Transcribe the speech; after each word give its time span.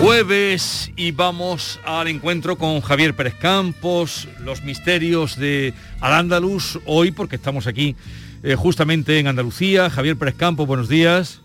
Jueves 0.00 0.92
y 0.96 1.12
vamos 1.12 1.80
al 1.84 2.08
encuentro 2.08 2.56
con 2.56 2.80
Javier 2.80 3.14
Pérez 3.14 3.34
Campos, 3.34 4.28
los 4.44 4.62
misterios 4.62 5.36
de 5.36 5.72
Al-Ándalus, 6.00 6.80
hoy 6.84 7.10
porque 7.10 7.36
estamos 7.36 7.66
aquí 7.66 7.96
eh, 8.42 8.54
justamente 8.54 9.18
en 9.18 9.26
Andalucía. 9.26 9.88
Javier 9.88 10.16
Pérez 10.16 10.34
Campos, 10.34 10.66
buenos 10.66 10.88
días. 10.88 11.40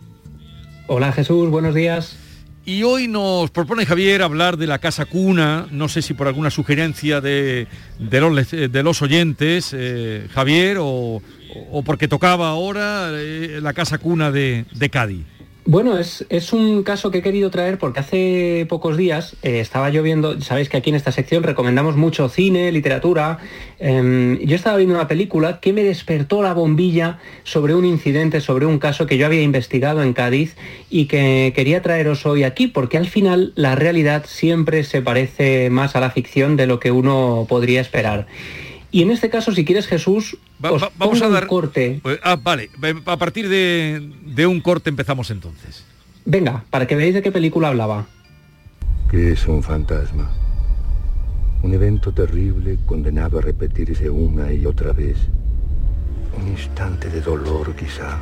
Hola 0.87 1.11
Jesús, 1.11 1.49
buenos 1.49 1.73
días. 1.73 2.17
Y 2.65 2.83
hoy 2.83 3.07
nos 3.07 3.49
propone 3.51 3.85
Javier 3.85 4.21
hablar 4.21 4.57
de 4.57 4.67
la 4.67 4.79
casa 4.79 5.05
cuna, 5.05 5.67
no 5.71 5.87
sé 5.87 6.01
si 6.01 6.13
por 6.13 6.27
alguna 6.27 6.51
sugerencia 6.51 7.21
de, 7.21 7.67
de, 7.99 8.21
los, 8.21 8.51
de 8.51 8.83
los, 8.83 9.01
oyentes, 9.01 9.71
eh, 9.73 10.27
Javier, 10.31 10.77
o, 10.79 11.21
o, 11.71 11.83
porque 11.83 12.07
tocaba 12.07 12.49
ahora 12.49 13.09
eh, 13.13 13.59
la 13.61 13.73
casa 13.73 13.97
cuna 13.97 14.31
de, 14.31 14.65
de 14.73 14.89
Cádiz. 14.89 15.25
Bueno, 15.65 15.99
es, 15.99 16.25
es, 16.29 16.53
un 16.53 16.81
caso 16.81 17.12
que 17.12 17.20
he 17.20 17.21
querido 17.21 17.51
traer 17.51 17.77
porque 17.77 17.99
hace 17.99 18.65
pocos 18.67 18.98
días 18.98 19.35
eh, 19.43 19.59
estaba 19.59 19.91
yo 19.91 20.01
viendo, 20.01 20.41
sabéis 20.41 20.70
que 20.70 20.77
aquí 20.77 20.90
en 20.90 20.95
esta 20.95 21.12
sección 21.12 21.43
recomendamos 21.43 21.95
mucho 21.95 22.29
cine, 22.29 22.71
literatura. 22.71 23.37
Eh, 23.79 24.39
yo 24.43 24.55
estaba 24.55 24.77
viendo 24.77 24.95
una 24.95 25.07
película 25.07 25.59
que 25.59 25.71
me 25.71 25.84
despertó 25.84 26.41
la 26.41 26.55
bombilla 26.55 27.20
sobre 27.43 27.76
un 27.76 27.85
incidente, 27.85 28.41
sobre 28.41 28.65
un 28.65 28.79
caso 28.79 29.05
que 29.05 29.20
yo 29.20 29.27
había 29.27 29.43
investigado 29.43 30.01
en 30.01 30.13
Cádiz 30.13 30.55
y 30.89 31.05
que 31.05 31.54
quería 31.55 31.84
traeros 31.84 32.26
hoy 32.26 32.43
aquí 32.43 32.65
porque 32.65 32.98
al 32.98 33.07
final 33.07 33.54
la 33.55 33.76
realidad 33.76 34.26
siempre 34.27 34.84
se 34.84 35.04
parece 35.04 35.70
más 35.70 35.95
a 35.95 35.99
la 35.99 36.09
ficción 36.09 36.57
de 36.57 36.65
lo 36.65 36.79
que 36.79 36.89
uno 36.89 37.45
podría 37.48 37.82
esperar. 37.82 38.26
Y 38.91 39.01
en 39.01 39.11
este 39.11 39.29
caso, 39.29 39.53
si 39.53 39.63
quieres, 39.63 39.87
Jesús, 39.87 40.37
va, 40.63 40.71
os 40.71 40.84
va, 40.84 40.91
vamos 40.97 41.21
a 41.21 41.29
dar 41.29 41.43
un 41.43 41.49
corte. 41.49 42.01
Ah, 42.23 42.37
vale, 42.41 42.70
a 43.05 43.17
partir 43.17 43.48
de, 43.48 44.11
de, 44.25 44.45
un 44.45 44.59
corte 44.59 44.89
empezamos 44.89 45.31
entonces. 45.31 45.85
Venga, 46.25 46.65
para 46.70 46.85
que 46.85 46.95
veáis 46.95 47.13
de 47.13 47.21
qué 47.21 47.31
película 47.31 47.70
hablaba. 47.70 48.05
¿Qué 49.09 49.31
es 49.31 49.48
un 49.48 49.63
fantasma? 49.63 50.29
Un 51.63 51.73
evento 51.73 52.11
terrible 52.11 52.77
condenado 52.85 53.39
a 53.39 53.41
repetirse 53.41 54.09
una 54.09 54.51
y 54.51 54.65
otra 54.65 54.91
vez. 54.91 55.17
Un 56.37 56.49
instante 56.49 57.09
de 57.09 57.21
dolor, 57.21 57.73
quizá. 57.76 58.20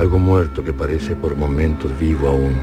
Algo 0.00 0.18
muerto 0.18 0.64
que 0.64 0.72
parece 0.72 1.14
por 1.14 1.36
momentos 1.36 1.92
vivo 1.98 2.28
aún. 2.28 2.54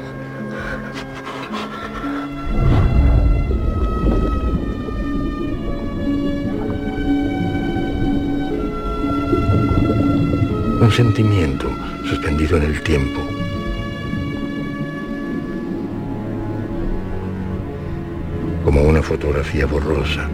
Un 10.82 10.92
sentimiento 10.92 11.70
suspendido 12.10 12.58
en 12.58 12.64
el 12.64 12.82
tiempo. 12.82 13.22
Como 18.66 18.82
una 18.82 19.04
fotografía 19.04 19.67
borrosa. 19.67 20.28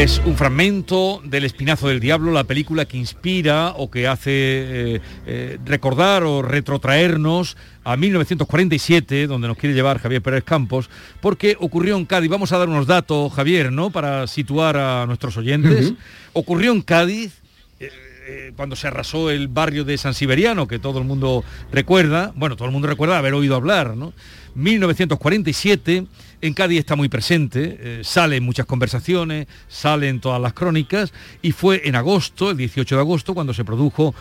Es 0.00 0.22
un 0.24 0.34
fragmento 0.34 1.20
del 1.24 1.44
Espinazo 1.44 1.88
del 1.88 2.00
Diablo, 2.00 2.32
la 2.32 2.44
película 2.44 2.86
que 2.86 2.96
inspira 2.96 3.74
o 3.76 3.90
que 3.90 4.08
hace 4.08 4.30
eh, 4.32 5.00
eh, 5.26 5.58
recordar 5.66 6.22
o 6.22 6.40
retrotraernos 6.40 7.58
a 7.84 7.98
1947, 7.98 9.26
donde 9.26 9.46
nos 9.46 9.58
quiere 9.58 9.74
llevar 9.74 9.98
Javier 9.98 10.22
Pérez 10.22 10.42
Campos, 10.42 10.88
porque 11.20 11.54
ocurrió 11.60 11.98
en 11.98 12.06
Cádiz. 12.06 12.30
Vamos 12.30 12.50
a 12.52 12.56
dar 12.56 12.70
unos 12.70 12.86
datos, 12.86 13.30
Javier, 13.34 13.70
¿no? 13.72 13.90
Para 13.90 14.26
situar 14.26 14.78
a 14.78 15.04
nuestros 15.04 15.36
oyentes. 15.36 15.90
Uh 15.90 15.92
-huh. 15.92 15.96
Ocurrió 16.32 16.72
en 16.72 16.80
Cádiz 16.80 17.42
eh, 17.78 18.52
cuando 18.56 18.76
se 18.76 18.86
arrasó 18.86 19.28
el 19.28 19.48
barrio 19.48 19.84
de 19.84 19.98
San 19.98 20.14
Siberiano, 20.14 20.68
que 20.68 20.78
todo 20.78 20.98
el 20.98 21.04
mundo 21.04 21.42
recuerda, 21.72 22.32
bueno, 22.36 22.54
todo 22.54 22.66
el 22.66 22.72
mundo 22.72 22.86
recuerda 22.86 23.18
haber 23.18 23.34
oído 23.34 23.54
hablar, 23.54 23.96
¿no? 23.96 24.14
1947, 24.54 26.06
en 26.42 26.54
Cádiz 26.54 26.78
está 26.78 26.96
muy 26.96 27.08
presente, 27.08 27.76
eh, 27.80 28.00
sale 28.02 28.36
en 28.36 28.44
muchas 28.44 28.66
conversaciones, 28.66 29.46
sale 29.68 30.08
en 30.08 30.20
todas 30.20 30.40
las 30.40 30.52
crónicas, 30.54 31.12
y 31.42 31.52
fue 31.52 31.82
en 31.84 31.96
agosto, 31.96 32.50
el 32.50 32.56
18 32.56 32.94
de 32.94 33.00
agosto, 33.00 33.34
cuando 33.34 33.52
se 33.52 33.64
produjo 33.64 34.14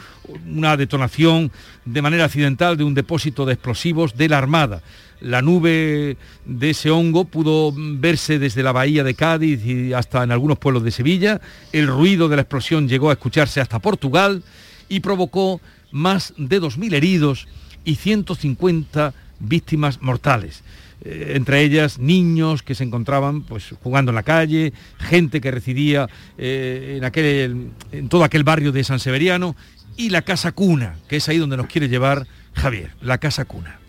una 0.47 0.75
detonación 0.75 1.51
de 1.85 2.01
manera 2.01 2.25
accidental 2.25 2.77
de 2.77 2.83
un 2.83 2.93
depósito 2.93 3.45
de 3.45 3.53
explosivos 3.53 4.15
de 4.15 4.29
la 4.29 4.37
Armada. 4.37 4.81
La 5.21 5.41
nube 5.41 6.17
de 6.45 6.69
ese 6.69 6.91
hongo 6.91 7.25
pudo 7.25 7.73
verse 7.75 8.39
desde 8.39 8.63
la 8.63 8.71
bahía 8.71 9.03
de 9.03 9.15
Cádiz 9.15 9.65
y 9.65 9.93
hasta 9.93 10.23
en 10.23 10.31
algunos 10.31 10.59
pueblos 10.59 10.83
de 10.83 10.91
Sevilla. 10.91 11.41
El 11.73 11.87
ruido 11.87 12.29
de 12.29 12.37
la 12.37 12.43
explosión 12.43 12.87
llegó 12.87 13.09
a 13.09 13.13
escucharse 13.13 13.59
hasta 13.59 13.79
Portugal 13.79 14.43
y 14.87 15.01
provocó 15.01 15.59
más 15.91 16.33
de 16.37 16.61
2.000 16.61 16.93
heridos 16.93 17.47
y 17.83 17.95
150 17.95 19.13
víctimas 19.39 20.01
mortales. 20.01 20.63
Eh, 21.01 21.33
entre 21.35 21.61
ellas 21.61 21.97
niños 21.97 22.61
que 22.61 22.75
se 22.75 22.83
encontraban 22.83 23.43
pues, 23.43 23.73
jugando 23.81 24.11
en 24.11 24.15
la 24.15 24.23
calle, 24.23 24.73
gente 24.97 25.39
que 25.39 25.51
residía 25.51 26.09
eh, 26.37 26.95
en, 26.97 27.05
aquel, 27.05 27.71
en 27.91 28.09
todo 28.09 28.23
aquel 28.23 28.43
barrio 28.43 28.71
de 28.71 28.83
San 28.83 28.99
Severiano 28.99 29.55
y 29.95 30.09
la 30.09 30.21
casa 30.23 30.51
cuna, 30.51 30.95
que 31.07 31.17
es 31.17 31.29
ahí 31.29 31.37
donde 31.37 31.57
nos 31.57 31.67
quiere 31.67 31.89
llevar 31.89 32.27
Javier, 32.53 32.91
la 33.01 33.17
casa 33.17 33.45
cuna. 33.45 33.79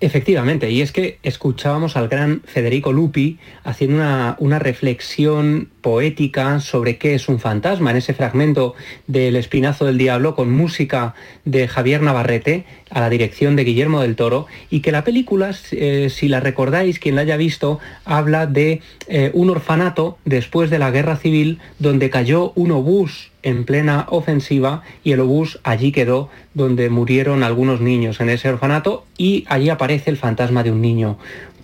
Efectivamente, 0.00 0.70
y 0.70 0.80
es 0.80 0.92
que 0.92 1.18
escuchábamos 1.24 1.96
al 1.96 2.06
gran 2.06 2.42
Federico 2.44 2.92
Lupi 2.92 3.38
haciendo 3.64 3.96
una, 3.96 4.36
una, 4.38 4.60
reflexión 4.60 5.70
poética 5.80 6.60
sobre 6.60 6.98
qué 6.98 7.14
es 7.14 7.28
un 7.28 7.40
fantasma. 7.40 7.90
En 7.90 7.96
ese 7.96 8.14
fragmento 8.14 8.76
del 9.08 9.34
Espinazo 9.34 9.86
del 9.86 9.98
Diablo 9.98 10.36
con 10.36 10.52
música 10.52 11.14
de 11.44 11.66
Javier 11.66 12.00
Navarrete 12.00 12.64
a 12.90 13.00
la 13.00 13.10
dirección 13.10 13.56
de 13.56 13.64
Guillermo 13.64 14.00
del 14.00 14.14
Toro 14.14 14.46
y 14.70 14.80
que 14.80 14.92
la 14.92 15.02
película, 15.02 15.50
eh, 15.72 16.08
si 16.10 16.28
la 16.28 16.38
recordáis, 16.38 17.00
quien 17.00 17.16
la 17.16 17.22
haya 17.22 17.36
visto, 17.36 17.80
habla 18.04 18.46
de 18.46 18.82
eh, 19.08 19.32
un 19.34 19.50
orfanato 19.50 20.16
después 20.24 20.70
de 20.70 20.78
la 20.78 20.92
guerra 20.92 21.16
civil 21.16 21.58
donde 21.80 22.08
cayó 22.08 22.52
un 22.54 22.70
obús 22.70 23.32
en 23.42 23.64
plena 23.64 24.06
ofensiva 24.08 24.82
y 25.04 25.12
el 25.12 25.20
obús 25.20 25.60
allí 25.62 25.92
quedó 25.92 26.28
donde 26.54 26.90
murieron 26.90 27.42
algunos 27.42 27.80
niños 27.80 28.20
en 28.20 28.30
ese 28.30 28.48
orfanato 28.48 29.04
y 29.16 29.44
allí 29.48 29.70
aparece 29.70 30.10
el 30.10 30.16
fantasma 30.16 30.62
de 30.62 30.72
un 30.72 30.80
niño. 30.80 31.18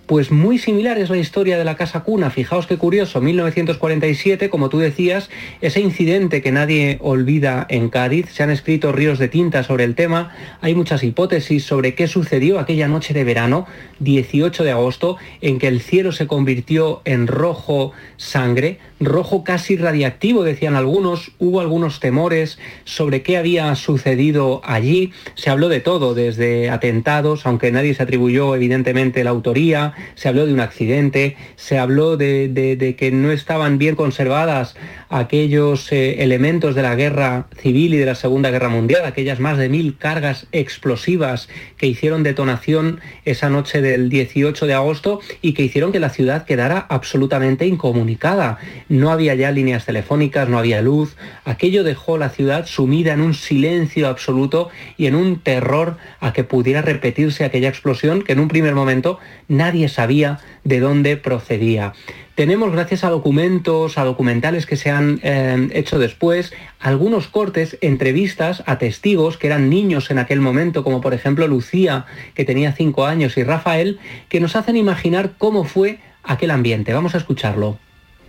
Pues 0.05 0.29
muy 0.29 0.59
similar 0.59 0.99
es 0.99 1.09
la 1.09 1.17
historia 1.17 1.57
de 1.57 1.65
la 1.65 1.77
Casa 1.77 2.01
Cuna. 2.01 2.29
Fijaos 2.29 2.67
qué 2.67 2.77
curioso, 2.77 3.21
1947, 3.21 4.51
como 4.51 4.69
tú 4.69 4.77
decías, 4.77 5.31
ese 5.61 5.81
incidente 5.81 6.43
que 6.43 6.51
nadie 6.51 6.99
olvida 7.01 7.65
en 7.69 7.89
Cádiz. 7.89 8.27
Se 8.31 8.43
han 8.43 8.51
escrito 8.51 8.91
ríos 8.91 9.17
de 9.17 9.29
tinta 9.29 9.63
sobre 9.63 9.83
el 9.83 9.95
tema. 9.95 10.31
Hay 10.61 10.75
muchas 10.75 11.03
hipótesis 11.03 11.63
sobre 11.63 11.95
qué 11.95 12.07
sucedió 12.07 12.59
aquella 12.59 12.87
noche 12.87 13.15
de 13.15 13.23
verano, 13.23 13.65
18 13.97 14.63
de 14.63 14.71
agosto, 14.73 15.17
en 15.41 15.57
que 15.57 15.67
el 15.67 15.81
cielo 15.81 16.11
se 16.11 16.27
convirtió 16.27 17.01
en 17.03 17.25
rojo 17.25 17.91
sangre, 18.17 18.77
rojo 18.99 19.43
casi 19.43 19.75
radiactivo, 19.75 20.43
decían 20.43 20.75
algunos. 20.75 21.31
Hubo 21.39 21.61
algunos 21.61 21.99
temores 21.99 22.59
sobre 22.83 23.23
qué 23.23 23.37
había 23.37 23.73
sucedido 23.73 24.61
allí. 24.63 25.13
Se 25.33 25.49
habló 25.49 25.67
de 25.67 25.79
todo, 25.79 26.13
desde 26.13 26.69
atentados, 26.69 27.47
aunque 27.47 27.71
nadie 27.71 27.95
se 27.95 28.03
atribuyó 28.03 28.55
evidentemente 28.55 29.23
la 29.23 29.31
autoría, 29.31 29.94
se 30.15 30.27
habló 30.27 30.45
de 30.45 30.53
un 30.53 30.59
accidente, 30.59 31.37
se 31.55 31.77
habló 31.77 32.17
de, 32.17 32.95
que 32.97 33.11
no 33.11 33.31
estaban 33.31 33.77
bien 33.77 33.95
conservadas 33.95 34.75
aquellos 35.09 35.91
eh, 35.91 36.23
elementos 36.23 36.75
de 36.75 36.81
la 36.81 36.95
guerra 36.95 37.47
civil 37.61 37.93
y 37.93 37.97
de 37.97 38.05
la 38.05 38.15
Segunda 38.15 38.51
Guerra 38.51 38.69
Mundial, 38.69 39.03
aquellas 39.05 39.39
más 39.39 39.57
de 39.57 39.69
mil 39.69 39.97
cargas 39.97 40.47
explosivas 40.51 41.47
que 41.77 41.87
hicieron 41.87 42.23
detonación 42.23 42.99
esa 43.23 43.49
noche 43.49 43.81
del 43.81 44.09
18 44.09 44.65
de 44.65 44.73
agosto 44.73 45.19
y 45.41 45.53
que 45.53 45.63
hicieron 45.63 45.91
que 45.91 45.99
la 45.99 46.09
ciudad 46.09 46.45
quedara 46.45 46.85
absolutamente 46.89 47.65
incomunicada. 47.65 48.57
No 48.89 49.11
había 49.11 49.35
ya 49.35 49.51
líneas 49.51 49.85
telefónicas, 49.85 50.49
no 50.49 50.57
había 50.57 50.81
luz. 50.81 51.15
Aquello 51.43 51.83
dejó 51.83 52.17
la 52.17 52.29
ciudad 52.29 52.65
sumida 52.65 53.13
en 53.13 53.21
un 53.21 53.33
silencio 53.33 54.07
absoluto 54.07 54.69
y 54.97 55.07
en 55.07 55.15
un 55.15 55.39
terror 55.39 55.97
a 56.19 56.33
que 56.33 56.43
pudiera 56.43 56.81
repetirse 56.81 57.45
aquella 57.45 57.69
explosión 57.69 58.21
que 58.21 58.33
en 58.33 58.39
un 58.39 58.47
primer 58.47 58.75
momento 58.75 59.19
nadie 59.47 59.84
sabía 59.89 60.39
de 60.63 60.79
dónde 60.79 61.17
procedía. 61.17 61.93
Tenemos, 62.35 62.71
gracias 62.73 63.05
a 63.05 63.09
documentos, 63.09 63.97
a 63.97 64.03
documentales 64.03 64.65
que 64.65 64.75
se 64.75 64.91
han 64.91 65.21
eh, 65.23 65.69
hecho 65.73 65.99
después, 65.99 66.51
algunos 66.79 67.27
cortes, 67.27 67.77
entrevistas 67.79 68.61
a 68.65 68.77
testigos 68.77 69.37
que 69.37 69.47
eran 69.47 69.69
niños 69.69 70.11
en 70.11 70.19
aquel 70.19 70.41
momento, 70.41 70.83
como 70.83 70.99
por 70.99 71.13
ejemplo 71.13 71.47
Lucía, 71.47 72.05
que 72.33 72.43
tenía 72.43 72.73
cinco 72.73 73.05
años, 73.05 73.37
y 73.37 73.43
Rafael, 73.43 73.99
que 74.27 74.41
nos 74.41 74.57
hacen 74.57 74.75
imaginar 74.75 75.33
cómo 75.37 75.63
fue 75.63 75.99
aquel 76.23 76.51
ambiente. 76.51 76.93
Vamos 76.93 77.15
a 77.15 77.19
escucharlo. 77.19 77.79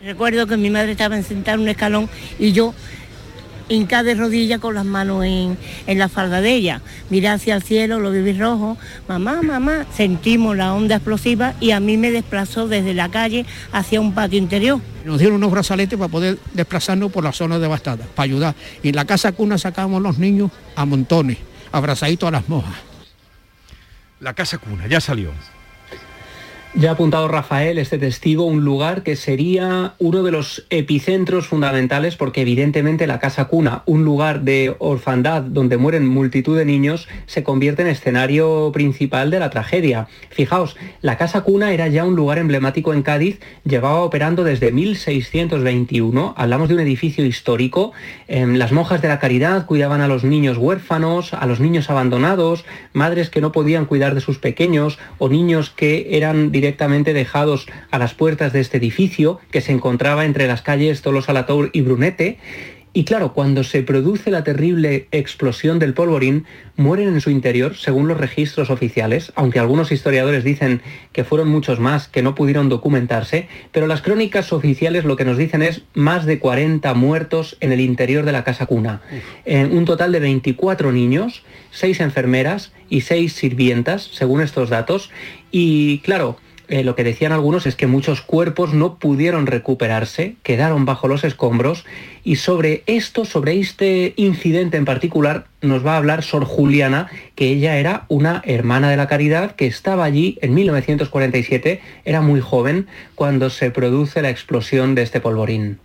Recuerdo 0.02 0.47
que 0.47 0.56
mi 0.56 0.70
madre 0.70 0.93
estaba 0.93 1.20
sentada 1.23 1.56
en 1.56 1.62
un 1.62 1.69
escalón 1.69 2.09
y 2.38 2.52
yo 2.52 2.75
hinca 3.68 4.02
de 4.02 4.14
rodillas 4.14 4.60
con 4.60 4.74
las 4.74 4.84
manos 4.84 5.24
en, 5.24 5.58
la 5.86 6.08
falda 6.08 6.40
de 6.40 6.54
ella. 6.54 6.80
Miré 7.10 7.28
hacia 7.28 7.54
el 7.54 7.62
cielo, 7.62 8.00
lo 8.00 8.10
vi 8.10 8.32
rojo, 8.32 8.76
mamá, 9.08 9.42
mamá, 9.42 9.86
sentimos 9.94 10.56
la 10.56 10.74
onda 10.74 10.96
explosiva 10.96 11.54
y 11.60 11.72
a 11.72 11.80
mí 11.80 11.96
me 11.96 12.10
desplazó 12.10 12.68
desde 12.68 12.94
la 12.94 13.08
calle 13.08 13.46
hacia 13.72 14.00
un 14.00 14.14
patio 14.14 14.38
interior. 14.38 14.80
Nos 15.04 15.18
dieron 15.18 15.36
unos 15.36 15.50
brazaletes 15.50 15.98
para 15.98 16.10
poder 16.10 16.38
desplazarnos 16.52 17.12
por 17.12 17.24
la 17.24 17.32
zona 17.32 17.58
devastada, 17.58 18.04
para 18.14 18.24
ayudar. 18.24 18.54
Y 18.82 18.90
en 18.90 18.96
la 18.96 19.04
casa 19.04 19.32
cuna 19.32 19.58
sacábamos 19.58 20.02
los 20.02 20.18
niños 20.18 20.50
a 20.74 20.84
montones, 20.84 21.38
abrazaditos 21.72 22.28
a 22.28 22.32
las 22.32 22.48
mojas. 22.48 22.74
La 24.20 24.34
casa 24.34 24.58
cuna, 24.58 24.86
ya 24.86 25.00
salió. 25.00 25.30
Ya 26.74 26.90
ha 26.90 26.92
apuntado 26.92 27.26
Rafael, 27.26 27.78
este 27.78 27.96
testigo, 27.96 28.44
un 28.44 28.62
lugar 28.62 29.02
que 29.02 29.16
sería 29.16 29.94
uno 29.98 30.22
de 30.22 30.30
los 30.30 30.66
epicentros 30.68 31.46
fundamentales 31.46 32.16
porque 32.16 32.42
evidentemente 32.42 33.06
la 33.06 33.18
casa 33.18 33.46
cuna, 33.46 33.82
un 33.86 34.04
lugar 34.04 34.42
de 34.42 34.76
orfandad 34.78 35.40
donde 35.40 35.78
mueren 35.78 36.06
multitud 36.06 36.54
de 36.54 36.66
niños, 36.66 37.08
se 37.24 37.42
convierte 37.42 37.80
en 37.80 37.88
escenario 37.88 38.72
principal 38.74 39.30
de 39.30 39.38
la 39.38 39.48
tragedia. 39.48 40.08
Fijaos, 40.28 40.76
la 41.00 41.16
casa 41.16 41.40
cuna 41.40 41.72
era 41.72 41.88
ya 41.88 42.04
un 42.04 42.14
lugar 42.14 42.36
emblemático 42.36 42.92
en 42.92 43.02
Cádiz, 43.02 43.40
llevaba 43.64 44.02
operando 44.02 44.44
desde 44.44 44.70
1621, 44.70 46.34
hablamos 46.36 46.68
de 46.68 46.74
un 46.74 46.80
edificio 46.80 47.24
histórico, 47.24 47.92
em, 48.28 48.56
las 48.56 48.72
monjas 48.72 49.00
de 49.00 49.08
la 49.08 49.18
caridad 49.18 49.64
cuidaban 49.64 50.02
a 50.02 50.08
los 50.08 50.24
niños 50.24 50.58
huérfanos, 50.58 51.32
a 51.32 51.46
los 51.46 51.58
niños 51.58 51.88
abandonados, 51.88 52.66
madres 52.92 53.30
que 53.30 53.40
no 53.40 53.50
podían 53.50 53.86
cuidar 53.86 54.14
de 54.14 54.20
sus 54.20 54.38
pequeños 54.38 54.98
o 55.16 55.30
niños 55.30 55.70
que 55.70 56.08
eran 56.18 56.52
dejados 57.12 57.66
a 57.90 57.98
las 57.98 58.14
puertas 58.14 58.52
de 58.52 58.60
este 58.60 58.78
edificio, 58.78 59.40
que 59.50 59.60
se 59.60 59.72
encontraba 59.72 60.24
entre 60.24 60.46
las 60.46 60.62
calles 60.62 61.02
Tolos 61.02 61.28
Alatour 61.28 61.70
y 61.72 61.82
Brunete, 61.82 62.38
y 62.96 63.04
claro, 63.04 63.34
cuando 63.34 63.62
se 63.62 63.82
produce 63.82 64.30
la 64.30 64.42
terrible 64.42 65.06
explosión 65.12 65.78
del 65.78 65.92
polvorín, 65.92 66.46
mueren 66.76 67.08
en 67.08 67.20
su 67.20 67.28
interior, 67.28 67.76
según 67.76 68.08
los 68.08 68.16
registros 68.16 68.70
oficiales, 68.70 69.34
aunque 69.34 69.58
algunos 69.58 69.92
historiadores 69.92 70.44
dicen 70.44 70.80
que 71.12 71.22
fueron 71.22 71.50
muchos 71.50 71.78
más 71.78 72.08
que 72.08 72.22
no 72.22 72.34
pudieron 72.34 72.70
documentarse, 72.70 73.48
pero 73.70 73.86
las 73.86 74.00
crónicas 74.00 74.50
oficiales 74.50 75.04
lo 75.04 75.16
que 75.16 75.26
nos 75.26 75.36
dicen 75.36 75.60
es 75.60 75.82
más 75.92 76.24
de 76.24 76.38
40 76.38 76.94
muertos 76.94 77.58
en 77.60 77.72
el 77.72 77.80
interior 77.80 78.24
de 78.24 78.32
la 78.32 78.44
casa 78.44 78.64
cuna. 78.64 79.02
En 79.44 79.76
un 79.76 79.84
total 79.84 80.10
de 80.10 80.20
24 80.20 80.90
niños, 80.90 81.44
6 81.72 82.00
enfermeras 82.00 82.72
y 82.88 83.02
6 83.02 83.30
sirvientas, 83.30 84.08
según 84.10 84.40
estos 84.40 84.70
datos. 84.70 85.10
Y 85.50 85.98
claro, 85.98 86.38
eh, 86.68 86.82
lo 86.82 86.96
que 86.96 87.04
decían 87.04 87.32
algunos 87.32 87.66
es 87.66 87.76
que 87.76 87.86
muchos 87.86 88.20
cuerpos 88.20 88.74
no 88.74 88.96
pudieron 88.96 89.46
recuperarse, 89.46 90.36
quedaron 90.42 90.84
bajo 90.84 91.06
los 91.06 91.22
escombros 91.22 91.84
y 92.24 92.36
sobre 92.36 92.82
esto, 92.86 93.24
sobre 93.24 93.60
este 93.60 94.14
incidente 94.16 94.76
en 94.76 94.84
particular, 94.84 95.46
nos 95.62 95.86
va 95.86 95.94
a 95.94 95.96
hablar 95.98 96.24
Sor 96.24 96.44
Juliana, 96.44 97.08
que 97.36 97.48
ella 97.48 97.76
era 97.76 98.04
una 98.08 98.42
hermana 98.44 98.90
de 98.90 98.96
la 98.96 99.06
caridad 99.06 99.54
que 99.54 99.66
estaba 99.66 100.04
allí 100.04 100.38
en 100.42 100.54
1947, 100.54 101.80
era 102.04 102.20
muy 102.20 102.40
joven 102.40 102.88
cuando 103.14 103.48
se 103.48 103.70
produce 103.70 104.20
la 104.20 104.30
explosión 104.30 104.94
de 104.94 105.02
este 105.02 105.20
polvorín. 105.20 105.78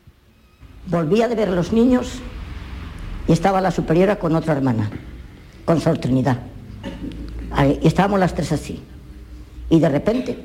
Volvía 0.88 1.28
de 1.28 1.36
ver 1.36 1.50
a 1.50 1.52
los 1.52 1.74
niños 1.74 2.22
y 3.28 3.34
estaba 3.34 3.62
la 3.62 3.72
superiora 3.72 4.18
con 4.18 4.36
otra 4.36 4.54
hermana, 4.54 4.90
con 5.66 5.80
Sor 5.80 6.00
Trinidad. 6.00 6.40
Y 7.82 7.88
estábamos 7.88 8.20
las 8.20 8.34
tres 8.34 8.52
así 8.52 8.82
y 9.72 9.80
de 9.80 9.90
repente, 9.90 10.38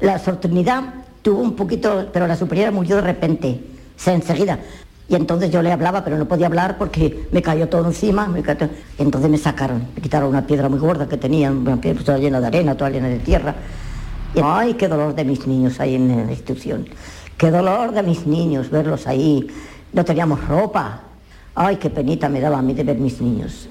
La 0.00 0.18
sorternidad 0.18 0.82
tuvo 1.20 1.42
un 1.42 1.54
poquito, 1.54 2.08
pero 2.10 2.26
la 2.26 2.36
superiora 2.36 2.70
murió 2.70 2.96
de 2.96 3.02
repente, 3.02 3.60
se 3.96 4.14
enseguida. 4.14 4.58
Y 5.10 5.14
entonces 5.14 5.50
yo 5.50 5.60
le 5.60 5.70
hablaba, 5.70 6.02
pero 6.02 6.16
no 6.16 6.26
podía 6.26 6.46
hablar 6.46 6.78
porque 6.78 7.28
me 7.32 7.42
cayó 7.42 7.68
todo 7.68 7.86
encima. 7.86 8.32
Entonces 8.98 9.30
me 9.30 9.36
sacaron, 9.36 9.88
me 9.94 10.00
quitaron 10.00 10.30
una 10.30 10.46
piedra 10.46 10.70
muy 10.70 10.78
gorda 10.78 11.06
que 11.06 11.18
tenía, 11.18 11.50
una 11.50 11.78
piedra 11.78 12.02
toda 12.02 12.18
llena 12.18 12.40
de 12.40 12.46
arena, 12.46 12.74
toda 12.74 12.90
llena 12.90 13.08
de 13.08 13.18
tierra. 13.18 13.54
Y, 14.34 14.40
ay, 14.42 14.74
qué 14.74 14.88
dolor 14.88 15.14
de 15.14 15.24
mis 15.24 15.46
niños 15.46 15.78
ahí 15.80 15.96
en 15.96 16.26
la 16.26 16.32
institución. 16.32 16.86
Qué 17.36 17.50
dolor 17.50 17.92
de 17.92 18.02
mis 18.02 18.26
niños 18.26 18.70
verlos 18.70 19.06
ahí. 19.06 19.46
No 19.92 20.02
teníamos 20.02 20.42
ropa. 20.48 21.02
Ay, 21.54 21.76
qué 21.76 21.90
penita 21.90 22.30
me 22.30 22.40
daba 22.40 22.58
a 22.58 22.62
mí 22.62 22.72
de 22.72 22.84
ver 22.84 22.96
mis 22.96 23.20
niños. 23.20 23.68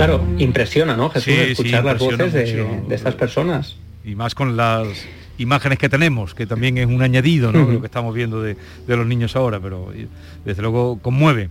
Claro, 0.00 0.24
impresiona, 0.38 0.96
¿no, 0.96 1.10
Jesús, 1.10 1.34
escuchar 1.34 1.84
las 1.84 1.98
voces 1.98 2.32
de, 2.32 2.82
estas 2.90 3.14
personas. 3.16 3.76
Y 4.02 4.14
más 4.14 4.34
con 4.34 4.56
las 4.56 4.88
imágenes 5.36 5.78
que 5.78 5.90
tenemos, 5.90 6.34
que 6.34 6.46
también 6.46 6.78
es 6.78 6.86
un 6.86 7.02
añadido, 7.02 7.52
¿no? 7.52 7.70
lo 7.70 7.80
que 7.80 7.86
estamos 7.86 8.14
viendo 8.14 8.40
de, 8.40 8.56
de 8.86 8.96
los 8.96 9.06
niños 9.06 9.36
ahora, 9.36 9.60
pero 9.60 9.92
desde 10.42 10.62
luego 10.62 10.98
conmueve. 11.02 11.50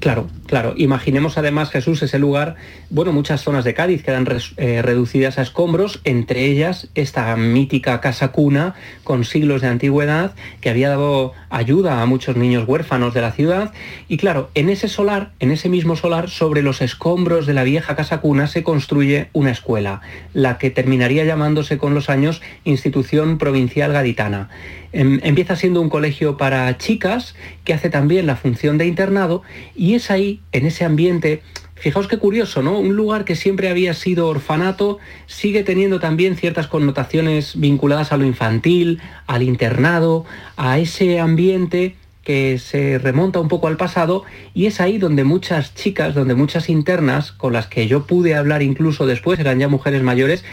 Claro, 0.00 0.28
claro. 0.46 0.74
Imaginemos 0.76 1.38
además, 1.38 1.70
Jesús, 1.70 2.02
ese 2.02 2.18
lugar, 2.18 2.56
bueno, 2.90 3.12
muchas 3.12 3.42
zonas 3.42 3.64
de 3.64 3.74
Cádiz 3.74 4.02
quedan 4.02 4.26
eh, 4.56 4.82
reducidas 4.82 5.38
a 5.38 5.42
escombros, 5.42 6.00
entre 6.04 6.46
ellas 6.46 6.88
esta 6.94 7.34
mítica 7.36 8.00
casa 8.00 8.28
cuna 8.28 8.74
con 9.04 9.24
siglos 9.24 9.62
de 9.62 9.68
antigüedad 9.68 10.34
que 10.60 10.70
había 10.70 10.88
dado 10.88 11.32
ayuda 11.48 12.02
a 12.02 12.06
muchos 12.06 12.36
niños 12.36 12.66
huérfanos 12.66 13.14
de 13.14 13.20
la 13.20 13.32
ciudad. 13.32 13.72
Y 14.08 14.16
claro, 14.16 14.50
en 14.54 14.68
ese 14.68 14.88
solar, 14.88 15.30
en 15.38 15.52
ese 15.52 15.68
mismo 15.68 15.96
solar, 15.96 16.28
sobre 16.28 16.62
los 16.62 16.82
escombros 16.82 17.46
de 17.46 17.54
la 17.54 17.62
vieja 17.62 17.94
casa 17.94 18.20
cuna 18.20 18.46
se 18.46 18.64
construye 18.64 19.28
una 19.32 19.52
escuela, 19.52 20.00
la 20.32 20.58
que 20.58 20.70
terminaría 20.70 21.24
llamándose 21.24 21.78
con 21.78 21.94
los 21.94 22.10
años 22.10 22.42
Institución 22.64 23.38
Provincial 23.38 23.92
Gaditana. 23.92 24.50
Em, 24.96 25.18
empieza 25.24 25.56
siendo 25.56 25.80
un 25.80 25.88
colegio 25.88 26.36
para 26.36 26.78
chicas 26.78 27.34
que 27.64 27.74
hace 27.74 27.90
también 27.90 28.28
la 28.28 28.36
función 28.36 28.78
de 28.78 28.86
internado 28.86 29.42
y 29.74 29.94
es 29.94 30.08
ahí, 30.12 30.40
en 30.52 30.66
ese 30.66 30.84
ambiente, 30.84 31.42
Fijaos 31.74 32.06
qué 32.06 32.18
curioso, 32.18 32.62
¿no? 32.62 32.78
Un 32.78 32.94
lugar 32.94 33.24
que 33.24 33.34
siempre 33.34 33.68
había 33.68 33.92
sido 33.94 34.28
orfanato 34.28 35.00
sigue 35.26 35.64
teniendo 35.64 35.98
también 35.98 36.36
ciertas 36.36 36.68
connotaciones 36.68 37.60
vinculadas 37.60 38.12
a 38.12 38.16
lo 38.16 38.24
infantil, 38.24 39.02
al 39.26 39.42
internado, 39.42 40.24
a 40.56 40.78
ese 40.78 41.18
ambiente 41.18 41.96
que 42.22 42.58
se 42.58 42.98
remonta 42.98 43.40
un 43.40 43.48
poco 43.48 43.66
al 43.66 43.76
pasado 43.76 44.22
y 44.54 44.66
es 44.66 44.80
ahí 44.80 44.98
donde 44.98 45.24
muchas 45.24 45.74
chicas, 45.74 46.14
donde 46.14 46.34
muchas 46.34 46.70
internas, 46.70 47.32
con 47.32 47.52
las 47.52 47.66
que 47.66 47.88
yo 47.88 48.06
pude 48.06 48.36
hablar 48.36 48.62
incluso 48.62 49.04
después, 49.04 49.40
eran 49.40 49.58
ya 49.58 49.68
mujeres 49.68 50.02
mayores, 50.02 50.44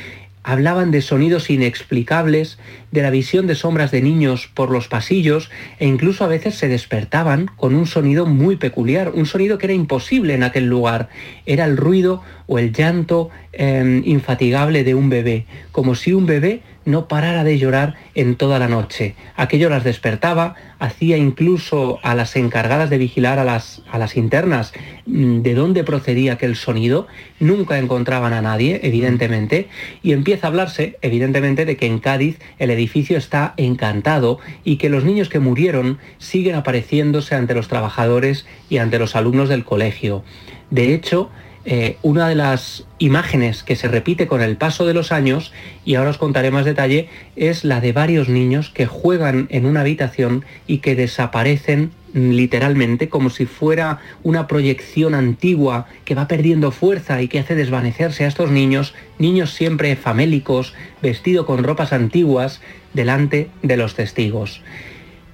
hablaban 0.43 0.91
de 0.91 1.01
sonidos 1.01 1.49
inexplicables, 1.49 2.57
de 2.91 3.01
la 3.01 3.09
visión 3.09 3.47
de 3.47 3.55
sombras 3.55 3.91
de 3.91 4.01
niños 4.01 4.49
por 4.53 4.69
los 4.69 4.87
pasillos 4.87 5.49
e 5.79 5.87
incluso 5.87 6.23
a 6.23 6.27
veces 6.27 6.55
se 6.55 6.67
despertaban 6.67 7.49
con 7.55 7.75
un 7.75 7.87
sonido 7.87 8.25
muy 8.25 8.57
peculiar, 8.57 9.11
un 9.13 9.25
sonido 9.25 9.57
que 9.57 9.67
era 9.67 9.73
imposible 9.73 10.33
en 10.33 10.43
aquel 10.43 10.67
lugar. 10.67 11.09
Era 11.45 11.65
el 11.65 11.77
ruido 11.77 12.21
o 12.47 12.59
el 12.59 12.73
llanto 12.73 13.29
em, 13.53 14.03
infatigable 14.05 14.83
de 14.83 14.95
un 14.95 15.09
bebé, 15.09 15.45
como 15.71 15.95
si 15.95 16.13
un 16.13 16.25
bebé 16.25 16.61
no 16.85 17.07
parara 17.07 17.43
de 17.43 17.57
llorar 17.57 17.95
en 18.15 18.35
toda 18.35 18.59
la 18.59 18.67
noche. 18.67 19.15
Aquello 19.35 19.69
las 19.69 19.83
despertaba, 19.83 20.55
hacía 20.79 21.17
incluso 21.17 21.99
a 22.01 22.15
las 22.15 22.35
encargadas 22.35 22.89
de 22.89 22.97
vigilar 22.97 23.39
a 23.39 23.43
las, 23.43 23.83
a 23.91 23.97
las 23.97 24.17
internas 24.17 24.73
mm, 25.05 25.41
de 25.41 25.53
dónde 25.53 25.83
procedía 25.83 26.33
aquel 26.33 26.55
sonido. 26.55 27.07
Nunca 27.39 27.77
encontraban 27.77 28.33
a 28.33 28.41
nadie, 28.41 28.79
evidentemente, 28.83 29.67
y 30.01 30.13
empieza 30.13 30.47
a 30.47 30.49
hablarse, 30.49 30.97
evidentemente, 31.01 31.65
de 31.65 31.77
que 31.77 31.85
en 31.85 31.99
Cádiz 31.99 32.39
el 32.57 32.71
edificio 32.81 33.17
está 33.17 33.53
encantado 33.57 34.39
y 34.63 34.77
que 34.77 34.89
los 34.89 35.03
niños 35.03 35.29
que 35.29 35.39
murieron 35.39 35.99
siguen 36.17 36.55
apareciéndose 36.55 37.35
ante 37.35 37.53
los 37.53 37.67
trabajadores 37.67 38.45
y 38.69 38.77
ante 38.77 38.99
los 38.99 39.15
alumnos 39.15 39.49
del 39.49 39.63
colegio. 39.63 40.23
De 40.69 40.93
hecho, 40.93 41.29
eh, 41.63 41.97
una 42.01 42.27
de 42.27 42.35
las 42.35 42.85
imágenes 42.97 43.63
que 43.63 43.75
se 43.75 43.87
repite 43.87 44.27
con 44.27 44.41
el 44.41 44.57
paso 44.57 44.85
de 44.85 44.93
los 44.93 45.11
años, 45.11 45.51
y 45.85 45.95
ahora 45.95 46.09
os 46.09 46.17
contaré 46.17 46.51
más 46.51 46.65
detalle, 46.65 47.09
es 47.35 47.63
la 47.63 47.81
de 47.81 47.93
varios 47.93 48.29
niños 48.29 48.69
que 48.69 48.85
juegan 48.87 49.47
en 49.51 49.65
una 49.65 49.81
habitación 49.81 50.43
y 50.67 50.79
que 50.79 50.95
desaparecen 50.95 51.91
literalmente 52.13 53.09
como 53.09 53.29
si 53.29 53.45
fuera 53.45 53.99
una 54.23 54.47
proyección 54.47 55.13
antigua 55.15 55.87
que 56.03 56.15
va 56.15 56.27
perdiendo 56.27 56.71
fuerza 56.71 57.21
y 57.21 57.27
que 57.27 57.39
hace 57.39 57.55
desvanecerse 57.55 58.25
a 58.25 58.27
estos 58.27 58.51
niños, 58.51 58.93
niños 59.17 59.53
siempre 59.53 59.95
famélicos, 59.95 60.73
vestidos 61.01 61.45
con 61.45 61.63
ropas 61.63 61.93
antiguas, 61.93 62.61
delante 62.93 63.49
de 63.61 63.77
los 63.77 63.95
testigos. 63.95 64.61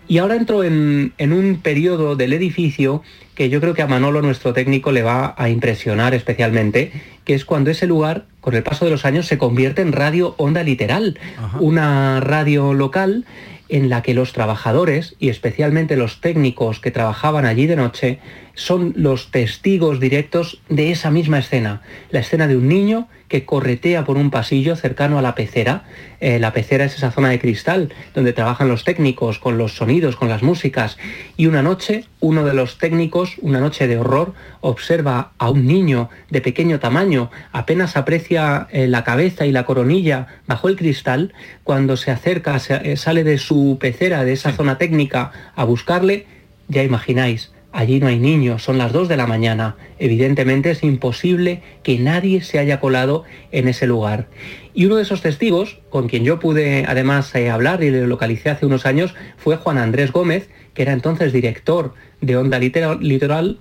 Y 0.07 0.19
ahora 0.19 0.35
entro 0.35 0.63
en, 0.63 1.13
en, 1.17 1.33
un 1.33 1.57
periodo 1.61 2.15
del 2.15 2.33
edificio 2.33 3.01
que 3.35 3.49
yo 3.49 3.59
creo 3.59 3.73
que 3.73 3.81
a 3.81 3.87
Manolo, 3.87 4.21
nuestro 4.21 4.53
técnico, 4.53 4.91
le 4.91 5.03
va 5.03 5.35
a 5.37 5.49
impresionar 5.49 6.13
especialmente, 6.13 6.91
que 7.23 7.33
es 7.33 7.45
cuando 7.45 7.69
ese 7.69 7.87
lugar, 7.87 8.25
con 8.39 8.55
el 8.55 8.63
paso 8.63 8.85
de 8.85 8.91
los 8.91 9.05
años, 9.05 9.27
se 9.27 9.37
convierte 9.37 9.81
en 9.81 9.91
radio 9.91 10.33
onda 10.37 10.63
literal, 10.63 11.19
una 11.59 12.19
radio 12.21 12.73
local 12.73 13.25
en 13.69 13.89
la 13.89 14.01
que 14.01 14.13
los 14.13 14.33
trabajadores, 14.33 15.15
y 15.19 15.29
especialmente 15.29 15.97
los 15.97 16.21
técnicos 16.21 16.79
que 16.79 16.91
trabajaban 16.91 17.45
allí 17.45 17.67
de 17.67 17.75
noche, 17.75 18.19
son 18.57 18.93
los 18.97 19.29
testigos 19.29 19.99
directos 19.99 20.59
de 20.67 20.91
esa 20.91 21.11
misma 21.11 21.37
escena, 21.37 21.83
la 22.09 22.21
escena 22.21 22.47
de 22.47 22.57
un 22.57 22.67
niño 22.67 23.07
que 23.27 23.45
corretea 23.45 24.03
por 24.03 24.17
un 24.17 24.31
pasillo 24.31 24.75
cercano 24.75 25.19
a 25.19 25.21
la 25.21 25.35
pecera. 25.35 25.83
Eh, 26.21 26.39
la 26.39 26.53
pecera 26.53 26.85
es 26.85 26.95
esa 26.95 27.11
zona 27.11 27.29
de 27.29 27.39
cristal 27.39 27.93
donde 28.15 28.33
trabajan 28.33 28.67
los 28.67 28.83
técnicos 28.83 29.37
con 29.37 29.59
los 29.59 29.75
sonidos, 29.75 30.15
con 30.15 30.27
las 30.27 30.41
músicas. 30.41 30.97
Y 31.35 31.45
una 31.45 31.61
noche, 31.61 32.05
uno 32.19 32.45
de 32.45 32.55
los 32.55 32.79
técnicos, 32.79 33.35
una 33.41 33.59
noche 33.59 33.87
de 33.87 33.99
horror, 33.99 34.33
observa 34.61 35.33
a 35.37 35.51
un 35.51 35.67
niño 35.67 36.09
de 36.31 36.41
pequeño 36.41 36.79
tamaño, 36.79 37.29
apenas 37.51 37.95
aprecia 37.95 38.67
eh, 38.71 38.87
la 38.87 39.03
cabeza 39.03 39.45
y 39.45 39.51
la 39.51 39.65
coronilla 39.65 40.27
bajo 40.47 40.67
el 40.67 40.77
cristal. 40.77 41.33
Cuando 41.63 41.95
se 41.95 42.09
acerca, 42.09 42.57
eh, 42.69 42.97
sale 42.97 43.23
de 43.23 43.37
su 43.37 43.77
pecera, 43.79 44.23
de 44.23 44.33
esa 44.33 44.51
zona 44.53 44.79
técnica, 44.79 45.31
a 45.55 45.63
buscarle, 45.63 46.25
ya 46.69 46.81
imagináis, 46.83 47.51
Allí 47.71 47.99
no 47.99 48.07
hay 48.07 48.17
niños, 48.17 48.63
son 48.63 48.77
las 48.77 48.91
2 48.91 49.07
de 49.07 49.17
la 49.17 49.27
mañana. 49.27 49.75
Evidentemente 49.99 50.71
es 50.71 50.83
imposible 50.83 51.61
que 51.83 51.99
nadie 51.99 52.41
se 52.41 52.59
haya 52.59 52.79
colado 52.79 53.23
en 53.51 53.67
ese 53.67 53.87
lugar. 53.87 54.27
Y 54.73 54.85
uno 54.85 54.95
de 54.95 55.03
esos 55.03 55.21
testigos, 55.21 55.79
con 55.89 56.07
quien 56.07 56.23
yo 56.23 56.39
pude 56.39 56.85
además 56.87 57.33
eh, 57.35 57.49
hablar 57.49 57.83
y 57.83 57.91
le 57.91 58.07
localicé 58.07 58.49
hace 58.49 58.65
unos 58.65 58.85
años, 58.85 59.13
fue 59.37 59.57
Juan 59.57 59.77
Andrés 59.77 60.11
Gómez, 60.11 60.49
que 60.73 60.83
era 60.83 60.93
entonces 60.93 61.33
director 61.33 61.93
de 62.21 62.37
Onda 62.37 62.59
Litoral, 62.59 63.57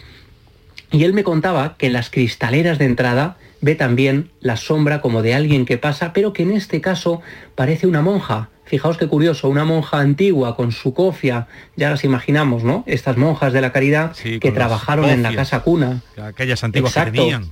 y 0.92 1.04
él 1.04 1.12
me 1.12 1.24
contaba 1.24 1.76
que 1.76 1.86
en 1.86 1.92
las 1.92 2.10
cristaleras 2.10 2.78
de 2.78 2.84
entrada 2.84 3.36
ve 3.60 3.74
también 3.74 4.30
la 4.40 4.56
sombra 4.56 5.00
como 5.00 5.22
de 5.22 5.34
alguien 5.34 5.66
que 5.66 5.78
pasa, 5.78 6.12
pero 6.12 6.32
que 6.32 6.42
en 6.42 6.52
este 6.52 6.80
caso 6.80 7.22
parece 7.54 7.86
una 7.86 8.02
monja, 8.02 8.50
Fijaos 8.66 8.98
qué 8.98 9.06
curioso, 9.06 9.48
una 9.48 9.64
monja 9.64 10.00
antigua 10.00 10.56
con 10.56 10.72
su 10.72 10.92
cofia, 10.92 11.46
ya 11.76 11.88
las 11.88 12.02
imaginamos, 12.02 12.64
¿no? 12.64 12.82
Estas 12.88 13.16
monjas 13.16 13.52
de 13.52 13.60
la 13.60 13.70
caridad 13.70 14.14
que 14.16 14.50
trabajaron 14.50 15.08
en 15.08 15.22
la 15.22 15.32
casa 15.34 15.60
cuna. 15.60 16.02
Aquellas 16.20 16.64
antiguas 16.64 16.92
que 16.92 17.12
tenían. 17.12 17.46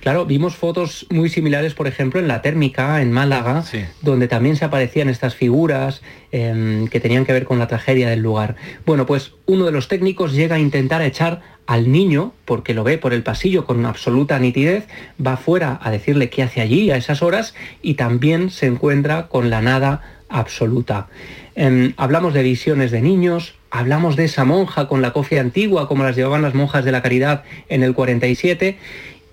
Claro, 0.00 0.24
vimos 0.24 0.56
fotos 0.56 1.06
muy 1.10 1.28
similares, 1.28 1.74
por 1.74 1.86
ejemplo, 1.86 2.20
en 2.20 2.26
la 2.26 2.42
térmica, 2.42 3.02
en 3.02 3.12
Málaga, 3.12 3.62
donde 4.00 4.28
también 4.28 4.56
se 4.56 4.64
aparecían 4.64 5.08
estas 5.08 5.34
figuras 5.34 6.02
em, 6.32 6.88
que 6.88 7.00
tenían 7.00 7.24
que 7.24 7.32
ver 7.32 7.44
con 7.44 7.58
la 7.58 7.68
tragedia 7.68 8.08
del 8.08 8.20
lugar. 8.20 8.56
Bueno, 8.86 9.04
pues 9.06 9.34
uno 9.46 9.66
de 9.66 9.72
los 9.72 9.88
técnicos 9.88 10.32
llega 10.32 10.56
a 10.56 10.58
intentar 10.58 11.02
echar 11.02 11.42
al 11.70 11.92
niño, 11.92 12.32
porque 12.46 12.74
lo 12.74 12.82
ve 12.82 12.98
por 12.98 13.12
el 13.12 13.22
pasillo 13.22 13.64
con 13.64 13.86
absoluta 13.86 14.40
nitidez, 14.40 14.88
va 15.24 15.36
fuera 15.36 15.78
a 15.80 15.92
decirle 15.92 16.28
qué 16.28 16.42
hace 16.42 16.60
allí 16.60 16.90
a 16.90 16.96
esas 16.96 17.22
horas 17.22 17.54
y 17.80 17.94
también 17.94 18.50
se 18.50 18.66
encuentra 18.66 19.28
con 19.28 19.50
la 19.50 19.62
nada 19.62 20.02
absoluta. 20.28 21.06
Em, 21.54 21.92
hablamos 21.96 22.34
de 22.34 22.42
visiones 22.42 22.90
de 22.90 23.00
niños, 23.00 23.54
hablamos 23.70 24.16
de 24.16 24.24
esa 24.24 24.44
monja 24.44 24.88
con 24.88 25.00
la 25.00 25.12
cofia 25.12 25.40
antigua, 25.40 25.86
como 25.86 26.02
las 26.02 26.16
llevaban 26.16 26.42
las 26.42 26.54
monjas 26.54 26.84
de 26.84 26.90
la 26.90 27.02
caridad 27.02 27.44
en 27.68 27.84
el 27.84 27.94
47, 27.94 28.76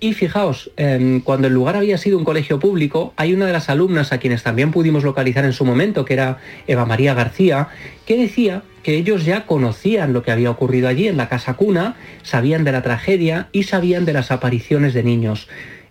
y 0.00 0.12
fijaos, 0.12 0.70
em, 0.76 1.20
cuando 1.20 1.48
el 1.48 1.54
lugar 1.54 1.76
había 1.76 1.98
sido 1.98 2.18
un 2.18 2.24
colegio 2.24 2.60
público, 2.60 3.12
hay 3.16 3.34
una 3.34 3.46
de 3.46 3.52
las 3.52 3.68
alumnas 3.68 4.12
a 4.12 4.18
quienes 4.18 4.42
también 4.42 4.70
pudimos 4.70 5.02
localizar 5.02 5.44
en 5.44 5.52
su 5.52 5.64
momento, 5.64 6.04
que 6.04 6.14
era 6.14 6.38
Eva 6.66 6.86
María 6.86 7.14
García, 7.14 7.68
que 8.06 8.16
decía 8.16 8.62
que 8.82 8.94
ellos 8.94 9.24
ya 9.24 9.44
conocían 9.44 10.12
lo 10.12 10.22
que 10.22 10.30
había 10.30 10.50
ocurrido 10.50 10.88
allí 10.88 11.08
en 11.08 11.16
la 11.16 11.28
casa 11.28 11.54
cuna, 11.54 11.96
sabían 12.22 12.64
de 12.64 12.72
la 12.72 12.82
tragedia 12.82 13.48
y 13.52 13.64
sabían 13.64 14.04
de 14.04 14.12
las 14.12 14.30
apariciones 14.30 14.94
de 14.94 15.02
niños. 15.02 15.48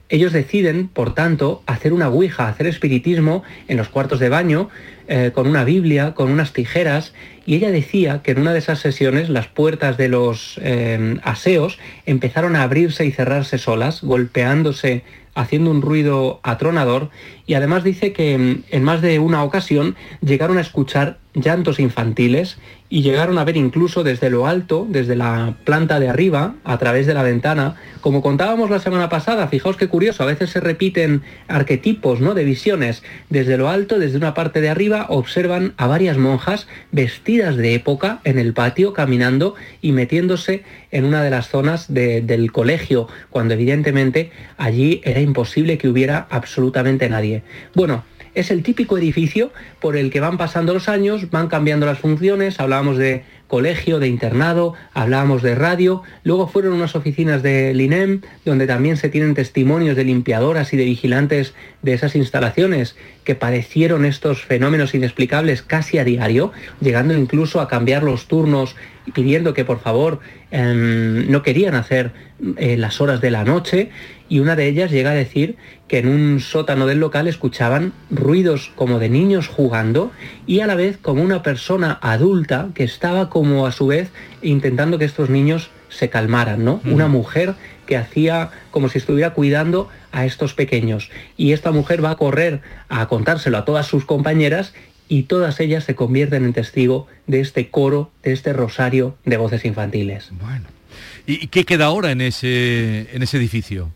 Ellos 0.09 0.31
deciden, 0.31 0.87
por 0.87 1.13
tanto, 1.13 1.61
hacer 1.65 1.91
una 1.91 2.07
ouija, 2.07 2.47
hacer 2.47 2.65
espiritismo 2.67 3.43
en 3.67 3.75
los 3.75 3.89
cuartos 3.89 4.19
de 4.19 4.29
baño, 4.29 4.69
eh, 5.09 5.31
con 5.33 5.47
una 5.47 5.65
Biblia, 5.65 6.13
con 6.13 6.31
unas 6.31 6.53
tijeras, 6.53 7.13
y 7.47 7.55
ella 7.55 7.71
decía 7.71 8.21
que 8.23 8.31
en 8.31 8.41
una 8.41 8.51
de 8.51 8.59
esas 8.59 8.79
sesiones 8.79 9.29
las 9.29 9.47
puertas 9.47 9.95
de 9.95 10.09
los 10.09 10.59
eh, 10.61 11.17
aseos 11.23 11.79
empezaron 12.05 12.57
a 12.57 12.63
abrirse 12.63 13.05
y 13.05 13.11
cerrarse 13.13 13.57
solas, 13.57 14.03
golpeándose, 14.03 15.03
haciendo 15.33 15.71
un 15.71 15.81
ruido 15.81 16.41
atronador, 16.43 17.09
y 17.45 17.53
además 17.53 17.85
dice 17.85 18.11
que 18.11 18.37
mm, 18.37 18.63
en 18.69 18.83
más 18.83 19.01
de 19.01 19.19
una 19.19 19.45
ocasión 19.45 19.95
llegaron 20.19 20.57
a 20.57 20.61
escuchar 20.61 21.19
llantos 21.41 21.79
infantiles 21.79 22.57
y 22.89 23.01
llegaron 23.01 23.37
a 23.37 23.43
ver 23.43 23.57
incluso 23.57 24.03
desde 24.03 24.29
lo 24.29 24.47
alto, 24.47 24.87
desde 24.89 25.15
la 25.15 25.55
planta 25.65 25.99
de 25.99 26.07
arriba, 26.07 26.55
a 26.63 26.77
través 26.77 27.05
de 27.05 27.13
la 27.13 27.23
ventana, 27.23 27.75
como 27.99 28.21
contábamos 28.21 28.69
la 28.69 28.79
semana 28.79 29.09
pasada, 29.09 29.47
fijaos 29.47 29.75
qué 29.75 29.87
curioso, 29.87 30.23
a 30.23 30.27
veces 30.27 30.51
se 30.51 30.61
repiten 30.61 31.21
arquetipos, 31.49 32.21
¿no? 32.21 32.33
de 32.33 32.45
visiones, 32.45 33.03
desde 33.29 33.57
lo 33.57 33.69
alto, 33.69 33.99
desde 33.99 34.17
una 34.17 34.33
parte 34.33 34.61
de 34.61 34.69
arriba, 34.69 35.07
observan 35.09 35.73
a 35.77 35.87
varias 35.87 36.17
monjas 36.17 36.67
vestidas 36.91 37.57
de 37.57 37.73
época 37.73 38.21
en 38.23 38.39
el 38.39 38.53
patio 38.53 38.93
caminando 38.93 39.55
y 39.81 39.91
metiéndose 39.91 40.63
en 40.91 41.03
una 41.03 41.21
de 41.23 41.29
las 41.29 41.49
zonas 41.49 41.93
del 41.93 42.51
colegio, 42.53 43.07
cuando 43.29 43.53
evidentemente 43.53 44.31
allí 44.57 45.01
era 45.03 45.19
imposible 45.19 45.77
que 45.77 45.89
hubiera 45.89 46.27
absolutamente 46.29 47.09
nadie. 47.09 47.43
Bueno, 47.75 48.05
es 48.37 48.51
el 48.51 48.61
típico 48.61 48.99
edificio 48.99 49.51
por 49.81 49.97
el 49.97 50.11
que 50.11 50.19
van 50.19 50.37
pasando 50.37 50.71
los 50.71 50.89
años, 50.89 51.31
van 51.31 51.47
cambiando 51.47 51.87
las 51.87 51.97
funciones, 51.97 52.59
hablábamos 52.59 52.97
de 52.97 53.23
colegio, 53.47 53.99
de 53.99 54.07
internado, 54.07 54.75
hablábamos 54.93 55.41
de 55.41 55.55
radio, 55.55 56.03
luego 56.23 56.47
fueron 56.47 56.73
unas 56.73 56.95
oficinas 56.95 57.41
del 57.41 57.81
INEM, 57.81 58.21
donde 58.45 58.67
también 58.67 58.95
se 58.97 59.09
tienen 59.09 59.33
testimonios 59.33 59.95
de 59.95 60.03
limpiadoras 60.03 60.71
y 60.71 60.77
de 60.77 60.85
vigilantes 60.85 61.55
de 61.81 61.93
esas 61.93 62.15
instalaciones 62.15 62.95
que 63.23 63.33
padecieron 63.33 64.05
estos 64.05 64.43
fenómenos 64.43 64.93
inexplicables 64.93 65.63
casi 65.63 65.97
a 65.97 66.03
diario, 66.03 66.51
llegando 66.79 67.15
incluso 67.15 67.59
a 67.59 67.67
cambiar 67.67 68.03
los 68.03 68.27
turnos 68.27 68.75
pidiendo 69.13 69.53
que 69.53 69.65
por 69.65 69.79
favor 69.79 70.19
em, 70.51 71.29
no 71.29 71.43
querían 71.43 71.75
hacer 71.75 72.11
eh, 72.57 72.77
las 72.77 73.01
horas 73.01 73.21
de 73.21 73.31
la 73.31 73.43
noche 73.43 73.89
y 74.29 74.39
una 74.39 74.55
de 74.55 74.67
ellas 74.67 74.91
llega 74.91 75.11
a 75.11 75.15
decir 75.15 75.55
que 75.87 75.99
en 75.99 76.07
un 76.07 76.39
sótano 76.39 76.85
del 76.85 76.99
local 76.99 77.27
escuchaban 77.27 77.93
ruidos 78.09 78.71
como 78.75 78.99
de 78.99 79.09
niños 79.09 79.47
jugando 79.47 80.11
y 80.45 80.59
a 80.59 80.67
la 80.67 80.75
vez 80.75 80.97
como 80.97 81.23
una 81.23 81.43
persona 81.43 81.97
adulta 82.01 82.69
que 82.73 82.83
estaba 82.83 83.29
como 83.29 83.65
a 83.65 83.71
su 83.71 83.87
vez 83.87 84.11
intentando 84.41 84.97
que 84.97 85.05
estos 85.05 85.29
niños 85.29 85.69
se 85.89 86.09
calmaran, 86.09 86.65
¿no? 86.65 86.81
Una 86.85 87.07
mujer 87.07 87.55
que 87.85 87.95
hacía 87.95 88.51
como 88.71 88.89
si 88.89 88.97
estuviera 88.97 89.33
cuidando 89.33 89.89
a 90.11 90.25
estos 90.25 90.53
pequeños. 90.53 91.09
Y 91.37 91.53
esta 91.53 91.71
mujer 91.71 92.03
va 92.03 92.11
a 92.11 92.17
correr 92.17 92.61
a 92.89 93.07
contárselo 93.07 93.57
a 93.57 93.65
todas 93.65 93.87
sus 93.87 94.05
compañeras 94.05 94.73
y 95.09 95.23
todas 95.23 95.59
ellas 95.59 95.83
se 95.83 95.95
convierten 95.95 96.45
en 96.45 96.53
testigo 96.53 97.07
de 97.27 97.39
este 97.39 97.69
coro, 97.69 98.11
de 98.23 98.33
este 98.33 98.53
rosario 98.53 99.15
de 99.25 99.37
voces 99.37 99.65
infantiles. 99.65 100.29
Bueno. 100.41 100.65
¿Y 101.25 101.47
qué 101.47 101.65
queda 101.65 101.85
ahora 101.85 102.11
en 102.11 102.21
ese, 102.21 103.13
en 103.13 103.21
ese 103.21 103.37
edificio? 103.37 103.91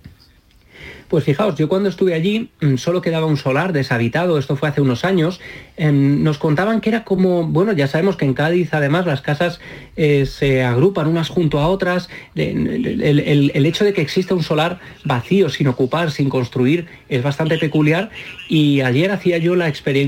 Pues 1.11 1.25
fijaos, 1.25 1.55
yo 1.55 1.67
cuando 1.67 1.89
estuve 1.89 2.13
allí 2.13 2.51
mm, 2.61 2.77
solo 2.77 3.01
quedaba 3.01 3.25
un 3.25 3.35
solar 3.35 3.73
deshabitado, 3.73 4.37
esto 4.37 4.55
fue 4.55 4.69
hace 4.69 4.79
unos 4.79 5.03
años, 5.03 5.41
em, 5.75 6.23
nos 6.23 6.37
contaban 6.37 6.79
que 6.79 6.87
era 6.87 7.03
como, 7.03 7.43
bueno, 7.43 7.73
ya 7.73 7.87
sabemos 7.87 8.15
que 8.15 8.23
en 8.23 8.33
Cádiz 8.33 8.73
además 8.73 9.05
las 9.05 9.19
casas 9.19 9.59
eh, 9.97 10.25
se 10.25 10.63
agrupan 10.63 11.07
unas 11.07 11.27
junto 11.27 11.59
a 11.59 11.67
otras, 11.67 12.07
el, 12.33 13.65
hecho 13.65 13.83
de 13.83 13.91
que 13.91 13.99
exista 13.99 14.33
un 14.33 14.41
solar 14.41 14.79
vacío, 15.03 15.49
sin 15.49 15.67
ocupar, 15.67 16.11
sin 16.11 16.29
construir, 16.29 16.87
es 17.09 17.21
bastante 17.21 17.57
peculiar. 17.57 18.09
Y 18.47 18.79
ayer 18.79 19.11
hacía 19.11 19.37
yo 19.37 19.57
la, 19.57 19.65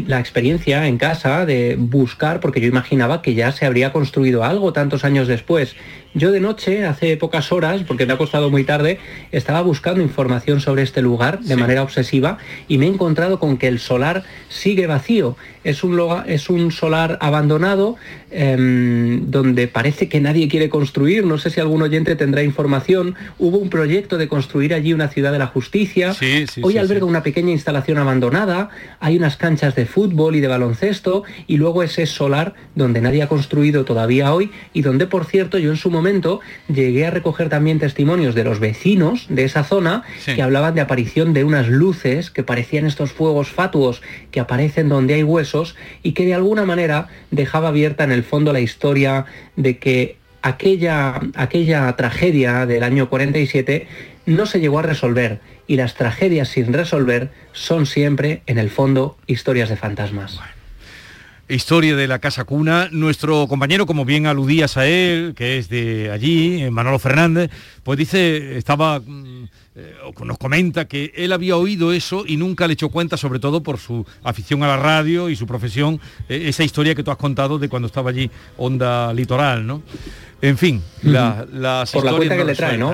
la 0.08 0.20
experiencia 0.22 0.88
en 0.88 0.98
casa 0.98 1.46
de 1.46 1.76
buscar, 1.78 2.40
porque 2.40 2.62
yo 2.62 2.68
imaginaba 2.68 3.22
que 3.22 3.34
ya 3.34 3.52
se 3.52 3.66
habría 3.66 3.92
construido 3.92 4.46
algo 4.46 4.72
tantos 4.72 5.04
años 5.04 5.28
después 5.28 5.76
yo 6.14 6.32
de 6.32 6.40
noche, 6.40 6.86
hace 6.86 7.18
pocas 7.18 7.52
horas, 7.52 7.82
porque 7.88 8.06
me 8.06 8.14
ha 8.14 8.18
costado 8.18 8.50
muy 8.50 8.64
tarde, 8.64 9.00
estaba 9.32 9.62
buscando 9.62 10.02
información 10.02 10.62
sobre 10.62 10.84
este 10.84 11.02
lugar 11.02 11.40
de 11.40 11.56
manera 11.56 11.82
obsesiva 11.82 12.38
y 12.68 12.78
me 12.78 12.86
he 12.86 12.90
encontrado 12.90 13.40
con 13.40 13.58
que 13.58 13.68
el 13.68 13.80
solar 13.80 14.24
sigue 14.50 14.86
vacío. 14.86 15.36
Es 15.64 15.84
un, 15.84 16.00
es 16.28 16.50
un 16.50 16.72
solar 16.72 17.18
abandonado 17.22 17.96
em, 18.32 19.32
donde 19.32 19.68
parece 19.68 20.10
que 20.10 20.20
nadie 20.20 20.48
quiere 20.50 20.70
construir. 20.70 21.26
No 21.26 21.38
sé 21.38 21.50
si 21.50 21.60
algún 21.60 21.82
oyente 21.82 22.16
tendrá 22.16 22.44
información. 22.44 23.16
Hubo 23.40 23.58
un 23.58 23.70
proyecto 23.70 24.18
de 24.18 24.28
construir 24.28 24.74
allí 24.74 24.94
una 24.94 25.08
ciudad 25.08 25.32
de 25.32 25.40
la 25.40 25.48
justicia. 25.48 26.14
Hoy 26.62 26.78
alberga 26.78 27.06
una 27.06 27.24
pequeña 27.24 27.52
instalación 27.52 27.98
abandonada. 27.98 28.70
Hay 29.00 29.18
unas 29.18 29.38
canchas 29.38 29.76
de 29.76 29.86
fútbol 29.86 30.36
y 30.36 30.42
de 30.42 30.48
baloncesto 30.48 31.24
y 31.48 31.58
luego 31.58 31.84
ese 31.84 32.06
solar 32.06 32.54
donde 32.76 33.00
nadie 33.02 33.24
ha 33.24 33.28
construido 33.28 33.86
todavía 33.86 34.34
hoy 34.34 34.52
y 34.74 34.82
donde, 34.82 35.08
por 35.08 35.26
cierto, 35.26 35.58
yo 35.58 35.72
en 35.72 35.78
su 35.78 35.90
momento 35.90 36.42
llegué 36.68 37.06
a 37.06 37.12
recoger 37.12 37.50
también 37.50 37.80
testimonios 37.80 38.36
de 38.36 38.44
los 38.44 38.60
vecinos 38.60 39.28
de 39.30 39.46
esa 39.46 39.64
zona 39.64 40.04
que 40.26 40.42
hablaban 40.42 40.76
de 40.76 40.82
aparición 40.82 41.34
de 41.34 41.44
unas 41.44 41.70
luces 41.70 42.32
que 42.32 42.44
parecían 42.44 42.86
estos 42.86 43.12
fuegos 43.12 43.50
fatuos 43.50 44.02
que 44.32 44.40
aparecen 44.40 44.90
donde 44.90 45.14
hay 45.14 45.24
huesos 45.24 45.53
y 46.02 46.14
que 46.14 46.26
de 46.26 46.34
alguna 46.34 46.66
manera 46.66 47.08
dejaba 47.32 47.70
abierta 47.70 48.04
en 48.04 48.12
el 48.12 48.24
fondo 48.24 48.54
la 48.54 48.60
historia 48.60 49.26
de 49.56 49.78
que 49.78 50.18
aquella, 50.42 51.22
aquella 51.36 51.96
tragedia 51.96 52.66
del 52.66 52.84
año 52.84 53.10
47 53.10 53.88
no 54.26 54.46
se 54.46 54.60
llegó 54.60 54.80
a 54.80 54.84
resolver 54.84 55.40
y 55.68 55.76
las 55.76 55.96
tragedias 55.96 56.50
sin 56.50 56.74
resolver 56.74 57.30
son 57.54 57.86
siempre, 57.86 58.42
en 58.48 58.58
el 58.58 58.70
fondo, 58.70 59.18
historias 59.28 59.70
de 59.70 59.78
fantasmas 59.78 60.40
historia 61.50 61.96
de 61.96 62.08
la 62.08 62.20
Casa 62.20 62.46
Cuna. 62.46 62.90
Nuestro 62.92 63.48
compañero, 63.48 63.86
como 63.86 64.06
bien 64.06 64.28
aludías 64.28 64.78
a 64.78 64.88
él, 64.88 65.34
que 65.36 65.58
es 65.58 65.70
de 65.70 66.10
allí, 66.12 66.70
Manolo 66.72 67.00
Fernández, 67.00 67.52
pues 67.84 67.98
dice, 67.98 68.58
estaba, 68.58 69.00
mm, 69.00 69.33
eh, 69.76 69.96
nos 70.24 70.38
comenta 70.38 70.86
que 70.86 71.12
él 71.16 71.34
había 71.34 71.58
oído 71.58 71.94
eso 71.94 72.26
y 72.28 72.38
nunca 72.38 72.68
le 72.68 72.74
echó 72.74 72.90
cuenta, 72.90 73.18
sobre 73.18 73.40
todo 73.40 73.64
por 73.64 73.80
su 73.80 74.06
afición 74.24 74.62
a 74.62 74.68
la 74.68 74.78
radio 74.78 75.30
y 75.30 75.36
su 75.36 75.48
profesión, 75.48 76.00
eh, 76.30 76.44
esa 76.46 76.64
historia 76.64 76.94
que 76.94 77.04
tú 77.04 77.10
has 77.10 77.18
contado 77.18 77.58
de 77.58 77.70
cuando 77.70 77.88
estaba 77.88 78.12
allí 78.12 78.30
Onda 78.58 79.12
Litoral, 79.14 79.66
¿no? 79.66 79.82
En 80.44 80.58
fin, 80.58 80.84
las 81.04 81.96
historias 81.96 82.38
que 82.38 82.44
le 82.44 82.54
trae, 82.54 82.78
¿no? 82.78 82.94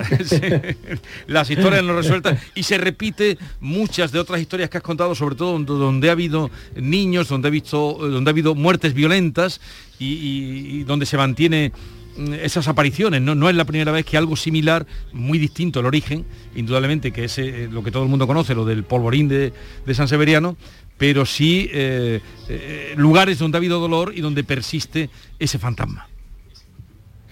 las 1.27 1.49
historias 1.49 1.83
no 1.83 1.95
resueltas 1.95 2.39
y 2.53 2.61
se 2.61 2.77
repite 2.77 3.39
muchas 3.59 4.11
de 4.11 4.19
otras 4.19 4.39
historias 4.39 4.69
que 4.69 4.77
has 4.77 4.83
contado, 4.83 5.15
sobre 5.15 5.35
todo 5.35 5.57
donde 5.57 6.09
ha 6.09 6.11
habido 6.11 6.51
niños, 6.75 7.27
donde 7.27 7.47
ha 7.47 7.51
visto, 7.51 7.97
donde 7.99 8.29
ha 8.29 8.33
habido 8.33 8.53
muertes 8.53 8.93
violentas 8.93 9.61
y, 9.97 10.83
donde 10.83 11.07
se 11.07 11.17
mantiene 11.17 11.71
esas 12.41 12.67
apariciones. 12.67 13.21
¿no? 13.21 13.35
no 13.35 13.49
es 13.49 13.55
la 13.55 13.65
primera 13.65 13.91
vez 13.91 14.05
que 14.05 14.17
algo 14.17 14.35
similar, 14.35 14.85
muy 15.13 15.37
distinto 15.37 15.79
el 15.79 15.85
origen, 15.85 16.25
indudablemente 16.55 17.11
que 17.11 17.25
es 17.25 17.37
eh, 17.37 17.67
lo 17.71 17.83
que 17.83 17.91
todo 17.91 18.03
el 18.03 18.09
mundo 18.09 18.27
conoce, 18.27 18.55
lo 18.55 18.65
del 18.65 18.83
polvorín 18.83 19.27
de, 19.27 19.53
San 19.93 20.07
Severiano, 20.07 20.57
pero 20.97 21.25
sí 21.25 21.69
eh, 21.71 22.19
eh, 22.49 22.93
lugares 22.97 23.39
donde 23.39 23.57
ha 23.57 23.59
habido 23.59 23.79
dolor 23.79 24.13
y 24.15 24.21
donde 24.21 24.43
persiste 24.43 25.09
ese 25.39 25.57
fantasma. 25.57 26.08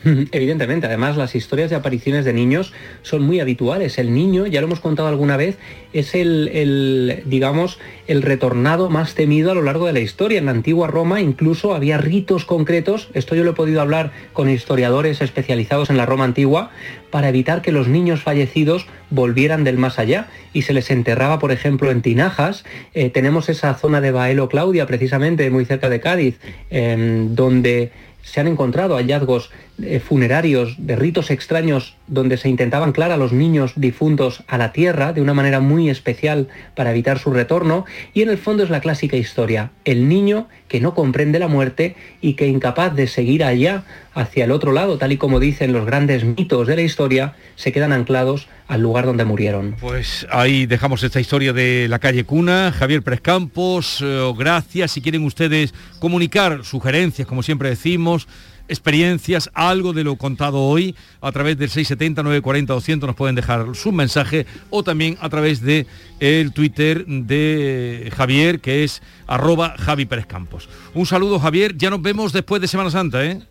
Evidentemente, 0.32 0.88
además 0.88 1.18
las 1.18 1.36
historias 1.36 1.70
de 1.70 1.75
apariciones 1.75 2.25
de 2.25 2.34
niños 2.34 2.74
son 3.01 3.24
muy 3.24 3.39
habituales. 3.39 3.98
El 3.98 4.13
niño, 4.13 4.46
ya 4.46 4.62
lo 4.62 4.68
hemos 4.68 4.80
contado 4.80 5.08
alguna 5.08 5.38
vez, 5.38 5.58
es 5.94 6.13
el, 6.13 7.24
digamos, 7.25 7.80
el 8.08 8.22
retornado 8.22 8.89
más 8.89 9.16
temido 9.16 9.51
a 9.51 9.56
lo 9.56 9.63
largo 9.63 9.88
de 9.88 9.94
la 9.94 10.00
historia. 10.00 10.38
En 10.38 10.46
la 10.46 10.51
antigua 10.51 10.88
Roma 10.88 11.22
incluso 11.22 11.74
había 11.74 11.98
ritos 11.98 12.46
concretos, 12.46 13.10
esto 13.13 13.36
yo 13.36 13.44
lo 13.44 13.51
he 13.51 13.56
podido 13.56 13.82
hablar 13.82 14.12
con 14.34 14.50
historiadores 14.50 15.22
especializados 15.22 15.89
en 15.89 15.98
la 15.98 16.06
Roma 16.06 16.25
antigua, 16.25 16.72
para 17.10 17.30
evitar 17.30 17.62
que 17.62 17.72
los 17.72 17.88
niños 17.88 18.22
fallecidos 18.22 18.86
volvieran 19.10 19.63
del 19.63 19.77
más 19.77 19.98
allá 19.98 20.27
y 20.54 20.63
se 20.63 20.74
les 20.74 20.92
enterraba, 20.92 21.39
por 21.39 21.51
ejemplo, 21.51 21.89
en 21.89 22.01
tinajas. 22.01 22.66
Eh, 22.94 23.10
tenemos 23.10 23.50
esa 23.50 23.74
zona 23.75 24.01
de 24.01 24.12
Baelo 24.12 24.50
Claudia, 24.50 24.86
precisamente 24.86 25.50
muy 25.50 25.66
cerca 25.66 25.89
de 25.89 26.01
Cádiz, 26.01 26.39
em, 26.70 27.34
donde 27.34 27.92
se 28.29 28.41
han 28.41 28.48
encontrado 28.48 28.96
hallazgos 28.96 29.51
eh, 29.81 30.00
funerarios 30.00 30.75
de 30.77 30.96
ritos 30.96 31.31
extraños 31.31 31.96
donde 32.07 32.38
se 32.38 32.50
intentaban 32.50 32.89
anclar 32.89 33.12
a 33.12 33.17
los 33.17 33.31
niños 33.31 33.74
difuntos 33.75 34.43
a 34.48 34.57
la 34.57 34.74
tierra 34.74 35.13
de 35.13 35.22
una 35.22 35.34
manera 35.34 35.62
muy 35.62 35.89
especial 35.89 36.50
para 36.75 36.91
evitar 36.91 37.19
su 37.19 37.31
retorno 37.31 37.86
y 38.13 38.22
en 38.24 38.29
el 38.29 38.38
fondo 38.38 38.63
es 38.63 38.69
la 38.69 38.81
clásica 38.81 39.15
historia, 39.15 39.72
el 39.86 40.10
niño 40.10 40.48
que 40.67 40.81
no 40.81 40.93
comprende 40.93 41.39
la 41.39 41.48
muerte 41.48 41.96
y 42.19 42.34
que 42.34 42.48
incapaz 42.48 42.96
de 42.96 43.07
seguir 43.07 43.43
allá 43.43 43.84
hacia 44.17 44.45
el 44.45 44.51
otro 44.51 44.71
lado, 44.71 44.97
tal 44.97 45.12
y 45.12 45.17
como 45.17 45.39
dicen 45.39 45.71
los 45.71 45.86
grandes 45.86 46.24
mitos 46.24 46.67
de 46.67 46.75
la 46.75 46.81
historia, 46.81 47.36
se 47.55 47.71
quedan 47.71 47.93
anclados 47.93 48.47
al 48.67 48.81
lugar 48.81 49.05
donde 49.05 49.25
murieron. 49.25 49.75
Pues 49.79 50.25
ahí 50.31 50.65
dejamos 50.65 51.03
esta 51.03 51.19
historia 51.19 51.53
de 51.53 51.88
la 51.88 52.00
calle 52.00 52.24
Cuna. 52.24 52.71
Javier 52.71 53.03
Prescampos, 53.03 54.00
eh, 54.01 54.33
gracias. 54.36 54.91
Si 54.91 55.01
quieren 55.01 55.24
ustedes 55.24 55.74
comunicar 56.00 56.65
sugerencias, 56.65 57.27
como 57.27 57.43
siempre 57.43 57.69
decimos, 57.69 58.27
experiencias, 58.67 59.51
algo 59.53 59.93
de 59.93 60.03
lo 60.03 60.15
contado 60.15 60.62
hoy, 60.62 60.95
a 61.21 61.31
través 61.31 61.57
del 61.57 61.69
670 61.69 62.24
940 62.24 62.73
200 62.73 63.08
nos 63.08 63.15
pueden 63.15 63.36
dejar 63.36 63.75
su 63.75 63.91
mensaje 63.91 64.47
o 64.71 64.84
también 64.84 65.15
a 65.21 65.30
través 65.30 65.62
de 65.62 65.86
el 66.19 66.53
Twitter 66.53 67.06
de 67.06 68.12
Javier, 68.15 68.60
que 68.62 68.84
es 68.84 69.03
arroba 69.27 69.75
Javi 69.77 70.06
Pérez 70.06 70.25
Campos. 70.25 70.67
Un 70.95 71.06
saludo 71.06 71.39
Javier, 71.39 71.77
ya 71.77 71.91
nos 71.91 72.01
vemos 72.01 72.34
después 72.34 72.60
de 72.62 72.67
Semana 72.67 72.89
Santa, 72.89 73.23
¿eh? 73.23 73.41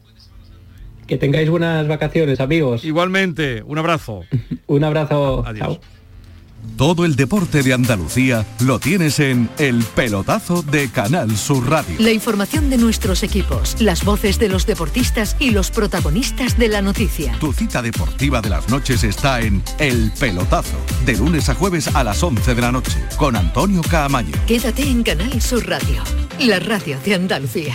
Que 1.07 1.19
tengáis 1.19 1.49
buenas 1.49 1.87
vacaciones, 1.87 2.41
amigos. 2.41 2.85
Igualmente, 2.85 3.63
un 3.63 3.79
abrazo. 3.79 4.25
un 4.67 4.85
abrazo. 4.85 5.45
Adiós. 5.47 5.79
Todo 6.77 7.07
el 7.07 7.17
deporte 7.17 7.63
de 7.63 7.73
Andalucía 7.73 8.45
lo 8.61 8.79
tienes 8.79 9.19
en 9.19 9.49
El 9.57 9.83
Pelotazo 9.83 10.63
de 10.63 10.91
Canal 10.91 11.35
Sur 11.35 11.71
Radio. 11.71 11.97
La 11.99 12.13
información 12.13 12.69
de 12.69 12.77
nuestros 12.77 13.23
equipos, 13.23 13.81
las 13.81 14.05
voces 14.05 14.39
de 14.39 14.51
los 14.51 14.67
deportistas 14.67 15.37
y 15.39 15.53
los 15.53 15.71
protagonistas 15.71 16.59
de 16.59 16.69
la 16.69 16.83
noticia. 16.83 17.35
Tu 17.39 17.53
cita 17.55 17.81
deportiva 17.81 18.43
de 18.43 18.51
las 18.51 18.69
noches 18.69 19.05
está 19.05 19.41
en 19.41 19.63
El 19.79 20.13
Pelotazo, 20.21 20.77
de 21.07 21.17
lunes 21.17 21.49
a 21.49 21.55
jueves 21.55 21.95
a 21.95 22.05
las 22.05 22.23
11 22.23 22.55
de 22.55 22.61
la 22.61 22.73
noche, 22.73 22.99
con 23.17 23.37
Antonio 23.37 23.81
Caamaño. 23.89 24.35
Quédate 24.47 24.83
en 24.83 25.03
Canal 25.03 25.41
Sur 25.41 25.67
Radio, 25.67 26.03
la 26.41 26.59
radio 26.59 26.99
de 27.05 27.15
Andalucía. 27.15 27.75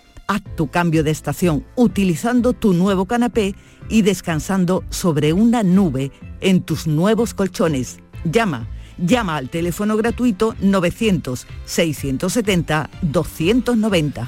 Haz 0.31 0.43
tu 0.55 0.69
cambio 0.69 1.03
de 1.03 1.11
estación 1.11 1.65
utilizando 1.75 2.53
tu 2.53 2.71
nuevo 2.71 3.05
canapé 3.05 3.53
y 3.89 4.01
descansando 4.01 4.85
sobre 4.89 5.33
una 5.33 5.61
nube 5.61 6.13
en 6.39 6.61
tus 6.61 6.87
nuevos 6.87 7.33
colchones. 7.33 7.99
Llama, 8.23 8.69
llama 8.97 9.35
al 9.35 9.49
teléfono 9.49 9.97
gratuito 9.97 10.55
900 10.61 11.45
670 11.65 12.89
290. 13.01 14.27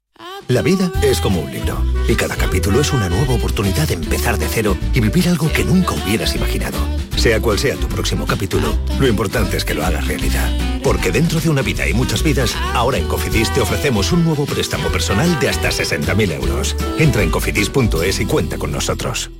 La 0.47 0.61
vida 0.61 0.91
es 1.01 1.21
como 1.21 1.39
un 1.39 1.51
libro 1.51 1.81
y 2.09 2.15
cada 2.15 2.35
capítulo 2.35 2.81
es 2.81 2.91
una 2.91 3.07
nueva 3.07 3.35
oportunidad 3.35 3.87
de 3.87 3.93
empezar 3.93 4.37
de 4.37 4.47
cero 4.47 4.75
y 4.93 4.99
vivir 4.99 5.29
algo 5.29 5.49
que 5.51 5.63
nunca 5.63 5.93
hubieras 5.93 6.35
imaginado. 6.35 6.77
Sea 7.15 7.39
cual 7.39 7.57
sea 7.57 7.77
tu 7.77 7.87
próximo 7.87 8.25
capítulo, 8.27 8.77
lo 8.99 9.07
importante 9.07 9.55
es 9.55 9.63
que 9.63 9.73
lo 9.73 9.85
hagas 9.85 10.07
realidad. 10.07 10.49
Porque 10.83 11.11
dentro 11.11 11.39
de 11.39 11.49
una 11.49 11.61
vida 11.61 11.87
y 11.87 11.93
muchas 11.93 12.21
vidas, 12.23 12.55
ahora 12.73 12.97
en 12.97 13.07
Cofidis 13.07 13.53
te 13.53 13.61
ofrecemos 13.61 14.11
un 14.11 14.25
nuevo 14.25 14.45
préstamo 14.45 14.89
personal 14.89 15.39
de 15.39 15.47
hasta 15.47 15.69
60.000 15.69 16.33
euros. 16.33 16.75
Entra 16.99 17.23
en 17.23 17.29
cofidis.es 17.29 18.19
y 18.19 18.25
cuenta 18.25 18.57
con 18.57 18.71
nosotros. 18.71 19.31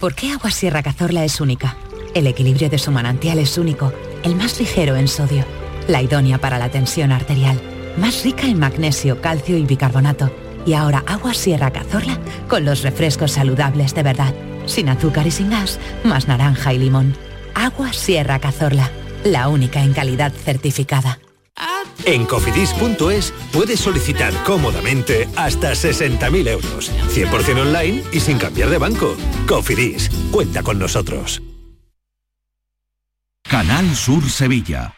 ¿Por 0.00 0.14
qué 0.14 0.32
Agua 0.32 0.50
Sierra 0.50 0.82
Cazorla 0.82 1.24
es 1.24 1.40
única? 1.40 1.76
El 2.14 2.26
equilibrio 2.26 2.70
de 2.70 2.78
su 2.78 2.90
manantial 2.92 3.38
es 3.40 3.58
único, 3.58 3.92
el 4.22 4.36
más 4.36 4.58
ligero 4.58 4.96
en 4.96 5.08
sodio, 5.08 5.44
la 5.86 6.00
idónea 6.00 6.38
para 6.38 6.58
la 6.58 6.70
tensión 6.70 7.12
arterial 7.12 7.60
más 7.98 8.24
rica 8.24 8.46
en 8.46 8.58
magnesio, 8.58 9.20
calcio 9.20 9.56
y 9.56 9.64
bicarbonato. 9.64 10.30
Y 10.66 10.74
ahora 10.74 11.04
agua 11.06 11.34
Sierra 11.34 11.70
Cazorla 11.72 12.18
con 12.48 12.64
los 12.64 12.82
refrescos 12.82 13.32
saludables 13.32 13.94
de 13.94 14.02
verdad, 14.02 14.34
sin 14.66 14.88
azúcar 14.88 15.26
y 15.26 15.30
sin 15.30 15.50
gas, 15.50 15.78
más 16.04 16.28
naranja 16.28 16.72
y 16.72 16.78
limón. 16.78 17.16
Agua 17.54 17.92
Sierra 17.92 18.38
Cazorla, 18.38 18.90
la 19.24 19.48
única 19.48 19.82
en 19.82 19.92
calidad 19.92 20.32
certificada. 20.32 21.18
En 22.04 22.24
cofidis.es 22.24 23.34
puedes 23.52 23.80
solicitar 23.80 24.32
cómodamente 24.44 25.28
hasta 25.36 25.72
60.000 25.72 26.48
euros, 26.48 26.92
100% 27.12 27.60
online 27.60 28.02
y 28.12 28.20
sin 28.20 28.38
cambiar 28.38 28.70
de 28.70 28.78
banco. 28.78 29.16
Cofidis, 29.46 30.10
cuenta 30.30 30.62
con 30.62 30.78
nosotros. 30.78 31.42
Canal 33.42 33.94
Sur 33.96 34.28
Sevilla. 34.28 34.97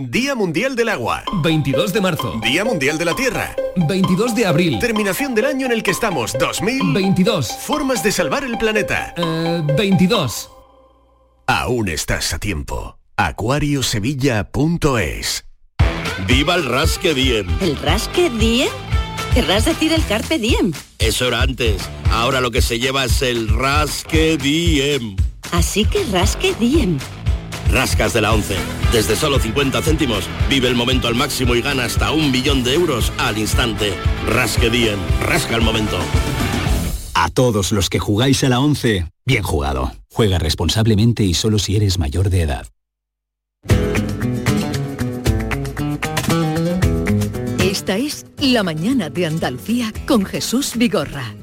Día 0.00 0.36
Mundial 0.36 0.76
del 0.76 0.90
Agua. 0.90 1.24
22 1.42 1.92
de 1.92 2.00
marzo. 2.00 2.38
Día 2.40 2.64
Mundial 2.64 2.98
de 2.98 3.04
la 3.04 3.16
Tierra. 3.16 3.56
22 3.88 4.32
de 4.36 4.46
abril. 4.46 4.78
Terminación 4.78 5.34
del 5.34 5.46
año 5.46 5.66
en 5.66 5.72
el 5.72 5.82
que 5.82 5.90
estamos. 5.90 6.34
2022. 6.38 7.50
Formas 7.66 8.04
de 8.04 8.12
salvar 8.12 8.44
el 8.44 8.56
planeta. 8.58 9.12
22. 9.76 10.50
Aún 11.48 11.88
estás 11.88 12.32
a 12.32 12.38
tiempo. 12.38 12.96
Acuariosevilla.es 13.16 15.44
¡Viva 16.28 16.54
el 16.54 16.64
Rasque 16.66 17.12
Diem! 17.12 17.48
¿El 17.60 17.76
Rasque 17.78 18.30
Diem? 18.30 18.68
Querrás 19.34 19.64
decir 19.64 19.92
el 19.92 20.06
Carpe 20.06 20.38
Diem. 20.38 20.72
Eso 21.00 21.26
era 21.26 21.42
antes. 21.42 21.82
Ahora 22.12 22.40
lo 22.40 22.52
que 22.52 22.62
se 22.62 22.78
lleva 22.78 23.04
es 23.04 23.20
el 23.22 23.48
Rasque 23.48 24.36
Diem. 24.36 25.16
Así 25.50 25.84
que 25.84 26.04
Rasque 26.12 26.54
Diem 26.60 27.00
Rascas 27.70 28.12
de 28.12 28.20
la 28.20 28.32
11. 28.32 28.56
Desde 28.92 29.16
solo 29.16 29.38
50 29.38 29.82
céntimos, 29.82 30.28
vive 30.48 30.68
el 30.68 30.74
momento 30.74 31.08
al 31.08 31.14
máximo 31.14 31.54
y 31.54 31.62
gana 31.62 31.84
hasta 31.84 32.12
un 32.12 32.32
billón 32.32 32.64
de 32.64 32.74
euros 32.74 33.12
al 33.18 33.38
instante. 33.38 33.92
Rasque 34.26 34.70
Diem. 34.70 34.98
Rasca 35.22 35.56
el 35.56 35.62
momento. 35.62 35.98
A 37.14 37.28
todos 37.30 37.72
los 37.72 37.90
que 37.90 37.98
jugáis 37.98 38.44
a 38.44 38.48
la 38.48 38.60
11, 38.60 39.06
bien 39.26 39.42
jugado. 39.42 39.92
Juega 40.12 40.38
responsablemente 40.38 41.24
y 41.24 41.34
solo 41.34 41.58
si 41.58 41.76
eres 41.76 41.98
mayor 41.98 42.30
de 42.30 42.42
edad. 42.42 42.66
Esta 47.58 47.96
es 47.96 48.24
La 48.38 48.62
Mañana 48.62 49.10
de 49.10 49.26
Andalucía 49.26 49.92
con 50.06 50.24
Jesús 50.24 50.72
Vigorra. 50.76 51.34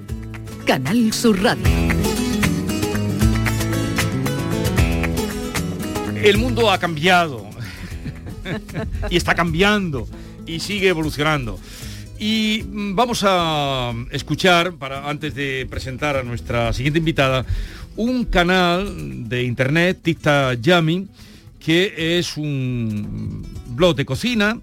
Canal 0.66 1.14
Sur 1.14 1.42
Radio. 1.42 2.25
El 6.26 6.40
mundo 6.40 6.72
ha 6.72 6.80
cambiado 6.80 7.48
y 9.12 9.16
está 9.16 9.36
cambiando 9.36 10.08
y 10.48 10.60
sigue 10.60 10.88
evolucionando. 10.88 11.60
Y 12.18 12.64
mm, 12.68 12.96
vamos 12.96 13.24
a 13.24 13.94
escuchar, 14.10 14.74
para, 14.74 15.08
antes 15.08 15.36
de 15.36 15.68
presentar 15.70 16.18
a 16.18 16.24
nuestra 16.24 16.74
siguiente 16.74 16.98
invitada, 16.98 17.46
un 17.96 18.26
canal 18.26 19.30
de 19.30 19.44
internet, 19.44 20.00
Tista 20.02 20.56
Yami, 20.56 21.08
que 21.60 22.18
es 22.18 22.38
un 22.38 23.46
blog 23.68 23.96
de 23.96 24.06
cocina 24.06 24.58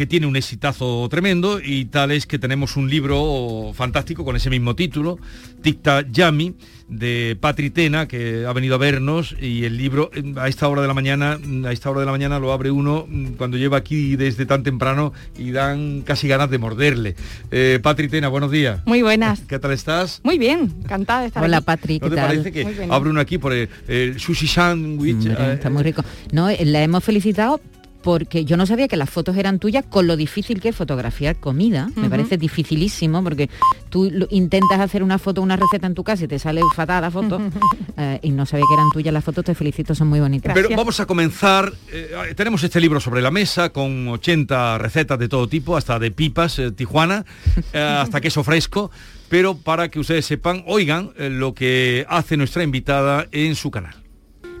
que 0.00 0.06
tiene 0.06 0.26
un 0.26 0.34
exitazo 0.34 1.06
tremendo 1.10 1.60
y 1.62 1.84
tal 1.84 2.10
es 2.10 2.24
que 2.24 2.38
tenemos 2.38 2.78
un 2.78 2.88
libro 2.88 3.72
fantástico 3.74 4.24
con 4.24 4.34
ese 4.34 4.48
mismo 4.48 4.74
título, 4.74 5.18
Ticta 5.60 6.06
Yami, 6.10 6.54
de 6.88 7.36
Patri 7.38 7.68
Tena, 7.68 8.08
que 8.08 8.46
ha 8.46 8.52
venido 8.54 8.76
a 8.76 8.78
vernos 8.78 9.36
y 9.38 9.64
el 9.66 9.76
libro 9.76 10.10
a 10.36 10.48
esta 10.48 10.68
hora 10.68 10.80
de 10.80 10.88
la 10.88 10.94
mañana, 10.94 11.38
a 11.66 11.72
esta 11.72 11.90
hora 11.90 12.00
de 12.00 12.06
la 12.06 12.12
mañana 12.12 12.38
lo 12.38 12.50
abre 12.50 12.70
uno 12.70 13.06
cuando 13.36 13.58
lleva 13.58 13.76
aquí 13.76 14.16
desde 14.16 14.46
tan 14.46 14.62
temprano 14.62 15.12
y 15.36 15.50
dan 15.50 16.00
casi 16.00 16.28
ganas 16.28 16.48
de 16.48 16.56
morderle. 16.56 17.14
Eh, 17.50 17.78
Patri 17.82 18.08
Tena, 18.08 18.28
buenos 18.28 18.50
días. 18.50 18.80
Muy 18.86 19.02
buenas. 19.02 19.40
¿Qué 19.40 19.58
tal 19.58 19.72
estás? 19.72 20.22
Muy 20.24 20.38
bien, 20.38 20.72
encantada 20.82 21.20
de 21.20 21.26
estar 21.26 21.44
Hola, 21.44 21.58
aquí. 21.58 21.66
Patri, 21.66 21.98
¿No 21.98 22.06
¿qué 22.06 22.10
te 22.10 22.16
tal? 22.16 22.26
parece 22.26 22.52
que 22.52 22.86
abre 22.88 23.10
uno 23.10 23.20
aquí 23.20 23.36
por 23.36 23.52
el, 23.52 23.68
el 23.86 24.18
sushi 24.18 24.46
sandwich? 24.46 25.26
Hombre, 25.26 25.34
eh, 25.38 25.52
está 25.52 25.68
muy 25.68 25.82
rico. 25.82 26.02
No, 26.32 26.48
eh, 26.48 26.64
la 26.64 26.82
hemos 26.82 27.04
felicitado 27.04 27.60
porque 28.02 28.44
yo 28.44 28.56
no 28.56 28.66
sabía 28.66 28.88
que 28.88 28.96
las 28.96 29.10
fotos 29.10 29.36
eran 29.36 29.58
tuyas 29.58 29.84
con 29.88 30.06
lo 30.06 30.16
difícil 30.16 30.60
que 30.60 30.70
es 30.70 30.76
fotografiar 30.76 31.36
comida. 31.36 31.90
Me 31.96 32.08
parece 32.08 32.36
dificilísimo 32.36 33.22
porque 33.22 33.50
tú 33.88 34.10
intentas 34.30 34.80
hacer 34.80 35.02
una 35.02 35.18
foto, 35.18 35.42
una 35.42 35.56
receta 35.56 35.86
en 35.86 35.94
tu 35.94 36.04
casa 36.04 36.24
y 36.24 36.28
te 36.28 36.38
sale 36.38 36.60
fatal 36.74 37.02
la 37.02 37.10
foto 37.10 37.40
eh, 37.96 38.18
y 38.22 38.30
no 38.30 38.46
sabía 38.46 38.64
que 38.68 38.74
eran 38.74 38.90
tuyas 38.90 39.12
las 39.12 39.24
fotos. 39.24 39.44
Te 39.44 39.54
felicito, 39.54 39.94
son 39.94 40.08
muy 40.08 40.20
bonitas. 40.20 40.54
Pero 40.54 40.68
vamos 40.76 41.00
a 41.00 41.06
comenzar. 41.06 41.72
eh, 41.92 42.34
tenemos 42.34 42.62
este 42.62 42.80
libro 42.80 43.00
sobre 43.00 43.22
la 43.22 43.30
mesa 43.30 43.70
con 43.70 44.08
80 44.08 44.78
recetas 44.78 45.18
de 45.18 45.28
todo 45.28 45.46
tipo, 45.48 45.76
hasta 45.76 45.98
de 45.98 46.10
pipas, 46.10 46.58
eh, 46.58 46.70
Tijuana, 46.72 47.24
eh, 47.72 47.78
hasta 47.78 48.20
queso 48.20 48.44
fresco. 48.44 48.90
Pero 49.28 49.56
para 49.56 49.88
que 49.90 50.00
ustedes 50.00 50.26
sepan, 50.26 50.64
oigan 50.66 51.12
eh, 51.16 51.30
lo 51.30 51.54
que 51.54 52.04
hace 52.08 52.36
nuestra 52.36 52.64
invitada 52.64 53.28
en 53.30 53.54
su 53.54 53.70
canal. 53.70 53.94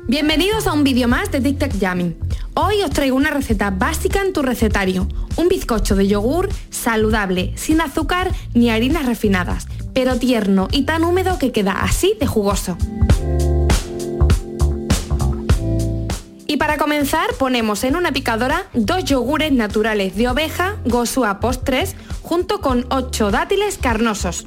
Bienvenidos 0.08 0.66
a 0.66 0.72
un 0.72 0.82
vídeo 0.82 1.08
más 1.08 1.30
de 1.30 1.40
Tic 1.40 1.58
Tac. 1.58 1.72
Hoy 2.54 2.82
os 2.82 2.90
traigo 2.90 3.16
una 3.16 3.30
receta 3.30 3.70
básica 3.70 4.22
en 4.22 4.32
tu 4.32 4.42
recetario. 4.42 5.06
Un 5.36 5.48
bizcocho 5.48 5.94
de 5.94 6.08
yogur 6.08 6.48
saludable, 6.70 7.52
sin 7.56 7.80
azúcar 7.80 8.32
ni 8.54 8.70
harinas 8.70 9.06
refinadas, 9.06 9.66
pero 9.94 10.16
tierno 10.16 10.68
y 10.72 10.82
tan 10.82 11.04
húmedo 11.04 11.38
que 11.38 11.52
queda 11.52 11.82
así 11.82 12.16
de 12.18 12.26
jugoso. 12.26 12.76
Y 16.46 16.56
para 16.56 16.78
comenzar 16.78 17.32
ponemos 17.38 17.84
en 17.84 17.94
una 17.94 18.10
picadora 18.10 18.66
dos 18.74 19.04
yogures 19.04 19.52
naturales 19.52 20.16
de 20.16 20.28
oveja 20.28 20.76
Gosua 20.84 21.38
Post 21.38 21.62
3 21.64 21.94
junto 22.22 22.60
con 22.60 22.86
8 22.90 23.30
dátiles 23.30 23.78
carnosos. 23.78 24.46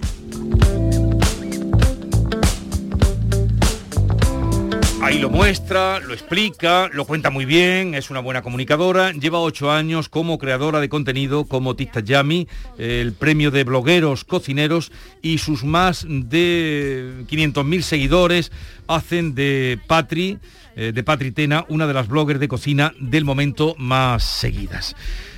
Ahí 5.04 5.20
lo 5.20 5.30
muestra, 5.30 6.00
lo 6.00 6.14
explica, 6.14 6.88
lo 6.94 7.04
cuenta 7.04 7.30
muy 7.30 7.44
bien, 7.44 7.94
es 7.94 8.10
una 8.10 8.22
buena 8.22 8.42
comunicadora, 8.42 9.12
lleva 9.12 9.38
ocho 9.40 9.70
años 9.70 10.08
como 10.08 10.38
creadora 10.38 10.80
de 10.80 10.88
contenido 10.88 11.44
como 11.44 11.76
Ticta 11.76 12.00
Yami, 12.00 12.48
el 12.78 13.12
premio 13.12 13.52
de 13.52 13.66
blogueros 13.66 14.24
cocineros 14.24 14.94
y 15.22 15.40
sus 15.40 15.66
más 15.66 16.06
de 16.08 17.26
500.000 17.30 17.82
seguidores 17.82 18.54
hacen 18.88 19.36
de 19.36 19.78
Patri, 19.88 20.38
eh, 20.78 20.94
de 20.94 21.04
Patri 21.04 21.32
Tena, 21.32 21.66
una 21.68 21.86
de 21.86 21.94
las 21.94 22.08
bloggers 22.08 22.40
de 22.40 22.48
cocina 22.48 22.94
del 22.98 23.26
momento 23.26 23.76
más 23.78 24.24
seguidas. 24.24 24.96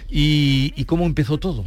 ¿Y, 0.08 0.73
y 0.75 0.86
cómo 0.86 1.08
empezó 1.08 1.39
todo? 1.39 1.65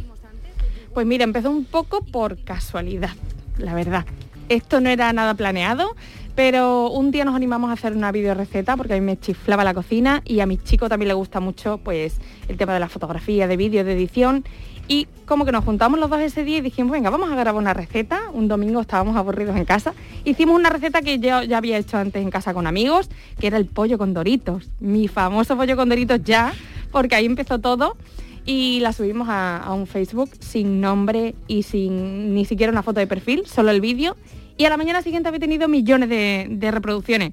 Pues 0.93 1.05
mira, 1.05 1.25
empezó 1.25 1.51
un 1.51 1.65
poco 1.65 2.05
por 2.05 2.41
casualidad, 2.45 3.11
la 3.57 3.73
verdad. 3.73 4.05
Esto 4.47 4.79
no 4.79 4.89
era 4.89 5.11
nada 5.13 5.35
planeado, 5.35 5.95
pero 6.39 6.89
un 6.89 7.11
día 7.11 7.25
nos 7.25 7.35
animamos 7.35 7.69
a 7.69 7.73
hacer 7.73 7.91
una 7.91 8.13
videoreceta 8.13 8.77
porque 8.77 8.93
a 8.93 8.95
mí 8.95 9.01
me 9.01 9.19
chiflaba 9.19 9.65
la 9.65 9.73
cocina 9.73 10.21
y 10.23 10.39
a 10.39 10.45
mi 10.45 10.57
chico 10.57 10.87
también 10.87 11.09
le 11.09 11.13
gusta 11.13 11.41
mucho 11.41 11.79
pues 11.79 12.21
el 12.47 12.55
tema 12.55 12.73
de 12.73 12.79
la 12.79 12.87
fotografía, 12.87 13.45
de 13.45 13.57
vídeo, 13.57 13.83
de 13.83 13.91
edición. 13.91 14.45
Y 14.87 15.09
como 15.25 15.43
que 15.43 15.51
nos 15.51 15.65
juntamos 15.65 15.99
los 15.99 16.09
dos 16.09 16.21
ese 16.21 16.45
día 16.45 16.59
y 16.59 16.61
dijimos, 16.61 16.93
venga, 16.93 17.09
vamos 17.09 17.29
a 17.29 17.35
grabar 17.35 17.61
una 17.61 17.73
receta. 17.73 18.21
Un 18.31 18.47
domingo 18.47 18.79
estábamos 18.79 19.17
aburridos 19.17 19.57
en 19.57 19.65
casa. 19.65 19.93
Hicimos 20.23 20.55
una 20.55 20.69
receta 20.69 21.01
que 21.01 21.19
yo 21.19 21.43
ya 21.43 21.57
había 21.57 21.77
hecho 21.77 21.97
antes 21.97 22.23
en 22.23 22.29
casa 22.29 22.53
con 22.53 22.67
amigos, 22.67 23.09
que 23.37 23.47
era 23.47 23.57
el 23.57 23.65
pollo 23.65 23.97
con 23.97 24.13
doritos. 24.13 24.69
Mi 24.79 25.09
famoso 25.09 25.57
pollo 25.57 25.75
con 25.75 25.89
doritos 25.89 26.23
ya, 26.23 26.53
porque 26.93 27.15
ahí 27.15 27.25
empezó 27.25 27.59
todo 27.59 27.97
y 28.45 28.79
la 28.79 28.93
subimos 28.93 29.27
a 29.29 29.73
un 29.73 29.87
Facebook 29.87 30.29
sin 30.39 30.79
nombre 30.79 31.35
y 31.49 31.63
sin 31.63 32.33
ni 32.33 32.45
siquiera 32.45 32.71
una 32.71 32.81
foto 32.81 33.01
de 33.01 33.07
perfil, 33.07 33.45
solo 33.45 33.71
el 33.71 33.81
vídeo. 33.81 34.15
Y 34.59 34.65
a 34.65 34.69
la 34.69 34.75
mañana 34.75 35.01
siguiente 35.01 35.29
había 35.29 35.39
tenido 35.39 35.69
millones 35.69 36.09
de, 36.09 36.69
reproducciones. 36.69 37.31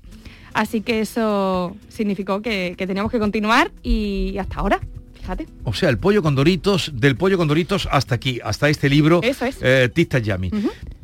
Así 0.54 0.80
que 0.80 1.00
eso 1.00 1.76
significó 1.88 2.40
que, 2.40 2.76
que 2.78 2.86
teníamos 2.86 3.10
que 3.10 3.18
continuar 3.18 3.72
y 3.82 4.38
hasta 4.38 4.60
ahora, 4.60 4.80
fíjate. 5.26 5.46
O 5.64 5.72
sea, 5.74 5.88
el 5.88 5.98
pollo 5.98 6.22
con 6.22 6.34
doritos, 6.34 6.92
del 6.94 7.16
pollo 7.16 7.36
con 7.36 7.48
doritos 7.48 7.88
hasta 7.90 8.14
aquí, 8.14 8.40
hasta 8.44 8.68
este 8.68 8.88
libro, 8.88 9.20
Eso 9.22 9.44
es. 9.44 9.58
eh, 9.60 9.90
Ticta 9.92 10.18
Yami. 10.18 10.50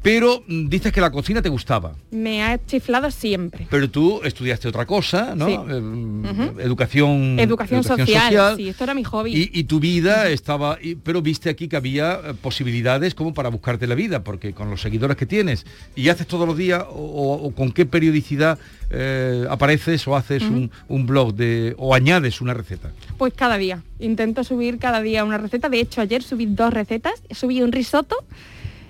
Pero 0.02 0.42
mm, 0.48 0.68
dices 0.68 0.92
que 0.92 1.00
la 1.00 1.10
cocina 1.12 1.42
te 1.42 1.48
gustaba. 1.48 1.94
Me 2.10 2.42
ha 2.42 2.58
chiflado 2.64 3.10
siempre. 3.12 3.68
Pero 3.70 3.88
tú 3.88 4.20
estudiaste 4.24 4.66
otra 4.68 4.84
cosa, 4.84 5.34
¿no? 5.36 5.46
Sí. 5.46 5.52
Eh, 5.52 5.78
Ujú. 5.78 6.60
Educación, 6.60 7.38
Educación, 7.38 7.84
social, 7.84 8.56
sí, 8.56 8.68
esto 8.68 8.82
era 8.84 8.94
mi 8.94 9.04
hobby. 9.04 9.32
Y, 9.32 9.50
y 9.60 9.64
tu 9.64 9.78
vida 9.78 10.28
estaba, 10.28 10.78
y- 10.82 10.96
pero 10.96 11.22
viste 11.22 11.50
aquí 11.50 11.68
que 11.68 11.76
había 11.76 12.14
eh, 12.14 12.34
posibilidades 12.40 13.14
como 13.14 13.32
para 13.34 13.48
buscarte 13.48 13.86
la 13.86 13.94
vida, 13.94 14.24
porque 14.24 14.52
con 14.52 14.70
los 14.70 14.80
seguidores 14.80 15.16
que 15.16 15.26
tienes 15.26 15.66
y 15.94 16.08
haces 16.08 16.26
todos 16.26 16.46
los 16.48 16.56
días 16.56 16.84
o, 16.88 17.52
con 17.56 17.70
qué 17.72 17.86
periodicidad 17.86 18.58
eh, 18.90 19.46
apareces 19.48 20.06
o 20.08 20.16
haces 20.16 20.42
un 20.42 21.06
blog 21.06 21.34
de 21.34 21.74
o 21.78 21.94
añades 21.94 22.40
una 22.40 22.54
receta. 22.54 22.90
Pues 23.22 23.34
cada 23.34 23.56
día. 23.56 23.84
Intento 24.00 24.42
subir 24.42 24.80
cada 24.80 25.00
día 25.00 25.22
una 25.24 25.38
receta. 25.38 25.68
De 25.68 25.78
hecho, 25.78 26.00
ayer 26.00 26.24
subí 26.24 26.46
dos 26.46 26.74
recetas. 26.74 27.22
Subí 27.30 27.62
un 27.62 27.70
risotto 27.70 28.16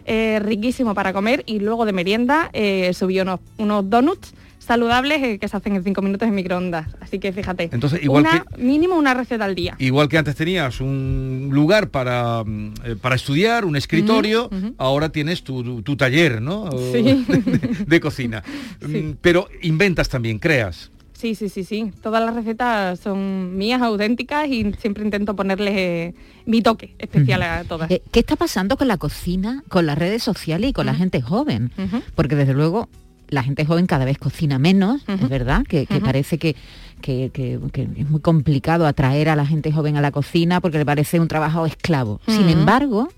eh, 0.07 0.40
riquísimo 0.42 0.95
para 0.95 1.12
comer 1.12 1.42
y 1.45 1.59
luego 1.59 1.85
de 1.85 1.92
merienda 1.92 2.49
eh, 2.55 2.95
subí 2.95 3.21
unos, 3.21 3.40
unos 3.59 3.90
donuts 3.90 4.33
saludables 4.59 5.21
eh, 5.23 5.38
que 5.38 5.49
se 5.49 5.57
hacen 5.57 5.75
en 5.77 5.85
cinco 5.85 6.01
minutos 6.01 6.27
en 6.29 6.35
microondas. 6.35 6.87
Así 7.01 7.18
que 7.18 7.31
fíjate. 7.33 7.68
Entonces, 7.73 8.03
igual 8.03 8.23
una- 8.23 8.47
mínimo 8.57 8.97
una 8.97 9.12
receta 9.12 9.45
al 9.45 9.55
día. 9.55 9.75
Igual 9.79 10.09
que 10.09 10.16
antes 10.16 10.35
tenías 10.35 10.81
un 10.81 11.51
lugar 11.53 11.90
para, 11.90 12.42
mm, 12.45 12.75
eh, 12.85 12.97
para 12.99 13.16
estudiar, 13.16 13.64
un 13.66 13.77
escritorio, 13.77 14.49
ahora 14.79 15.11
tienes 15.11 15.42
tu, 15.42 15.62
tu- 15.62 15.83
tu 15.83 15.97
taller, 15.97 16.40
¿no? 16.40 16.71
Sí. 16.92 17.03
de, 17.29 17.85
de 17.87 18.01
cocina. 18.01 18.42
Mm, 18.81 19.12
Pero 19.21 19.49
inventas 19.62 20.09
también, 20.09 20.38
creas. 20.38 20.90
Sí, 21.22 21.37
sí, 21.37 21.48
sí, 21.48 21.62
sí. 21.62 21.92
Todas 22.02 22.20
las 22.24 22.35
recetas 22.35 22.98
son 22.98 23.56
mías, 23.56 23.80
auténticas 23.80 24.48
y 24.48 24.72
siempre 24.80 25.04
intento 25.04 25.37
ponerles 25.37 25.74
eh, 25.76 26.14
mi 26.46 26.62
toque 26.62 26.96
especial 26.98 27.42
a 27.42 27.62
todas. 27.62 27.88
Eh, 27.92 28.02
¿Qué 28.11 28.18
está 28.18 28.35
pasando 28.35 28.76
con 28.76 28.88
la 28.88 28.96
cocina, 28.96 29.62
con 29.68 29.87
las 29.87 29.96
redes 29.96 30.24
sociales 30.24 30.70
y 30.70 30.72
con 30.72 30.87
la 30.87 30.94
gente 30.94 31.22
joven? 31.22 31.70
Porque 32.16 32.35
desde 32.35 32.54
luego 32.54 32.88
la 33.28 33.44
gente 33.44 33.64
joven 33.64 33.87
cada 33.87 34.04
vez 34.04 34.18
cocina 34.18 34.58
menos, 34.58 35.02
es 35.06 35.28
verdad, 35.28 35.62
que, 35.66 35.87
parece 36.04 36.38
que, 36.38 36.56
que- 37.00 37.30
que- 37.32 37.61
que 37.72 37.88
es 37.96 38.11
muy 38.11 38.20
complicado 38.20 38.85
atraer 38.85 39.28
a 39.28 39.37
la 39.37 39.46
gente 39.46 39.70
joven 39.70 39.96
a 39.96 40.00
la 40.00 40.11
cocina 40.11 40.61
porque 40.61 40.78
le 40.78 40.85
parece 40.85 41.20
un 41.20 41.28
trabajo 41.28 41.64
esclavo. 41.66 42.20
Sin 42.26 42.48
embargo. 42.48 43.08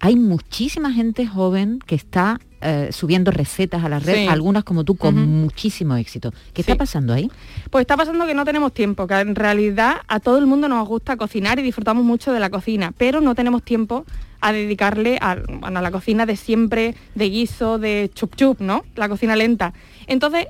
Hay 0.00 0.16
muchísima 0.16 0.92
gente 0.92 1.26
joven 1.26 1.78
que 1.86 1.94
está 1.94 2.40
eh, 2.62 2.88
subiendo 2.92 3.30
recetas 3.30 3.84
a 3.84 3.88
las 3.88 4.04
redes, 4.04 4.20
Sí. 4.22 4.26
algunas 4.28 4.64
como 4.64 4.84
tú, 4.84 4.94
con 4.96 5.14
muchísimo 5.16 5.96
éxito. 5.96 6.32
¿Qué 6.52 6.60
está 6.60 6.74
pasando 6.74 7.14
ahí? 7.14 7.30
Pues 7.70 7.82
está 7.82 7.96
pasando 7.96 8.26
que 8.26 8.34
no 8.34 8.44
tenemos 8.44 8.74
tiempo, 8.74 9.06
que 9.06 9.14
en 9.14 9.34
realidad 9.34 9.96
a 10.08 10.20
todo 10.20 10.36
el 10.36 10.46
mundo 10.46 10.68
nos 10.68 10.86
gusta 10.86 11.16
cocinar 11.16 11.58
y 11.58 11.62
disfrutamos 11.62 12.04
mucho 12.04 12.32
de 12.32 12.40
la 12.40 12.50
cocina, 12.50 12.92
pero 12.98 13.20
no 13.22 13.34
tenemos 13.34 13.62
tiempo 13.62 14.04
a 14.42 14.52
dedicarle 14.52 15.18
a, 15.22 15.36
bueno, 15.60 15.78
a 15.78 15.82
la 15.82 15.90
cocina 15.90 16.26
de 16.26 16.36
siempre, 16.36 16.94
de 17.14 17.30
guiso, 17.30 17.78
de 17.78 18.10
chup 18.14 18.36
chup, 18.36 18.60
¿no? 18.60 18.84
La 18.94 19.08
cocina 19.08 19.36
lenta. 19.36 19.72
Entonces, 20.06 20.46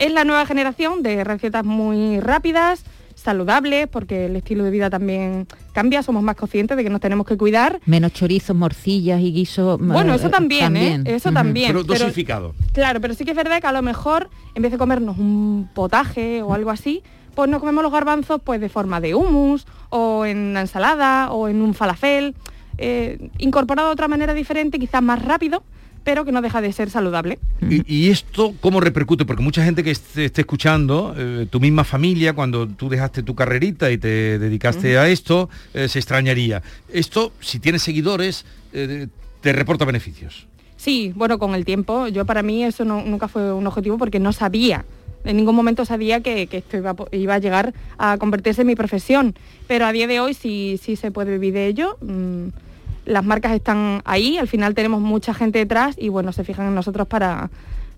es 0.00 0.12
la 0.12 0.24
nueva 0.24 0.46
generación 0.46 1.02
de 1.04 1.22
recetas 1.22 1.64
muy 1.64 2.18
rápidas, 2.18 2.84
saludables, 3.24 3.88
porque 3.88 4.26
el 4.26 4.36
estilo 4.36 4.64
de 4.64 4.70
vida 4.70 4.90
también 4.90 5.46
cambia, 5.72 6.02
somos 6.02 6.22
más 6.22 6.36
conscientes 6.36 6.76
de 6.76 6.84
que 6.84 6.90
nos 6.90 7.00
tenemos 7.00 7.26
que 7.26 7.36
cuidar. 7.36 7.80
Menos 7.86 8.12
chorizos, 8.12 8.54
morcillas 8.54 9.20
y 9.20 9.32
guisos. 9.32 9.80
Bueno, 9.80 10.12
eh, 10.12 10.16
eso 10.16 10.28
también, 10.30 10.76
¿eh? 10.76 11.02
Eso 11.06 11.32
también. 11.32 11.68
Pero 11.72 11.84
pero- 11.86 12.04
dosificado. 12.04 12.54
Claro, 12.72 13.00
pero 13.00 13.14
sí 13.14 13.24
que 13.24 13.30
es 13.30 13.36
verdad 13.36 13.60
que 13.60 13.66
a 13.66 13.72
lo 13.72 13.82
mejor 13.82 14.28
en 14.54 14.62
vez 14.62 14.70
de 14.72 14.78
comernos 14.78 15.18
un 15.18 15.68
potaje 15.74 16.42
o 16.42 16.52
algo 16.54 16.70
así, 16.70 17.02
pues 17.34 17.50
nos 17.50 17.60
comemos 17.60 17.82
los 17.82 17.92
garbanzos 17.92 18.40
pues 18.44 18.60
de 18.60 18.68
forma 18.68 19.00
de 19.00 19.14
hummus 19.14 19.66
o 19.88 20.24
en 20.24 20.38
una 20.38 20.60
ensalada 20.60 21.32
o 21.32 21.48
en 21.48 21.62
un 21.62 21.74
falafel, 21.74 22.34
eh, 22.78 23.30
incorporado 23.38 23.88
de 23.88 23.92
otra 23.94 24.08
manera 24.08 24.34
diferente, 24.34 24.78
quizás 24.78 25.02
más 25.02 25.22
rápido, 25.24 25.62
pero 26.04 26.24
que 26.24 26.32
no 26.32 26.42
deja 26.42 26.60
de 26.60 26.70
ser 26.72 26.90
saludable. 26.90 27.38
Y, 27.68 27.82
y 27.92 28.10
esto 28.10 28.54
cómo 28.60 28.80
repercute? 28.80 29.24
Porque 29.24 29.42
mucha 29.42 29.64
gente 29.64 29.82
que 29.82 29.90
esté, 29.90 30.26
esté 30.26 30.42
escuchando, 30.42 31.14
eh, 31.16 31.46
tu 31.50 31.58
misma 31.60 31.82
familia, 31.84 32.34
cuando 32.34 32.68
tú 32.68 32.88
dejaste 32.88 33.22
tu 33.22 33.34
carrerita 33.34 33.90
y 33.90 33.98
te 33.98 34.38
dedicaste 34.38 34.98
a 34.98 35.08
esto, 35.08 35.48
eh, 35.72 35.88
se 35.88 35.98
extrañaría. 35.98 36.62
Esto, 36.92 37.32
si 37.40 37.58
tienes 37.58 37.82
seguidores, 37.82 38.44
eh, 38.72 39.08
te 39.40 39.52
reporta 39.52 39.84
beneficios. 39.84 40.46
Sí, 40.76 41.12
bueno, 41.16 41.38
con 41.38 41.54
el 41.54 41.64
tiempo, 41.64 42.08
yo 42.08 42.26
para 42.26 42.42
mí 42.42 42.62
eso 42.62 42.84
no- 42.84 43.02
nunca 43.02 43.26
fue 43.28 43.52
un 43.52 43.66
objetivo 43.66 43.96
porque 43.98 44.20
no 44.20 44.32
sabía 44.32 44.84
En 45.26 45.38
ningún 45.38 45.54
momento 45.56 45.86
sabía 45.86 46.20
que, 46.20 46.46
que 46.48 46.58
esto 46.58 46.76
iba, 46.76 46.90
a 46.90 46.94
po- 46.94 47.08
iba 47.10 47.32
a 47.32 47.38
llegar 47.38 47.72
a 47.96 48.18
convertirse 48.18 48.60
en 48.60 48.66
mi 48.66 48.74
profesión, 48.76 49.34
pero 49.66 49.86
a 49.86 49.92
día 49.92 50.06
de 50.06 50.20
hoy 50.20 50.34
sí, 50.34 50.78
sí 50.82 50.96
se 50.96 51.10
puede 51.10 51.30
vivir 51.38 51.54
de 51.54 51.66
ello. 51.68 51.96
mm, 52.02 52.48
las 53.04 53.24
marcas 53.24 53.52
están 53.52 54.02
ahí, 54.04 54.38
al 54.38 54.48
final 54.48 54.74
tenemos 54.74 55.00
mucha 55.00 55.34
gente 55.34 55.58
detrás 55.58 55.96
y 55.98 56.08
bueno, 56.08 56.32
se 56.32 56.44
fijan 56.44 56.66
en 56.68 56.74
nosotros 56.74 57.06
para, 57.06 57.50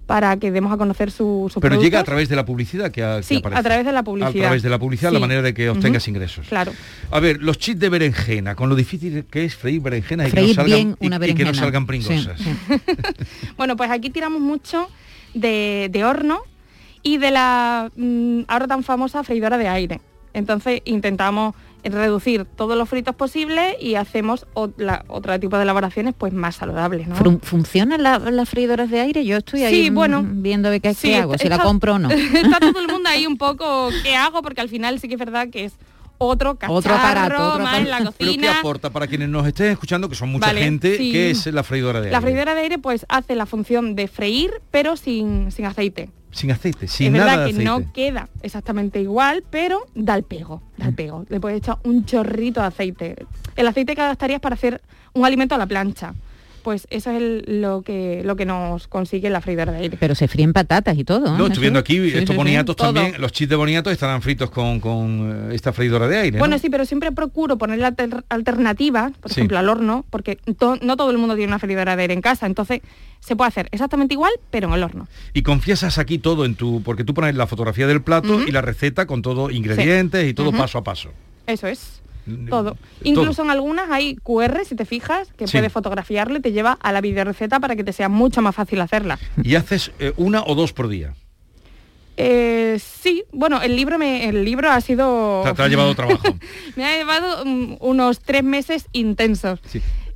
para 0.07 0.37
que 0.37 0.51
demos 0.53 0.73
a 0.73 0.77
conocer 0.77 1.11
su, 1.11 1.51
su 1.53 1.61
Pero 1.61 1.81
llega 1.81 1.99
a 2.01 2.05
través 2.05 2.29
de 2.29 2.37
la 2.37 2.45
publicidad 2.45 2.91
que, 2.91 3.03
a- 3.03 3.17
que 3.19 3.23
Sí, 3.25 3.37
aparece. 3.37 3.61
a 3.61 3.63
través 3.63 3.87
de 3.87 3.93
la 3.93 4.03
publicidad. 4.03 4.31
A 4.45 4.47
través 4.49 4.63
de 4.63 4.71
la 4.71 4.79
publicidad, 4.79 5.13
la 5.13 5.19
manera 5.19 5.43
de 5.43 5.53
que 5.55 5.69
obtengas 5.69 6.07
ingresos. 6.09 6.47
Claro. 6.49 6.73
A 7.11 7.21
ver, 7.21 7.43
los 7.43 7.59
chips 7.59 7.81
de 7.81 7.89
berenjena, 7.89 8.55
con 8.55 8.69
lo 8.69 8.75
difícil 8.77 9.25
que 9.31 9.45
es 9.45 9.55
freír 9.57 9.81
berenjena 9.81 10.27
y, 10.27 10.31
Freír 10.31 10.49
que, 10.51 10.55
no 10.57 10.63
salgan, 10.63 10.77
bien 10.79 10.97
y- 11.01 11.07
una 11.07 11.17
y 11.17 11.19
que 11.21 11.27
no 11.27 11.35
berenjena. 11.37 11.55
salgan 11.55 11.87
pringosas. 11.87 12.41
sí. 12.41 12.51
Bueno, 13.57 13.77
pues 13.77 13.91
aquí 13.91 14.11
tiramos 14.11 14.41
mucho 14.41 14.89
de, 15.35 15.89
de 15.91 16.05
horno 16.05 16.41
y 17.03 17.19
de 17.19 17.31
la 17.31 17.91
mm, 17.97 18.41
ahora 18.49 18.67
tan 18.67 18.83
famosa 18.83 19.23
freidora 19.25 19.59
de 19.59 19.69
aire. 19.69 20.01
Entonces 20.35 20.83
intentamos 20.85 21.55
reducir 21.89 22.45
todos 22.45 22.77
los 22.77 22.89
fritos 22.89 23.15
posibles 23.15 23.77
y 23.81 23.95
hacemos 23.95 24.47
ot- 24.55 24.75
la- 24.77 25.05
otro 25.09 25.39
tipo 25.41 25.57
de 25.57 25.63
elaboraciones 25.63 26.15
pues 26.17 26.33
más 26.33 26.57
saludables, 26.57 27.09
¿no? 27.09 27.17
Fun- 27.17 27.41
¿Funcionan 27.43 28.03
la- 28.03 28.19
las 28.19 28.49
freidoras 28.49 28.91
de 28.91 29.01
aire? 29.01 29.25
Yo 29.25 29.37
estoy 29.39 29.63
ahí 29.65 29.85
Sí, 29.85 29.91
bueno, 29.91 30.23
mm, 30.23 30.43
viendo 30.43 30.71
qué, 30.71 30.81
qué 30.81 30.95
Sí, 30.95 31.15
hago, 31.15 31.37
si 31.39 31.49
la 31.49 31.59
compro 31.59 31.95
o 31.95 31.99
no. 31.99 32.11
Está 32.11 32.61
todo 32.61 32.81
el 32.81 32.89
mundo 32.89 33.09
ahí 33.09 33.27
un 33.27 33.37
poco 33.39 33.89
qué 34.03 34.15
hago 34.17 34.43
porque 34.43 34.61
al 34.61 34.69
final 34.69 34.99
sí 35.01 35.09
que 35.09 35.15
es 35.15 35.21
verdad 35.21 35.49
que 35.51 35.65
es 35.67 35.75
otro 36.19 36.55
cacharro 36.55 36.75
Otro 36.79 36.95
aparato, 36.95 37.49
otro 37.53 37.65
más 37.65 37.79
en 37.79 37.91
la 37.91 37.99
Pero 37.99 38.13
¿qué 38.19 38.25
cocina. 38.27 38.59
aporta 38.59 38.89
para 38.91 39.07
quienes 39.07 39.29
nos 39.29 39.47
estén 39.47 39.67
escuchando, 39.73 40.09
que 40.09 40.15
son 40.15 40.31
mucha 40.31 40.47
Vale, 40.47 40.63
gente, 40.63 40.97
sí. 40.97 41.13
qué 41.13 41.31
es 41.31 41.45
la 41.47 41.63
freidora 41.63 42.01
de 42.01 42.11
La 42.11 42.19
aire? 42.19 42.31
freidora 42.31 42.55
de 42.55 42.61
aire 42.63 42.79
pues 42.79 43.05
hace 43.11 43.35
la 43.35 43.45
función 43.45 43.95
de 43.95 44.09
freír 44.09 44.51
pero 44.71 44.97
sin, 44.97 45.53
sin 45.53 45.67
aceite. 45.67 46.09
Sin 46.31 46.51
aceite, 46.51 46.87
sin 46.87 47.07
es 47.07 47.13
nada 47.21 47.25
verdad 47.25 47.47
de 47.47 47.51
que 47.53 47.57
aceite. 47.63 47.87
no 47.87 47.93
queda 47.93 48.29
exactamente 48.43 49.01
igual, 49.01 49.43
pero 49.49 49.87
da 49.95 50.15
el 50.15 50.23
pego, 50.23 50.63
da 50.77 50.87
el 50.87 50.95
pego. 50.95 51.25
Le 51.29 51.41
puedes 51.41 51.59
echar 51.59 51.79
un 51.85 52.05
chorrito 52.05 52.61
de 52.61 52.67
aceite. 52.67 53.27
El 53.57 53.67
aceite 53.67 53.95
que 53.95 54.03
gastarías 54.03 54.41
para 54.41 54.55
hacer 54.55 54.83
un 55.15 55.25
alimento 55.25 55.55
a 55.55 55.59
la 55.59 55.67
plancha. 55.67 56.15
Pues 56.67 56.89
eso 56.91 57.13
es 57.13 57.17
el- 57.19 57.61
lo, 57.63 57.83
que, 57.83 58.23
lo 58.25 58.35
que 58.35 58.45
nos 58.45 58.89
consigue 58.89 59.31
la 59.31 59.41
freidora 59.41 59.71
de 59.71 59.79
aire. 59.79 59.97
Pero 60.01 60.17
se 60.17 60.27
fríen 60.27 60.53
patatas 60.53 60.99
y 60.99 61.05
todo. 61.05 61.29
¿eh? 61.29 61.39
No, 61.39 61.47
estoy 61.47 61.61
viendo 61.61 61.79
aquí 61.79 61.93
Sí, 61.95 62.09
estos 62.09 62.23
sí, 62.23 62.27
sí. 62.33 62.35
boniatos 62.37 62.75
Todo. 62.75 62.93
también, 62.93 63.21
los 63.21 63.31
chips 63.31 63.51
de 63.51 63.55
boniatos 63.55 63.93
estarán 63.93 64.21
fritos 64.21 64.51
con, 64.51 64.81
con, 64.81 65.51
eh, 65.53 65.55
esta 65.55 65.73
freidora 65.73 66.09
de 66.09 66.19
aire. 66.19 66.33
¿no? 66.33 66.41
Bueno, 66.41 66.59
sí, 66.59 66.69
pero 66.69 66.85
siempre 66.85 67.13
procuro 67.13 67.57
poner 67.57 67.79
la 67.79 67.93
alter- 67.93 68.25
alternativa, 68.29 69.13
por 69.21 69.31
Sí. 69.31 69.39
ejemplo, 69.39 69.59
al 69.59 69.69
horno, 69.69 70.05
porque 70.11 70.41
to- 70.59 70.77
no 70.83 70.97
todo 70.97 71.13
el 71.13 71.19
mundo 71.19 71.37
tiene 71.37 71.47
una 71.53 71.61
freidora 71.61 71.95
de 71.95 72.03
aire 72.03 72.15
en 72.15 72.21
casa, 72.21 72.47
entonces 72.47 72.81
se 73.21 73.37
puede 73.37 73.47
hacer 73.47 73.69
exactamente 73.71 74.15
igual, 74.15 74.33
pero 74.51 74.67
en 74.67 74.75
el 74.75 74.83
horno. 74.83 75.07
Y 75.35 75.43
confiesas 75.43 75.99
aquí 75.99 76.19
todo 76.19 76.45
en 76.45 76.57
tu, 76.57 76.83
porque 76.83 77.05
tú 77.05 77.15
pones 77.15 77.37
la 77.37 77.47
fotografía 77.47 77.87
del 77.87 78.03
plato 78.03 78.43
y 78.43 78.51
la 78.51 78.61
receta 78.61 79.07
con 79.07 79.23
todo 79.23 79.53
ingredientes 79.53 80.29
y 80.29 80.35
todo 80.35 80.51
paso 80.51 80.79
a 80.79 80.83
paso. 80.83 81.11
Eso 81.47 81.69
es. 81.69 82.03
Todo. 82.27 82.63
todo. 82.65 82.77
Incluso 83.05 83.43
en 83.43 83.51
algunas 83.51 83.91
hay 83.91 84.17
QR, 84.17 84.65
si 84.65 84.75
te 84.75 84.85
fijas, 84.85 85.33
que 85.37 85.47
Sí. 85.47 85.57
puedes 85.57 85.73
fotografiarlo 85.73 86.37
y 86.39 86.41
te 86.41 86.53
lleva 86.53 86.73
a 86.81 86.93
la 86.93 87.01
videoreceta 87.01 87.61
para 87.61 87.77
que 87.77 87.85
te 87.85 87.93
sea 87.93 88.09
mucho 88.09 88.43
más 88.43 88.55
fácil 88.55 88.81
hacerla. 88.81 89.19
Y 89.43 89.55
haces 89.55 89.93
eh, 89.99 90.13
una 90.17 90.43
o 90.45 90.55
dos 90.55 90.73
por 90.73 90.89
día. 90.89 91.15
Eh, 92.19 92.81
sí, 92.83 93.25
bueno, 93.33 93.61
el 93.61 93.77
libro 93.77 93.99
me, 93.99 94.29
el 94.29 94.45
libro 94.45 94.71
ha 94.71 94.81
sido. 94.81 95.43
Te, 95.45 95.53
te 95.53 95.63
ha 95.63 95.69
llevado 95.69 95.95
trabajo. 95.95 96.25
me 96.75 96.85
ha 96.85 96.97
llevado 96.97 97.45
mm, 97.45 97.77
unos 97.81 98.21
tres 98.21 98.43
meses 98.43 98.87
intensos. 98.93 99.61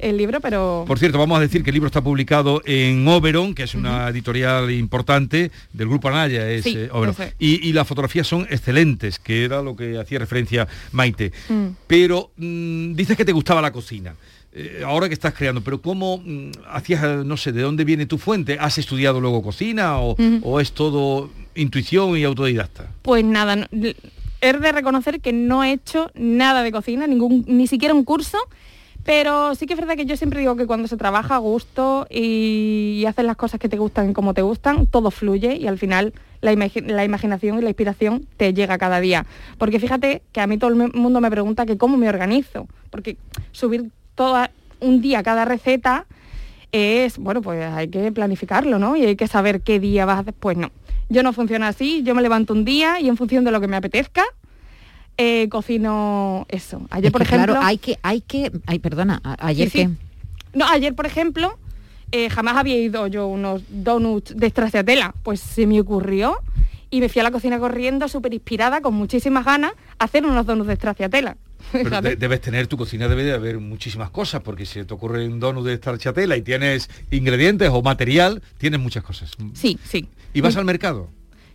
El 0.00 0.16
libro, 0.16 0.40
pero. 0.40 0.84
Por 0.86 0.98
cierto, 0.98 1.18
vamos 1.18 1.38
a 1.38 1.40
decir 1.40 1.62
que 1.62 1.70
el 1.70 1.74
libro 1.74 1.86
está 1.88 2.00
publicado 2.02 2.62
en 2.64 3.06
Oberon, 3.06 3.54
que 3.54 3.64
es 3.64 3.74
una 3.74 4.08
editorial 4.08 4.70
importante 4.70 5.50
del 5.72 5.88
grupo 5.88 6.08
Anaya, 6.08 6.48
es 6.50 6.64
Sí, 6.64 6.74
eh, 6.76 6.88
Oberon. 6.92 7.14
es. 7.18 7.34
Y, 7.38 7.68
y 7.68 7.72
las 7.72 7.86
fotografías 7.86 8.26
son 8.26 8.46
excelentes, 8.50 9.18
que 9.18 9.44
era 9.44 9.62
lo 9.62 9.76
que 9.76 9.98
hacía 9.98 10.18
referencia 10.18 10.66
Maite. 10.92 11.32
Mm. 11.48 11.66
Pero 11.86 12.30
mm, 12.36 12.94
dices 12.94 13.16
que 13.16 13.24
te 13.24 13.32
gustaba 13.32 13.60
la 13.60 13.72
cocina. 13.72 14.14
Eh, 14.52 14.82
ahora 14.84 15.06
que 15.06 15.14
estás 15.14 15.32
creando, 15.34 15.60
pero 15.60 15.80
¿cómo 15.80 16.18
mm, 16.24 16.50
hacías, 16.70 17.04
eh, 17.04 17.22
no 17.24 17.36
sé, 17.36 17.52
de 17.52 17.62
dónde 17.62 17.84
viene 17.84 18.06
tu 18.06 18.18
fuente? 18.18 18.56
¿Has 18.58 18.78
estudiado 18.78 19.20
luego 19.20 19.42
cocina 19.42 19.98
o, 20.00 20.60
es 20.60 20.72
todo 20.72 21.30
intuición 21.54 22.16
y 22.16 22.24
autodidacta? 22.24 22.88
Pues 23.02 23.24
nada, 23.24 23.54
no- 23.54 23.66
he 24.42 24.52
de 24.54 24.72
reconocer 24.72 25.20
que 25.20 25.32
no 25.32 25.62
he 25.62 25.72
hecho 25.72 26.10
nada 26.14 26.62
de 26.62 26.72
cocina, 26.72 27.06
ningún, 27.06 27.44
ni 27.46 27.66
siquiera 27.66 27.94
un 27.94 28.04
curso, 28.04 28.38
pero 29.10 29.56
sí 29.56 29.66
que 29.66 29.72
es 29.72 29.80
verdad 29.80 29.96
que 29.96 30.06
yo 30.06 30.16
siempre 30.16 30.38
digo 30.38 30.54
que 30.54 30.68
cuando 30.68 30.86
se 30.86 30.96
trabaja 30.96 31.34
a 31.34 31.38
gusto 31.38 32.06
y, 32.08 33.04
haces 33.08 33.24
las 33.24 33.34
cosas 33.34 33.58
que 33.58 33.68
te 33.68 33.76
gustan 33.76 34.14
como 34.14 34.34
te 34.34 34.42
gustan, 34.42 34.86
todo 34.86 35.10
fluye 35.10 35.56
y 35.56 35.66
al 35.66 35.78
final 35.78 36.12
la, 36.40 36.54
la 36.54 37.04
imaginación 37.04 37.58
y 37.58 37.62
la 37.62 37.70
inspiración 37.70 38.28
te 38.36 38.54
llega 38.54 38.78
cada 38.78 39.00
día. 39.00 39.26
Porque 39.58 39.80
fíjate 39.80 40.22
que 40.30 40.40
a 40.40 40.46
mí 40.46 40.58
todo 40.58 40.70
el 40.70 40.92
mundo 40.94 41.20
me 41.20 41.28
pregunta 41.28 41.66
que 41.66 41.76
cómo 41.76 41.96
me 41.96 42.08
organizo, 42.08 42.68
porque 42.90 43.16
subir 43.50 43.90
toda 44.14 44.52
un 44.78 45.00
día 45.00 45.24
cada 45.24 45.44
receta 45.44 46.06
es, 46.70 47.18
bueno, 47.18 47.42
pues 47.42 47.64
hay 47.64 47.88
que 47.88 48.12
planificarlo, 48.12 48.78
¿no? 48.78 48.94
Y 48.94 49.06
hay 49.06 49.16
que 49.16 49.26
saber 49.26 49.62
qué 49.62 49.80
día 49.80 50.04
vas 50.04 50.18
a 50.18 50.20
hacer. 50.20 50.34
Pues 50.34 50.56
no, 50.56 50.70
yo 51.08 51.24
no 51.24 51.32
funciona 51.32 51.66
así, 51.66 52.04
yo 52.04 52.14
me 52.14 52.22
levanto 52.22 52.52
un 52.52 52.64
día 52.64 53.00
y 53.00 53.08
en 53.08 53.16
función 53.16 53.42
de 53.42 53.50
lo 53.50 53.60
que 53.60 53.66
me 53.66 53.74
apetezca, 53.74 54.22
eh, 55.20 55.48
cocino 55.50 56.46
eso. 56.48 56.80
Ayer, 56.90 57.06
Es 57.06 57.12
por 57.12 57.20
que, 57.22 57.28
ejemplo... 57.28 57.52
claro, 57.54 57.66
hay 57.66 57.78
que, 57.78 57.98
hay 58.02 58.20
que, 58.22 58.50
ay, 58.66 58.78
perdona, 58.78 59.20
ayer 59.38 59.68
Sí, 59.70 59.78
sí. 59.78 59.86
que 60.52 60.58
No, 60.58 60.66
ayer, 60.66 60.94
por 60.94 61.06
ejemplo, 61.06 61.58
eh, 62.12 62.30
jamás 62.30 62.56
había 62.56 62.78
ido 62.78 63.06
yo 63.06 63.26
unos 63.26 63.62
donuts 63.68 64.34
de 64.36 64.48
stracciatella. 64.50 65.14
Pues 65.22 65.40
se 65.40 65.66
me 65.66 65.80
ocurrió 65.80 66.36
y 66.90 67.00
me 67.00 67.08
fui 67.08 67.20
a 67.20 67.22
la 67.24 67.30
cocina 67.30 67.58
corriendo, 67.58 68.08
súper 68.08 68.32
inspirada, 68.34 68.80
con 68.80 68.94
muchísimas 68.94 69.44
ganas, 69.44 69.72
a 69.98 70.04
hacer 70.04 70.24
unos 70.24 70.44
donuts 70.46 70.68
de 70.68 70.76
stracciatella. 70.76 71.36
Pero 71.72 72.00
de- 72.00 72.16
debes 72.16 72.40
tener, 72.40 72.66
tu 72.66 72.76
cocina 72.78 73.06
debe 73.06 73.22
de 73.22 73.32
haber 73.34 73.58
muchísimas 73.60 74.10
cosas, 74.10 74.40
porque 74.42 74.64
si 74.66 74.82
te 74.84 74.94
ocurre 74.94 75.28
un 75.28 75.38
donut 75.38 75.64
de 75.66 75.76
starchatela 75.76 76.36
y 76.36 76.42
tienes 76.42 76.88
ingredientes 77.10 77.68
o 77.70 77.82
material, 77.82 78.42
tienes 78.58 78.80
muchas 78.80 79.04
cosas. 79.04 79.32
Sí, 79.54 79.78
sí. 79.84 80.08
¿Y 80.32 80.40
vas 80.40 80.54
Sí. 80.54 80.58
al 80.58 80.64
mercado? 80.64 81.08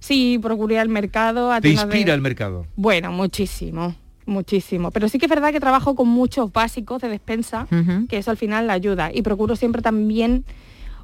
Sí, 0.06 0.38
procuré 0.40 0.78
al 0.80 0.90
mercado. 0.90 1.52
A 1.52 1.60
¿Te 1.62 1.70
tiendas 1.70 1.88
de- 1.90 1.96
inspira 1.98 2.14
el 2.14 2.22
mercado? 2.22 2.68
Bueno, 2.76 3.12
muchísimo, 3.12 3.96
muchísimo. 4.28 4.92
Pero 4.92 5.10
sí 5.10 5.18
que 5.18 5.26
es 5.26 5.30
verdad 5.30 5.52
que 5.52 5.60
trabajo 5.60 5.96
con 5.96 6.08
muchos 6.08 6.54
básicos 6.54 7.02
de 7.02 7.10
despensa, 7.10 7.68
que 8.08 8.18
eso 8.20 8.30
al 8.30 8.38
final 8.38 8.70
ayuda. 8.70 9.10
Y 9.14 9.24
procuro 9.24 9.56
siempre 9.56 9.82
también 9.82 10.46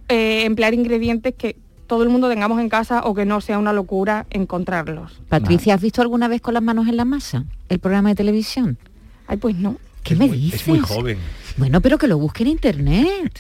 eh, 0.07 0.43
emplear 0.45 0.73
ingredientes 0.75 1.33
que 1.35 1.55
todo 1.87 2.03
el 2.03 2.09
mundo 2.09 2.29
tengamos 2.29 2.59
en 2.61 2.69
casa 2.69 3.01
o 3.03 3.13
que 3.15 3.25
no 3.25 3.41
sea 3.41 3.57
una 3.57 3.73
locura 3.73 4.25
encontrarlos. 4.29 5.19
Patricia, 5.29 5.73
¿has 5.73 5.81
visto 5.81 6.01
alguna 6.01 6.27
vez 6.27 6.39
con 6.41 6.53
las 6.53 6.63
manos 6.63 6.87
en 6.87 6.95
la 6.95 7.03
masa 7.05 7.45
el 7.69 7.79
programa 7.79 8.09
de 8.09 8.15
televisión? 8.15 8.77
Ay, 9.27 9.37
pues 9.37 9.55
no. 9.57 9.77
¿Qué 10.03 10.15
me 10.15 10.27
dices? 10.29 10.61
Es 10.61 10.67
muy 10.67 10.79
joven. 10.79 11.17
Bueno, 11.57 11.81
pero 11.81 11.97
que 11.97 12.07
lo 12.07 12.17
busque 12.17 12.43
en 12.43 12.49
internet. 12.49 13.37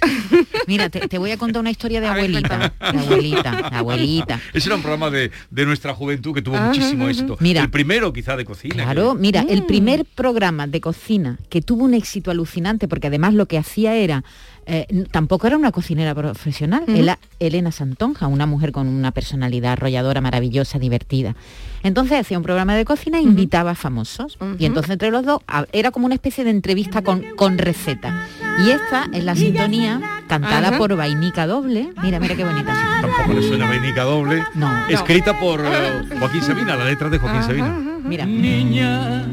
Mira, 0.67 0.89
te, 0.89 1.07
te 1.07 1.17
voy 1.17 1.31
a 1.31 1.37
contar 1.37 1.61
una 1.61 1.71
historia 1.71 2.01
de 2.01 2.07
abuelita. 2.09 2.73
De 2.79 2.99
abuelita, 2.99 3.69
de 3.69 3.75
abuelita. 3.77 4.39
Ese 4.53 4.67
era 4.67 4.75
un 4.75 4.81
programa 4.81 5.09
de, 5.09 5.31
de 5.49 5.65
nuestra 5.65 5.93
juventud 5.93 6.33
que 6.33 6.41
tuvo 6.41 6.55
Ajá, 6.57 6.67
muchísimo 6.67 7.03
ajá. 7.03 7.11
éxito. 7.11 7.37
Mira. 7.39 7.61
el 7.61 7.69
primero 7.69 8.11
quizá 8.11 8.35
de 8.35 8.43
cocina. 8.45 8.83
Claro, 8.83 9.13
que- 9.15 9.19
mira, 9.21 9.43
Mm. 9.43 9.49
el 9.49 9.63
primer 9.65 10.05
programa 10.05 10.67
de 10.67 10.81
cocina 10.81 11.39
que 11.49 11.61
tuvo 11.61 11.85
un 11.85 11.93
éxito 11.93 12.31
alucinante, 12.31 12.87
porque 12.89 13.07
además 13.07 13.33
lo 13.33 13.45
que 13.47 13.57
hacía 13.57 13.95
era, 13.95 14.23
eh, 14.65 15.05
tampoco 15.11 15.47
era 15.47 15.57
una 15.57 15.71
cocinera 15.71 16.13
profesional, 16.13 16.83
era 16.87 17.19
Elena 17.39 17.71
Santonja, 17.71 18.27
una 18.27 18.45
mujer 18.45 18.71
con 18.71 18.87
una 18.87 19.11
personalidad 19.11 19.73
arrolladora, 19.73 20.21
maravillosa, 20.21 20.79
divertida. 20.79 21.35
Entonces 21.83 22.19
hacía 22.19 22.37
un 22.37 22.43
programa 22.43 22.75
de 22.75 22.85
cocina 22.85 23.17
e 23.17 23.21
invitaba 23.21 23.71
a 23.71 23.75
famosos. 23.75 24.37
Y 24.59 24.65
entonces 24.65 24.91
entre 24.91 25.11
los 25.11 25.25
dos 25.25 25.41
era 25.71 25.91
como 25.91 26.05
una 26.05 26.15
especie 26.15 26.43
de 26.43 26.51
entrevista 26.51 27.01
con, 27.01 27.23
con 27.35 27.57
receta. 27.57 28.27
Y 28.65 28.69
esta 28.69 29.07
es 29.13 29.23
la 29.23 29.35
sintonía 29.35 29.99
cantada 30.27 30.69
Ajá. 30.69 30.77
por 30.77 30.95
Vainica 30.95 31.47
Doble. 31.47 31.91
Mira, 32.01 32.19
mira 32.19 32.35
qué 32.35 32.43
bonita. 32.43 32.73
Tampoco 33.01 33.33
le 33.33 33.47
suena 33.47 33.69
Benica 33.69 34.03
Doble. 34.03 34.43
No. 34.55 34.69
Escrita 34.87 35.39
por 35.39 35.61
eh, 35.61 36.17
Joaquín 36.19 36.43
Sabina, 36.43 36.75
la 36.75 36.85
letra 36.85 37.09
de 37.09 37.17
Joaquín 37.17 37.43
Sabina. 37.43 37.69
Mira. 38.03 38.25
Niña, 38.25 39.25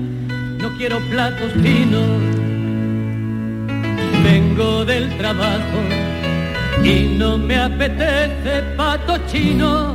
no 0.58 0.76
quiero 0.76 1.00
platos 1.10 1.52
finos. 1.52 2.57
Vengo 4.58 4.84
del 4.84 5.16
trabajo 5.18 5.78
y 6.82 7.14
no 7.16 7.38
me 7.38 7.54
apetece 7.56 8.60
pato 8.76 9.16
chino. 9.30 9.94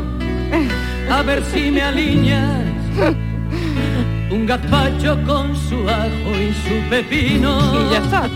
A 1.12 1.22
ver 1.22 1.44
si 1.44 1.70
me 1.70 1.82
alineas 1.82 2.62
un 4.32 4.46
gazpacho 4.46 5.22
con 5.28 5.54
su 5.68 5.90
ajo 5.90 6.32
y 6.40 6.54
su 6.64 6.90
pepino. 6.90 7.60
Y 7.76 7.92
ya 7.92 7.98
está. 7.98 8.30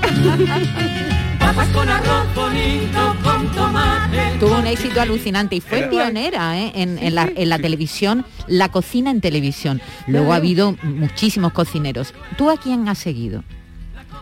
Papas 1.39 1.69
con 1.69 1.87
arroz 1.87 2.35
bonito, 2.35 3.15
con 3.23 3.47
tomate. 3.53 4.33
Tuvo 4.37 4.57
un 4.59 4.67
éxito 4.67 4.99
alucinante 4.99 5.55
y 5.55 5.61
fue 5.61 5.79
Era- 5.79 5.89
pionera 5.89 6.59
¿eh? 6.59 6.73
en, 6.75 6.97
en 6.99 7.15
la, 7.15 7.29
en 7.33 7.47
la 7.47 7.57
televisión, 7.57 8.25
la 8.47 8.67
cocina 8.69 9.11
en 9.11 9.21
televisión. 9.21 9.79
Luego 10.07 10.33
ha 10.33 10.37
habido 10.37 10.75
muchísimos 10.83 11.53
cocineros. 11.53 12.13
¿Tú 12.37 12.49
a 12.49 12.57
quién 12.57 12.85
has 12.89 12.97
seguido? 12.97 13.45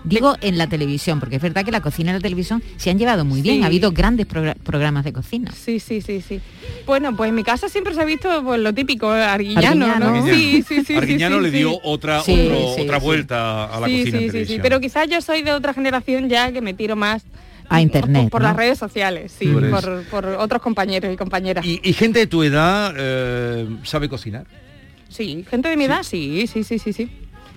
Digo 0.05 0.35
en 0.41 0.57
la 0.57 0.67
televisión, 0.67 1.19
porque 1.19 1.37
es 1.37 1.41
verdad 1.41 1.65
que 1.65 1.71
la 1.71 1.81
cocina 1.81 2.11
y 2.11 2.13
la 2.13 2.19
televisión 2.19 2.61
se 2.77 2.89
han 2.91 2.99
llevado 2.99 3.25
muy 3.25 3.41
bien. 3.41 3.57
Sí. 3.57 3.63
Ha 3.63 3.65
habido 3.65 3.91
grandes 3.91 4.27
progra- 4.27 4.55
programas 4.55 5.03
de 5.03 5.11
cocina. 5.13 5.51
Sí, 5.51 5.79
sí, 5.79 5.99
sí, 6.01 6.21
sí. 6.21 6.39
Bueno, 6.85 7.15
pues 7.15 7.29
en 7.29 7.35
mi 7.35 7.43
casa 7.43 7.69
siempre 7.69 7.93
se 7.95 8.01
ha 8.01 8.05
visto 8.05 8.43
pues, 8.43 8.59
lo 8.59 8.73
típico, 8.73 9.09
arguillano, 9.09 9.85
Arguiñano. 9.87 10.21
¿no? 10.21 10.25
Sí, 10.27 10.63
sí, 10.67 10.75
sí. 10.79 10.83
sí, 10.85 10.95
Arguiñano 10.95 11.37
sí, 11.37 11.41
le 11.43 11.49
sí. 11.51 11.57
dio 11.57 11.79
otra, 11.83 12.21
Sí, 12.21 12.33
otro- 12.33 12.75
sí, 12.75 12.81
otra 12.81 12.99
sí. 12.99 13.05
vuelta 13.05 13.65
a 13.65 13.79
la 13.79 13.87
sí, 13.87 13.97
cocina 13.99 14.17
sí, 14.19 14.25
en 14.25 14.31
sí, 14.31 14.45
sí, 14.45 14.59
pero 14.61 14.79
quizás 14.79 15.09
yo 15.09 15.19
soy 15.21 15.41
de 15.41 15.51
otra 15.53 15.73
generación 15.73 16.29
ya 16.29 16.51
que 16.51 16.61
me 16.61 16.73
tiro 16.75 16.95
más 16.95 17.23
A 17.69 17.81
internet. 17.81 18.23
por, 18.23 18.31
por 18.31 18.41
¿no? 18.41 18.47
las 18.49 18.57
redes 18.57 18.77
sociales, 18.77 19.33
sí, 19.37 19.47
por, 19.47 20.03
por 20.03 20.25
otros 20.25 20.61
compañeros 20.61 21.11
y 21.11 21.17
compañeras. 21.17 21.65
¿Y, 21.65 21.79
y 21.83 21.93
gente 21.93 22.19
de 22.19 22.27
tu 22.27 22.43
edad 22.43 22.93
eh, 22.95 23.67
sabe 23.83 24.07
cocinar? 24.07 24.45
Sí, 25.09 25.45
gente 25.49 25.69
de 25.69 25.77
mi 25.77 25.85
edad, 25.85 26.03
sí, 26.03 26.45
sí, 26.45 26.63
sí, 26.63 26.77
sí, 26.77 26.93
sí. 26.93 27.09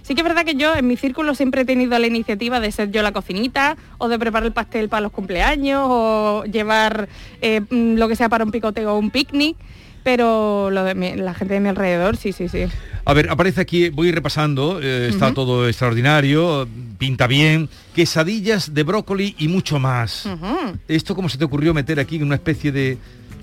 Sí 0.09 0.15
que 0.15 0.23
es 0.23 0.27
verdad 0.27 0.47
que 0.47 0.55
yo 0.55 0.75
en 0.75 0.87
mi 0.87 0.97
círculo 0.97 1.35
siempre 1.35 1.61
he 1.61 1.65
tenido 1.67 1.99
la 1.99 2.07
iniciativa 2.07 2.61
de 2.61 2.73
ser 2.73 2.91
yo 2.91 3.03
la 3.03 3.13
cocinita 3.13 3.77
o 3.99 4.09
de 4.09 4.19
preparar 4.19 4.47
el 4.47 4.53
pastel 4.55 4.89
para 4.89 5.03
los 5.03 5.13
cumpleaños 5.13 5.83
o 5.87 6.45
llevar 6.51 7.11
eh, 7.43 7.61
mm, 7.61 7.97
lo 7.97 8.09
que 8.09 8.17
sea 8.17 8.31
para 8.31 8.43
un 8.45 8.51
picoteo 8.51 8.95
o 8.95 8.99
un 8.99 9.11
picnic, 9.11 9.55
pero 10.03 10.71
lo 10.71 10.85
de 10.85 10.95
mi- 10.95 11.15
la 11.17 11.35
gente 11.35 11.53
de 11.53 11.61
mi 11.61 11.69
alrededor, 11.69 12.17
sí, 12.17 12.33
sí, 12.33 12.49
sí. 12.49 12.61
A 13.05 13.13
ver, 13.13 13.29
aparece 13.29 13.61
aquí, 13.61 13.91
voy 13.91 14.11
repasando, 14.11 14.81
eh, 14.83 15.09
está 15.11 15.35
todo 15.35 15.69
extraordinario, 15.69 16.67
pinta 16.97 17.27
bien, 17.27 17.69
quesadillas 17.95 18.73
de 18.73 18.83
brócoli 18.85 19.35
y 19.39 19.49
mucho 19.49 19.79
más. 19.79 20.27
¿Esto 20.89 21.15
cómo 21.15 21.29
se 21.29 21.37
te 21.37 21.45
ocurrió 21.45 21.75
meter 21.75 22.01
aquí 22.01 22.17
en 22.17 22.23
una 22.25 22.37
especie 22.37 22.73
de, 22.73 22.97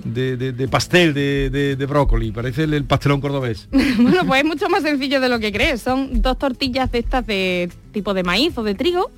de- 0.06 0.38
de- 0.38 0.52
de 0.54 0.68
pastel 0.68 1.14
de, 1.14 1.50
de- 1.50 1.76
de 1.76 1.86
brócoli? 1.86 2.32
Parece 2.32 2.64
el, 2.64 2.74
el 2.74 2.86
pastelón 2.86 3.20
cordobés. 3.22 3.68
bueno, 3.72 4.26
pues 4.26 4.42
es 4.42 4.48
mucho 4.48 4.70
más 4.70 4.84
sencillo 4.84 5.20
de 5.20 5.28
lo 5.30 5.40
que 5.40 5.52
crees. 5.52 5.82
Son 5.82 6.22
dos 6.22 6.38
tortillas 6.38 6.92
de 6.92 7.00
estas 7.00 7.26
de 7.28 7.70
tipo 7.92 8.14
de 8.14 8.24
maíz 8.24 8.58
o 8.58 8.64
de 8.64 8.76
trigo 8.76 9.12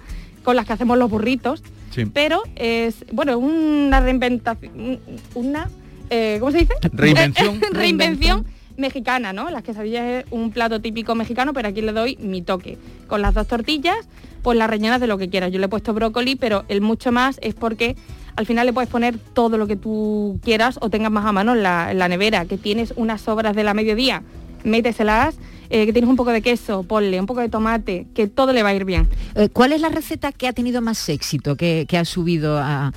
con 0.43 0.55
las 0.55 0.65
que 0.65 0.73
hacemos 0.73 0.97
los 0.97 1.09
burritos. 1.09 1.61
Sí. 1.91 2.05
Pero 2.05 2.41
es, 2.55 3.05
bueno, 3.11 3.37
una 3.37 3.99
reinventación, 3.99 4.99
una, 5.33 5.69
eh, 6.09 6.37
¿cómo 6.39 6.51
se 6.51 6.59
dice? 6.59 6.73
Reinvención. 6.93 7.59
Reinvención 7.71 8.45
mexicana, 8.77 9.33
¿no? 9.33 9.49
Las 9.49 9.63
quesadillas 9.63 10.05
es 10.05 10.25
un 10.31 10.51
plato 10.51 10.79
típico 10.79 11.15
mexicano, 11.15 11.53
pero 11.53 11.67
aquí 11.69 11.81
le 11.81 11.91
doy 11.93 12.15
mi 12.21 12.43
toque. 12.43 12.77
Con 13.07 13.21
las 13.23 13.33
dos 13.33 13.47
tortillas, 13.47 14.07
pues 14.43 14.55
las 14.57 14.69
rellenas 14.69 15.01
de 15.01 15.07
lo 15.07 15.17
que 15.17 15.29
quieras. 15.29 15.51
Yo 15.51 15.57
le 15.59 15.65
he 15.65 15.69
puesto 15.69 15.93
brócoli, 15.95 16.35
pero 16.35 16.63
el 16.67 16.81
mucho 16.81 17.11
más 17.11 17.39
es 17.41 17.55
porque 17.55 17.95
al 18.37 18.45
final 18.45 18.67
le 18.67 18.73
puedes 18.73 18.89
poner 18.89 19.17
todo 19.17 19.57
lo 19.57 19.67
que 19.67 19.75
tú 19.75 20.39
quieras 20.43 20.77
o 20.79 20.89
tengas 20.89 21.11
más 21.11 21.25
a 21.25 21.31
mano 21.31 21.53
en 21.53 21.63
la, 21.63 21.91
en 21.91 21.97
la 21.97 22.07
nevera, 22.07 22.45
que 22.45 22.57
tienes 22.57 22.93
unas 22.95 23.19
sobras 23.19 23.55
de 23.55 23.63
la 23.63 23.73
mediodía, 23.73 24.21
méteselas, 24.63 25.35
eh, 25.69 25.85
que 25.85 25.91
tienes 25.91 26.09
un 26.09 26.15
poco 26.15 26.31
de 26.31 26.41
queso, 26.41 26.83
ponle 26.83 27.19
un 27.19 27.25
poco 27.25 27.41
de 27.41 27.49
tomate, 27.49 28.05
que 28.13 28.27
todo 28.27 28.53
le 28.53 28.63
va 28.63 28.69
a 28.69 28.75
ir 28.75 28.85
bien. 28.85 29.09
Eh, 29.35 29.49
¿Cuál 29.49 29.73
es 29.73 29.81
la 29.81 29.89
receta 29.89 30.31
que 30.31 30.47
ha 30.47 30.53
tenido 30.53 30.81
más 30.81 31.09
éxito, 31.09 31.57
que, 31.57 31.85
que 31.89 31.97
has 31.97 32.07
subido 32.07 32.57
a 32.57 32.93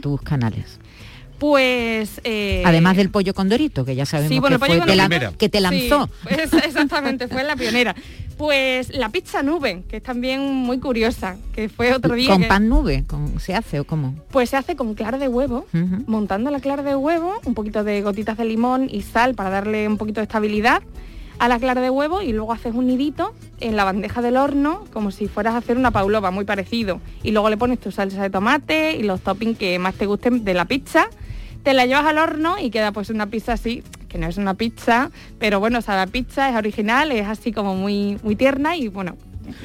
tus 0.00 0.22
canales? 0.22 0.78
Pues... 1.38 2.20
eh, 2.24 2.62
Además 2.64 2.96
del 2.96 3.10
pollo 3.10 3.34
con 3.34 3.48
dorito, 3.48 3.84
que 3.84 3.94
ya 3.94 4.06
sabemos 4.06 4.30
Sí, 4.32 4.38
bueno, 4.40 4.58
que, 4.58 4.66
fue- 4.66 4.80
te 4.80 4.96
la- 4.96 5.32
que 5.36 5.48
te 5.48 5.60
lanzó. 5.60 6.06
Sí, 6.06 6.12
pues, 6.50 6.52
exactamente, 6.64 7.28
fue 7.28 7.44
la 7.44 7.56
pionera. 7.56 7.94
Pues 8.36 8.94
la 8.94 9.08
pizza 9.08 9.42
nube, 9.42 9.82
que 9.88 9.96
es 9.98 10.02
también 10.02 10.42
muy 10.52 10.78
curiosa, 10.78 11.36
que 11.54 11.68
fue 11.70 11.94
otro 11.94 12.14
día. 12.14 12.28
¿Con 12.30 12.42
que- 12.42 12.48
pan 12.48 12.68
nube 12.68 13.04
con- 13.06 13.40
se 13.40 13.54
hace 13.54 13.80
o 13.80 13.84
cómo? 13.84 14.14
Pues 14.30 14.50
se 14.50 14.56
hace 14.56 14.76
con 14.76 14.94
clara 14.94 15.18
de 15.18 15.28
huevo, 15.28 15.66
montando 16.06 16.50
la 16.50 16.60
clara 16.60 16.82
de 16.82 16.94
huevo, 16.96 17.34
un 17.44 17.54
poquito 17.54 17.82
de 17.84 18.02
gotitas 18.02 18.36
de 18.36 18.44
limón 18.44 18.88
y 18.90 19.02
sal 19.02 19.34
para 19.34 19.50
darle 19.50 19.88
un 19.88 19.96
poquito 19.96 20.20
de 20.20 20.24
estabilidad 20.24 20.82
a 21.38 21.48
la 21.48 21.58
clara 21.58 21.82
de 21.82 21.90
huevo 21.90 22.22
y 22.22 22.32
luego 22.32 22.52
haces 22.54 22.74
un 22.74 22.86
nidito 22.86 23.34
en 23.60 23.76
la 23.76 23.84
bandeja 23.84 24.22
del 24.22 24.36
horno 24.38 24.84
como 24.92 25.10
si 25.10 25.28
fueras 25.28 25.54
a 25.54 25.58
hacer 25.58 25.76
una 25.76 25.90
paulova, 25.90 26.30
muy 26.30 26.44
parecido. 26.46 27.00
Y 27.22 27.30
luego 27.30 27.48
le 27.50 27.56
pones 27.58 27.78
tu 27.78 27.90
salsa 27.90 28.22
de 28.22 28.30
tomate 28.30 28.96
y 28.96 29.02
los 29.02 29.20
toppings 29.20 29.58
que 29.58 29.78
más 29.78 29.94
te 29.94 30.06
gusten 30.06 30.44
de 30.44 30.54
la 30.54 30.64
pizza. 30.66 31.08
Te 31.66 31.74
la 31.74 31.84
llevas 31.84 32.06
al 32.06 32.18
horno 32.18 32.60
y 32.60 32.70
queda 32.70 32.92
pues 32.92 33.10
una 33.10 33.26
pizza 33.26 33.54
así, 33.54 33.82
que 34.08 34.18
no 34.18 34.28
es 34.28 34.36
una 34.36 34.54
pizza, 34.54 35.10
pero 35.40 35.58
bueno, 35.58 35.80
o 35.80 35.82
sea, 35.82 35.96
la 35.96 36.06
pizza 36.06 36.48
es 36.48 36.54
original, 36.54 37.10
es 37.10 37.26
así 37.26 37.50
como 37.50 37.74
muy, 37.74 38.20
muy 38.22 38.36
tierna 38.36 38.76
y 38.76 38.86
bueno, 38.86 39.16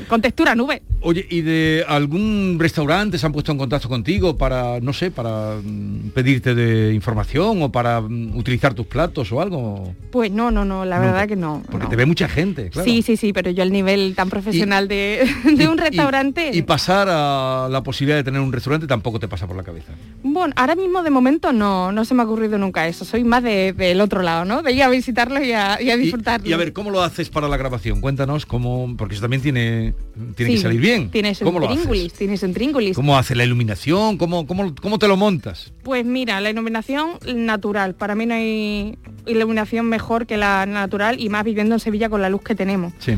con 0.07 0.19
textura 0.19 0.55
nube. 0.55 0.81
Oye, 1.03 1.25
¿y 1.29 1.41
de 1.41 1.83
algún 1.87 2.57
restaurante 2.59 3.17
se 3.17 3.25
han 3.25 3.31
puesto 3.31 3.51
en 3.51 3.57
contacto 3.57 3.89
contigo 3.89 4.37
para, 4.37 4.79
no 4.79 4.93
sé, 4.93 5.09
para 5.09 5.55
mm, 5.63 6.09
pedirte 6.13 6.53
de 6.53 6.93
información 6.93 7.61
o 7.63 7.71
para 7.71 8.01
mm, 8.01 8.37
utilizar 8.37 8.73
tus 8.75 8.85
platos 8.85 9.31
o 9.31 9.41
algo? 9.41 9.95
Pues 10.11 10.31
no, 10.31 10.51
no, 10.51 10.63
no, 10.63 10.85
la 10.85 10.97
No, 10.97 11.01
verdad 11.05 11.27
que 11.27 11.35
no. 11.35 11.63
Porque 11.71 11.85
no. 11.85 11.89
te 11.89 11.95
ve 11.95 12.05
mucha 12.05 12.29
gente, 12.29 12.69
claro. 12.69 12.85
Sí, 12.89 13.01
sí, 13.01 13.17
sí, 13.17 13.33
pero 13.33 13.49
yo 13.49 13.63
el 13.63 13.71
nivel 13.71 14.13
tan 14.15 14.29
profesional 14.29 14.87
de, 14.87 15.27
de 15.57 15.67
un 15.67 15.77
restaurante... 15.79 16.51
Y 16.53 16.61
pasar 16.61 17.07
a 17.09 17.67
la 17.71 17.81
posibilidad 17.81 18.17
de 18.17 18.23
tener 18.23 18.39
un 18.41 18.53
restaurante 18.53 18.85
tampoco 18.85 19.19
te 19.19 19.27
pasa 19.27 19.47
por 19.47 19.55
la 19.57 19.63
cabeza. 19.63 19.93
Bueno, 20.21 20.53
ahora 20.55 20.75
mismo 20.75 21.01
de 21.01 21.09
momento 21.09 21.51
no, 21.51 21.91
no 21.91 22.05
se 22.05 22.13
me 22.13 22.21
ha 22.21 22.25
ocurrido 22.25 22.59
nunca 22.59 22.87
eso. 22.87 23.05
Soy 23.05 23.23
más 23.23 23.41
de- 23.41 23.73
del 23.73 24.01
otro 24.01 24.21
lado, 24.21 24.45
¿no? 24.45 24.61
De 24.61 24.71
ir 24.71 24.83
a 24.83 24.89
visitarlos 24.89 25.41
y 25.43 25.53
a, 25.53 25.73
a 25.73 25.77
disfrutarlos. 25.77 26.47
Y 26.47 26.53
a 26.53 26.57
ver, 26.57 26.73
¿cómo 26.73 26.91
lo 26.91 27.01
haces 27.01 27.29
para 27.29 27.47
la 27.47 27.57
grabación? 27.57 28.01
Cuéntanos 28.01 28.45
cómo, 28.45 28.93
porque 28.97 29.15
eso 29.15 29.21
también 29.21 29.41
tiene, 29.41 29.95
tiene 30.35 30.51
Sí, 30.51 30.57
que 30.57 30.61
salir 30.61 30.79
bien. 30.79 30.90
Tienes 31.11 31.41
un 31.41 31.61
tríngulis, 31.61 32.13
tienes 32.13 32.43
un 32.43 32.53
tríngulis. 32.53 32.95
¿Cómo 32.95 33.17
hace 33.17 33.35
la 33.35 33.43
iluminación? 33.43 34.17
¿Cómo, 34.17 34.45
cómo, 34.47 34.73
cómo 34.75 34.99
te 34.99 35.07
lo 35.07 35.17
montas? 35.17 35.71
Pues 35.83 36.05
mira, 36.05 36.41
la 36.41 36.49
iluminación 36.49 37.11
natural. 37.33 37.95
Para 37.95 38.15
mí 38.15 38.25
no 38.25 38.33
hay 38.33 38.97
iluminación 39.25 39.87
mejor 39.87 40.25
que 40.25 40.37
la 40.37 40.65
natural 40.65 41.19
y 41.19 41.29
más 41.29 41.43
viviendo 41.43 41.75
en 41.75 41.79
Sevilla 41.79 42.09
con 42.09 42.21
la 42.21 42.29
luz 42.29 42.41
que 42.41 42.55
tenemos. 42.55 42.93
Sí. 42.99 43.17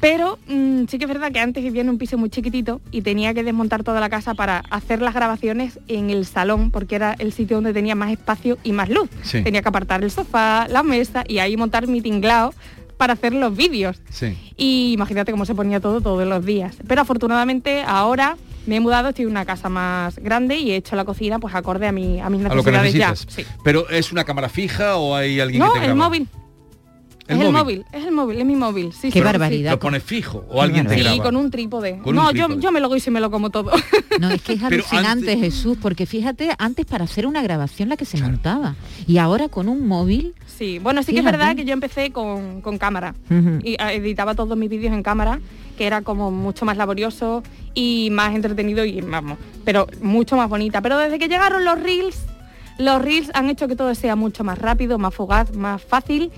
Pero 0.00 0.38
mm, 0.46 0.84
sí 0.88 0.98
que 0.98 1.04
es 1.04 1.08
verdad 1.08 1.32
que 1.32 1.40
antes 1.40 1.64
vivía 1.64 1.80
en 1.80 1.88
un 1.88 1.98
piso 1.98 2.18
muy 2.18 2.30
chiquitito 2.30 2.80
y 2.90 3.02
tenía 3.02 3.32
que 3.34 3.42
desmontar 3.42 3.82
toda 3.82 4.00
la 4.00 4.08
casa 4.08 4.34
para 4.34 4.58
hacer 4.70 5.00
las 5.00 5.14
grabaciones 5.14 5.80
en 5.88 6.10
el 6.10 6.26
salón, 6.26 6.70
porque 6.70 6.96
era 6.96 7.14
el 7.18 7.32
sitio 7.32 7.56
donde 7.56 7.72
tenía 7.72 7.94
más 7.94 8.10
espacio 8.10 8.58
y 8.62 8.72
más 8.72 8.88
luz. 8.88 9.08
Sí. 9.22 9.42
Tenía 9.42 9.62
que 9.62 9.68
apartar 9.68 10.04
el 10.04 10.10
sofá, 10.10 10.68
la 10.68 10.82
mesa 10.82 11.24
y 11.26 11.38
ahí 11.38 11.56
montar 11.56 11.86
mi 11.86 12.02
tinglao 12.02 12.52
para 12.96 13.12
hacer 13.14 13.32
los 13.34 13.54
vídeos. 13.56 14.00
Sí. 14.10 14.36
Y 14.56 14.92
imagínate 14.92 15.32
cómo 15.32 15.44
se 15.44 15.54
ponía 15.54 15.80
todo 15.80 16.00
todos 16.00 16.26
los 16.26 16.44
días. 16.44 16.76
Pero 16.86 17.02
afortunadamente 17.02 17.82
ahora 17.86 18.36
me 18.66 18.76
he 18.76 18.80
mudado, 18.80 19.10
estoy 19.10 19.24
en 19.26 19.30
una 19.30 19.44
casa 19.44 19.68
más 19.68 20.18
grande 20.18 20.56
y 20.56 20.72
he 20.72 20.76
hecho 20.76 20.96
la 20.96 21.04
cocina 21.04 21.38
pues 21.38 21.54
acorde 21.54 21.86
a, 21.86 21.92
mi, 21.92 22.20
a 22.20 22.28
mis 22.30 22.44
A 22.44 22.54
lo 22.54 22.64
que 22.64 22.72
necesidades 22.72 23.26
ya. 23.26 23.30
Sí. 23.32 23.44
¿Pero 23.62 23.88
es 23.90 24.10
una 24.12 24.24
cámara 24.24 24.48
fija 24.48 24.96
o 24.96 25.14
hay 25.14 25.38
alguien 25.40 25.60
No, 25.62 25.72
que 25.72 25.78
te 25.80 25.84
el 25.86 25.92
graba? 25.92 26.08
móvil. 26.08 26.28
¿El 27.28 27.36
es 27.40 27.44
el 27.46 27.52
móvil? 27.52 27.52
móvil, 27.80 27.84
es 27.92 28.04
el 28.04 28.12
móvil, 28.12 28.38
es 28.40 28.46
mi 28.46 28.56
móvil. 28.56 28.92
Sí, 28.92 28.98
Qué 29.08 29.12
sí, 29.12 29.18
sí, 29.18 29.20
barbaridad. 29.20 29.72
¿Lo 29.72 29.78
pones 29.80 30.02
fijo 30.02 30.44
o 30.48 30.62
alguien 30.62 30.86
te 30.86 30.94
Sí, 30.96 31.02
graba? 31.02 31.22
con 31.24 31.36
un 31.36 31.50
trípode. 31.50 31.98
Con 31.98 32.10
un 32.10 32.24
no, 32.24 32.30
trípode. 32.30 32.54
Yo, 32.54 32.60
yo 32.60 32.72
me 32.72 32.80
lo 32.80 32.88
doy 32.88 33.02
y 33.04 33.10
me 33.10 33.20
lo 33.20 33.30
como 33.30 33.50
todo. 33.50 33.72
No, 34.20 34.30
es 34.30 34.40
que 34.40 34.54
es 34.54 34.62
alucinante, 34.62 35.36
Jesús, 35.36 35.76
porque 35.82 36.06
fíjate, 36.06 36.48
antes 36.58 36.86
para 36.86 37.04
hacer 37.04 37.26
una 37.26 37.42
grabación 37.42 37.90
la 37.90 37.96
que 37.98 38.06
se 38.06 38.16
montaba. 38.18 38.74
Y 39.06 39.18
ahora 39.18 39.48
con 39.50 39.68
un 39.68 39.86
móvil. 39.86 40.34
Sí, 40.46 40.78
bueno, 40.78 41.02
sí 41.02 41.12
que 41.12 41.18
es 41.18 41.24
verdad 41.24 41.54
que 41.54 41.66
yo 41.66 41.74
empecé 41.74 42.12
con, 42.12 42.62
con 42.62 42.78
cámara 42.78 43.14
y 43.62 43.76
ah, 43.78 43.92
editaba 43.92 44.34
todos 44.34 44.56
mis 44.56 44.70
vídeos 44.70 44.94
en 44.94 45.02
cámara, 45.02 45.38
que 45.76 45.86
era 45.86 46.00
como 46.00 46.30
mucho 46.30 46.64
más 46.64 46.78
laborioso 46.78 47.42
y 47.74 48.08
más 48.10 48.34
entretenido 48.34 48.86
y 48.86 49.02
vamos, 49.02 49.36
pero 49.66 49.86
mucho 50.00 50.36
más 50.36 50.48
bonita. 50.48 50.80
Pero 50.80 50.96
desde 50.98 51.18
que 51.18 51.28
llegaron 51.28 51.64
los 51.66 51.78
reels, 51.78 52.16
los 52.78 53.02
reels 53.02 53.30
han 53.34 53.50
hecho 53.50 53.68
que 53.68 53.76
todo 53.76 53.94
sea 53.94 54.16
mucho 54.16 54.44
más 54.44 54.58
rápido, 54.58 54.96
más 54.98 55.12
fugaz, 55.14 55.54
más 55.54 55.82
fácil. 55.82 56.30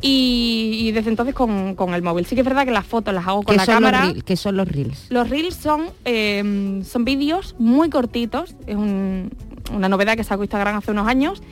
Y, 0.00 0.78
y 0.82 0.92
desde 0.92 1.10
entonces 1.10 1.34
con, 1.34 1.74
con 1.74 1.94
el 1.94 2.02
móvil. 2.02 2.26
Sí 2.26 2.34
que 2.34 2.42
es 2.42 2.44
verdad 2.46 2.64
que 2.64 2.70
las 2.72 2.86
fotos 2.86 3.14
las 3.14 3.26
hago 3.26 3.42
con 3.42 3.54
¿Qué 3.54 3.58
la 3.58 3.66
cámara. 3.66 4.06
los? 4.12 4.22
¿Qué 4.24 4.36
son 4.36 4.56
los 4.56 4.68
reels? 4.68 5.06
Los 5.10 5.28
reels 5.30 5.54
son, 5.54 5.86
eh, 6.04 6.82
son 6.84 7.04
vídeos 7.04 7.54
muy 7.58 7.90
cortitos, 7.90 8.54
es 8.66 8.76
un- 8.76 9.30
una 9.72 9.88
novedad 9.88 10.16
que 10.16 10.24
sacó 10.24 10.42
Instagram 10.42 10.76
hace 10.76 10.90
unos 10.90 11.08
años, 11.08 11.42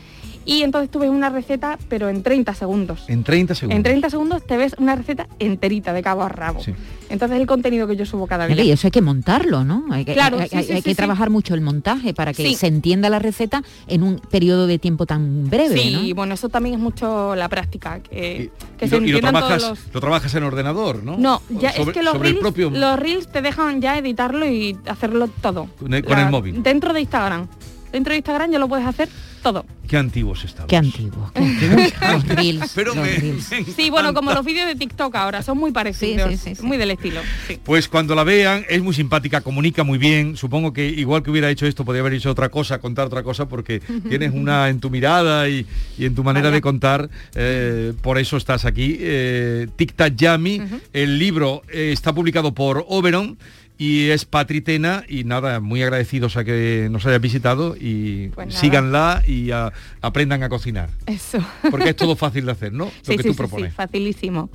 y 0.44 0.62
entonces 0.62 0.90
tú 0.90 0.98
ves 0.98 1.10
una 1.10 1.30
receta, 1.30 1.78
pero 1.88 2.08
en 2.08 2.22
30 2.22 2.54
segundos. 2.54 3.04
En 3.08 3.24
30 3.24 3.54
segundos. 3.54 3.76
En 3.76 3.82
30 3.82 4.10
segundos 4.10 4.46
te 4.46 4.56
ves 4.56 4.74
una 4.78 4.96
receta 4.96 5.26
enterita, 5.38 5.92
de 5.92 6.02
cabo 6.02 6.22
a 6.22 6.28
rabo. 6.28 6.62
Sí. 6.62 6.72
Entonces 7.08 7.38
el 7.38 7.46
contenido 7.46 7.86
que 7.86 7.94
yo 7.96 8.06
subo 8.06 8.26
cada 8.26 8.46
día. 8.46 8.62
Y 8.64 8.70
eso 8.70 8.86
hay 8.86 8.90
que 8.90 9.02
montarlo, 9.02 9.64
¿no? 9.64 9.84
Hay 9.90 10.04
que, 10.04 10.14
Claro, 10.14 10.38
hay- 10.38 10.48
sí, 10.48 10.56
hay- 10.56 10.64
sí, 10.64 10.72
hay 10.72 10.78
sí, 10.78 10.82
que 10.84 10.90
sí. 10.90 10.96
trabajar 10.96 11.28
mucho 11.28 11.52
el 11.54 11.60
montaje 11.60 12.14
para 12.14 12.32
que 12.32 12.46
Sí. 12.46 12.54
se 12.54 12.66
entienda 12.68 13.10
la 13.10 13.18
receta 13.18 13.62
en 13.86 14.02
un 14.02 14.18
periodo 14.18 14.66
de 14.66 14.78
tiempo 14.78 15.04
tan 15.04 15.50
breve, 15.50 15.78
Sí, 15.78 16.08
¿no? 16.08 16.14
bueno, 16.14 16.34
eso 16.34 16.48
también 16.48 16.74
es 16.76 16.80
mucho 16.80 17.34
la 17.34 17.48
práctica, 17.50 18.00
que, 18.00 18.50
que 18.78 18.86
Y 18.86 18.88
se 18.88 18.98
lo, 19.00 19.06
y 19.06 19.12
lo 19.12 19.20
trabajas, 19.20 19.58
todos 19.62 19.70
los... 19.84 19.94
lo 19.94 20.00
trabajas 20.00 20.34
en 20.34 20.42
ordenador, 20.44 21.02
¿no? 21.04 21.18
No, 21.18 21.42
ya 21.50 21.72
sobre, 21.72 21.90
es 21.90 21.96
que 21.98 22.02
los 22.02 22.18
reels, 22.18 22.38
propio... 22.38 22.70
los 22.70 22.98
reels 22.98 23.30
te 23.30 23.42
dejan 23.42 23.82
ya 23.82 23.98
editarlo 23.98 24.46
y 24.48 24.78
hacerlo 24.86 25.28
todo. 25.28 25.68
Con 25.78 25.92
el- 25.92 26.04
con 26.04 26.18
el 26.18 26.30
móvil. 26.30 26.62
Dentro 26.62 26.94
de 26.94 27.00
Instagram. 27.00 27.46
Dentro 27.92 28.12
de 28.12 28.16
Instagram 28.18 28.50
ya 28.50 28.58
lo 28.58 28.68
puedes 28.68 28.86
hacer 28.86 29.08
todo. 29.42 29.64
Qué 29.88 29.96
antiguos 29.96 30.44
estamos. 30.44 30.68
Qué 30.68 30.76
antiguo. 30.76 31.30
qué 31.34 31.92
los 32.12 32.26
reels. 32.28 32.72
Pero 32.74 32.94
los 32.94 33.04
me- 33.04 33.16
reels. 33.16 33.50
Sí, 33.76 33.90
bueno, 33.90 34.14
como 34.14 34.32
los 34.32 34.44
vídeos 34.44 34.66
de 34.66 34.76
TikTok 34.76 35.14
ahora, 35.16 35.42
son 35.42 35.58
muy 35.58 35.72
parecidos, 35.72 36.30
Sí, 36.30 36.36
sí, 36.36 36.42
sí, 36.50 36.54
sí. 36.56 36.62
muy 36.62 36.76
del 36.78 36.90
estilo. 36.92 37.20
sí. 37.48 37.58
Pues 37.62 37.88
cuando 37.88 38.14
la 38.14 38.24
vean, 38.24 38.64
es 38.68 38.82
muy 38.82 38.94
simpática, 38.94 39.40
comunica 39.42 39.82
muy 39.84 39.98
bien. 39.98 40.36
Supongo 40.36 40.72
que 40.72 40.86
igual 40.88 41.22
que 41.22 41.30
hubiera 41.30 41.50
hecho 41.50 41.66
esto, 41.66 41.84
podría 41.84 42.00
haber 42.00 42.14
hecho 42.14 42.30
otra 42.30 42.48
cosa, 42.48 42.78
contar 42.80 43.06
otra 43.06 43.22
cosa, 43.22 43.48
porque 43.48 43.80
tienes 44.08 44.32
una 44.32 44.68
en 44.68 44.80
tu 44.80 44.88
mirada 44.88 45.48
y, 45.48 45.66
y 45.98 46.06
en 46.06 46.14
tu 46.14 46.24
manera 46.24 46.44
Vaya. 46.46 46.54
de 46.56 46.60
contar. 46.62 47.10
eh, 47.34 47.92
por 48.00 48.18
eso 48.18 48.36
estás 48.36 48.64
aquí. 48.64 48.96
Eh, 49.00 49.66
Tic 49.76 49.94
Tac 49.94 50.14
Yami. 50.14 50.62
El 50.92 51.18
libro 51.18 51.62
eh, 51.68 51.90
está 51.92 52.12
publicado 52.14 52.54
por 52.54 52.84
Oberon. 52.88 53.36
Y 53.82 54.10
es 54.10 54.24
Patritena 54.24 55.02
y 55.08 55.24
nada, 55.24 55.58
muy 55.60 55.82
agradecidos 55.82 56.36
a 56.36 56.44
que 56.44 56.88
nos 56.90 57.04
hayas 57.06 57.20
visitado 57.20 57.74
y 57.78 58.28
Pues 58.28 58.54
síganla 58.54 59.22
y 59.26 59.50
a- 59.50 59.72
aprendan 60.00 60.42
a 60.44 60.48
cocinar. 60.48 60.88
Eso. 61.06 61.38
Porque 61.70 61.88
es 61.90 61.96
todo 61.96 62.14
fácil 62.14 62.46
de 62.46 62.52
hacer, 62.52 62.72
¿no? 62.72 62.84
Lo 62.86 62.90
Sí, 63.02 63.16
que 63.16 63.22
sí, 63.24 63.28
tú 63.30 63.34
propones. 63.34 63.70
sí, 63.70 63.76
facilísimo. 63.76 64.50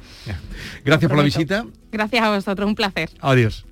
Gracias 0.85 1.09
por 1.09 1.17
la 1.17 1.23
visita. 1.25 1.65
Gracias 1.91 2.23
a 2.23 2.29
vosotros, 2.29 2.67
un 2.67 2.75
placer. 2.75 3.09
Adiós. 3.19 3.65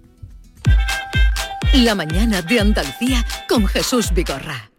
La 1.74 1.96
mañana 1.96 2.42
de 2.42 2.60
Andalucía 2.60 3.26
con 3.48 3.66
Jesús 3.68 4.14
Vigorra. 4.14 4.72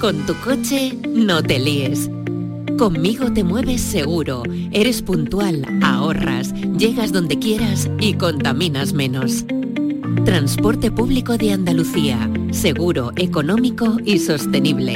Con 0.00 0.26
tu 0.26 0.34
coche 0.40 0.92
no 1.08 1.42
te 1.42 1.58
líes. 1.58 2.10
Conmigo 2.78 3.32
te 3.32 3.44
mueves 3.44 3.80
seguro, 3.80 4.42
eres 4.72 5.00
puntual, 5.00 5.64
ahorras, 5.80 6.52
llegas 6.76 7.12
donde 7.12 7.38
quieras 7.38 7.88
y 8.00 8.14
contaminas 8.14 8.92
menos. 8.92 9.44
Transporte 10.24 10.90
público 10.90 11.38
de 11.38 11.52
Andalucía, 11.52 12.28
seguro, 12.50 13.12
económico 13.14 13.98
y 14.04 14.18
sostenible. 14.18 14.94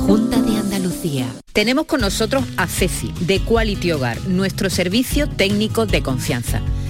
Junta 0.00 0.42
de 0.42 0.56
Andalucía. 0.56 1.26
Tenemos 1.52 1.86
con 1.86 2.00
nosotros 2.00 2.44
a 2.56 2.66
Ceci, 2.66 3.12
de 3.20 3.38
Quality 3.38 3.92
Hogar, 3.92 4.26
nuestro 4.26 4.68
servicio 4.68 5.28
técnico 5.28 5.86
de 5.86 6.02
confianza. 6.02 6.60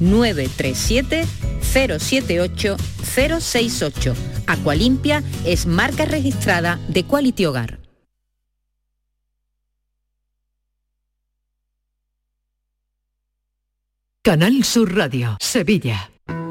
937 0.00 1.26
078 1.60 2.76
068. 3.04 4.14
Aqualimpia 4.46 5.22
es 5.44 5.66
marca 5.66 6.04
registrada 6.04 6.80
de 6.88 7.04
Quality 7.04 7.46
Hogar. 7.46 7.78
Canal 14.22 14.64
Sur 14.64 14.94
Radio, 14.94 15.36
Sevilla. 15.40 16.09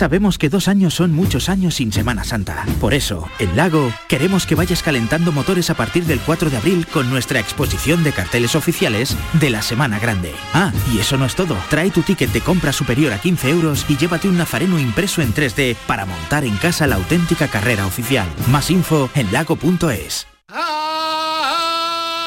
Sabemos 0.00 0.38
que 0.38 0.48
dos 0.48 0.66
años 0.66 0.94
son 0.94 1.12
muchos 1.12 1.50
años 1.50 1.74
sin 1.74 1.92
Semana 1.92 2.24
Santa. 2.24 2.64
Por 2.80 2.94
eso, 2.94 3.28
en 3.38 3.54
Lago, 3.54 3.92
queremos 4.08 4.46
que 4.46 4.54
vayas 4.54 4.82
calentando 4.82 5.30
motores 5.30 5.68
a 5.68 5.74
partir 5.74 6.06
del 6.06 6.20
4 6.20 6.48
de 6.48 6.56
abril 6.56 6.86
con 6.86 7.10
nuestra 7.10 7.38
exposición 7.38 8.02
de 8.02 8.12
carteles 8.12 8.54
oficiales 8.54 9.14
de 9.34 9.50
la 9.50 9.60
Semana 9.60 9.98
Grande. 9.98 10.32
Ah, 10.54 10.72
y 10.90 11.00
eso 11.00 11.18
no 11.18 11.26
es 11.26 11.34
todo. 11.34 11.54
Trae 11.68 11.90
tu 11.90 12.00
ticket 12.00 12.32
de 12.32 12.40
compra 12.40 12.72
superior 12.72 13.12
a 13.12 13.20
15 13.20 13.50
euros 13.50 13.84
y 13.90 13.98
llévate 13.98 14.26
un 14.26 14.38
nazareno 14.38 14.78
impreso 14.78 15.20
en 15.20 15.34
3D 15.34 15.76
para 15.86 16.06
montar 16.06 16.44
en 16.44 16.56
casa 16.56 16.86
la 16.86 16.96
auténtica 16.96 17.48
carrera 17.48 17.84
oficial. 17.84 18.26
Más 18.50 18.70
info 18.70 19.10
en 19.14 19.30
lago.es. 19.32 20.26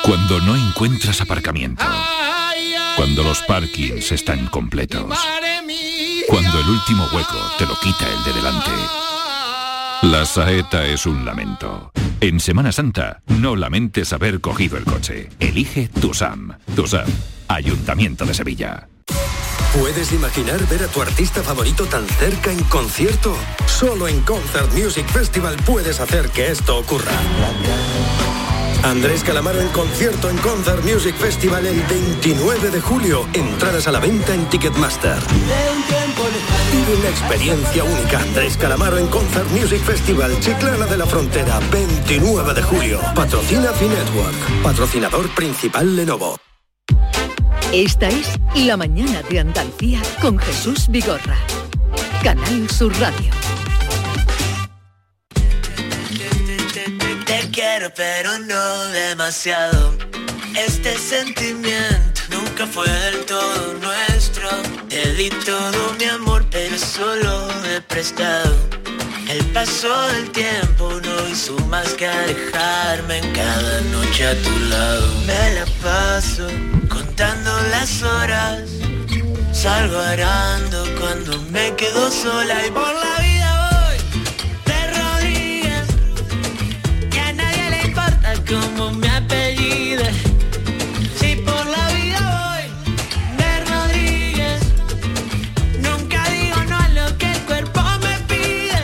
Cuando 0.03 0.41
no 0.41 0.55
encuentras 0.55 1.21
aparcamiento. 1.21 1.83
Cuando 2.97 3.23
los 3.23 3.41
parkings 3.41 4.11
están 4.11 4.45
completos. 4.45 5.17
Cuando 6.27 6.59
el 6.59 6.69
último 6.69 7.07
hueco 7.13 7.37
te 7.57 7.65
lo 7.65 7.75
quita 7.79 8.07
el 8.07 8.23
de 8.23 8.33
delante. 8.33 8.71
La 10.03 10.25
saeta 10.25 10.85
es 10.85 11.05
un 11.05 11.25
lamento. 11.25 11.91
En 12.19 12.39
Semana 12.39 12.71
Santa, 12.71 13.21
no 13.27 13.55
lamentes 13.55 14.13
haber 14.13 14.41
cogido 14.41 14.77
el 14.77 14.85
coche. 14.85 15.29
Elige 15.39 15.87
Tusam. 15.87 16.57
Tusam, 16.75 17.07
Ayuntamiento 17.47 18.25
de 18.25 18.33
Sevilla. 18.33 18.87
¿Puedes 19.79 20.11
imaginar 20.11 20.65
ver 20.67 20.83
a 20.83 20.87
tu 20.87 21.01
artista 21.01 21.41
favorito 21.41 21.85
tan 21.85 22.07
cerca 22.07 22.51
en 22.51 22.63
concierto? 22.65 23.35
Solo 23.65 24.07
en 24.07 24.21
Concert 24.21 24.71
Music 24.73 25.07
Festival 25.07 25.55
puedes 25.65 25.99
hacer 25.99 26.29
que 26.29 26.51
esto 26.51 26.77
ocurra. 26.77 27.11
Andrés 28.83 29.23
Calamaro 29.23 29.61
en 29.61 29.69
concierto 29.69 30.29
en 30.29 30.37
Concert 30.37 30.83
Music 30.83 31.15
Festival 31.15 31.65
el 31.65 31.81
29 31.83 32.69
de 32.69 32.81
julio. 32.81 33.25
Entradas 33.33 33.87
a 33.87 33.91
la 33.91 33.99
venta 33.99 34.33
en 34.33 34.45
Ticketmaster. 34.49 35.17
Vive 36.71 36.99
una 36.99 37.09
experiencia 37.09 37.83
única. 37.85 38.19
Andrés 38.19 38.57
Calamaro 38.57 38.97
en 38.97 39.07
Concert 39.07 39.49
Music 39.51 39.79
Festival, 39.79 40.37
Chiclana 40.41 40.85
de 40.85 40.97
la 40.97 41.05
Frontera, 41.05 41.59
29 41.71 42.53
de 42.53 42.61
julio. 42.61 42.99
Patrocina 43.15 43.71
Finetwork. 43.71 44.61
Patrocinador 44.61 45.29
principal 45.29 45.95
Lenovo. 45.95 46.37
Esta 47.71 48.09
es 48.09 48.37
La 48.55 48.75
mañana 48.77 49.21
de 49.29 49.39
Andalucía 49.39 50.01
con 50.21 50.37
Jesús 50.37 50.87
Vigorra. 50.89 51.37
Canal 52.21 52.69
Sur 52.69 52.93
Radio. 52.99 53.42
Quiero 57.73 57.91
pero 57.95 58.37
no 58.37 58.85
demasiado. 58.91 59.95
Este 60.55 60.95
sentimiento 60.95 62.21
nunca 62.29 62.67
fue 62.67 62.87
del 62.87 63.25
todo 63.25 63.73
nuestro. 63.81 64.47
Te 64.89 65.13
di 65.13 65.29
todo 65.29 65.93
mi 65.97 66.05
amor 66.05 66.45
pero 66.51 66.77
solo 66.77 67.49
he 67.65 67.81
prestado. 67.81 68.55
El 69.27 69.43
paso 69.53 69.89
del 70.09 70.29
tiempo 70.31 71.01
no 71.01 71.29
hizo 71.29 71.57
más 71.67 71.93
que 71.95 72.05
alejarme 72.05 73.17
en 73.17 73.33
cada 73.33 73.81
noche 73.81 74.27
a 74.27 74.35
tu 74.43 74.59
lado. 74.69 75.07
Me 75.25 75.55
la 75.55 75.65
paso 75.81 76.47
contando 76.89 77.51
las 77.71 78.03
horas. 78.03 78.69
Salgo 79.51 79.97
arando 79.97 80.85
cuando 80.99 81.41
me 81.49 81.75
quedo 81.75 82.11
sola 82.11 82.67
y 82.67 82.69
por 82.71 82.93
la 82.93 83.19
vida 83.19 83.32
cómo 88.53 88.91
me 88.91 89.09
apellide. 89.09 90.11
Si 91.19 91.35
por 91.37 91.65
la 91.65 91.87
vida 91.89 92.21
voy 92.43 92.65
de 93.37 93.51
Rodríguez. 93.71 94.61
Nunca 95.81 96.23
digo 96.29 96.63
no 96.69 96.77
a 96.77 96.89
lo 96.89 97.17
que 97.17 97.31
el 97.31 97.39
cuerpo 97.41 97.81
me 98.01 98.15
pide. 98.29 98.79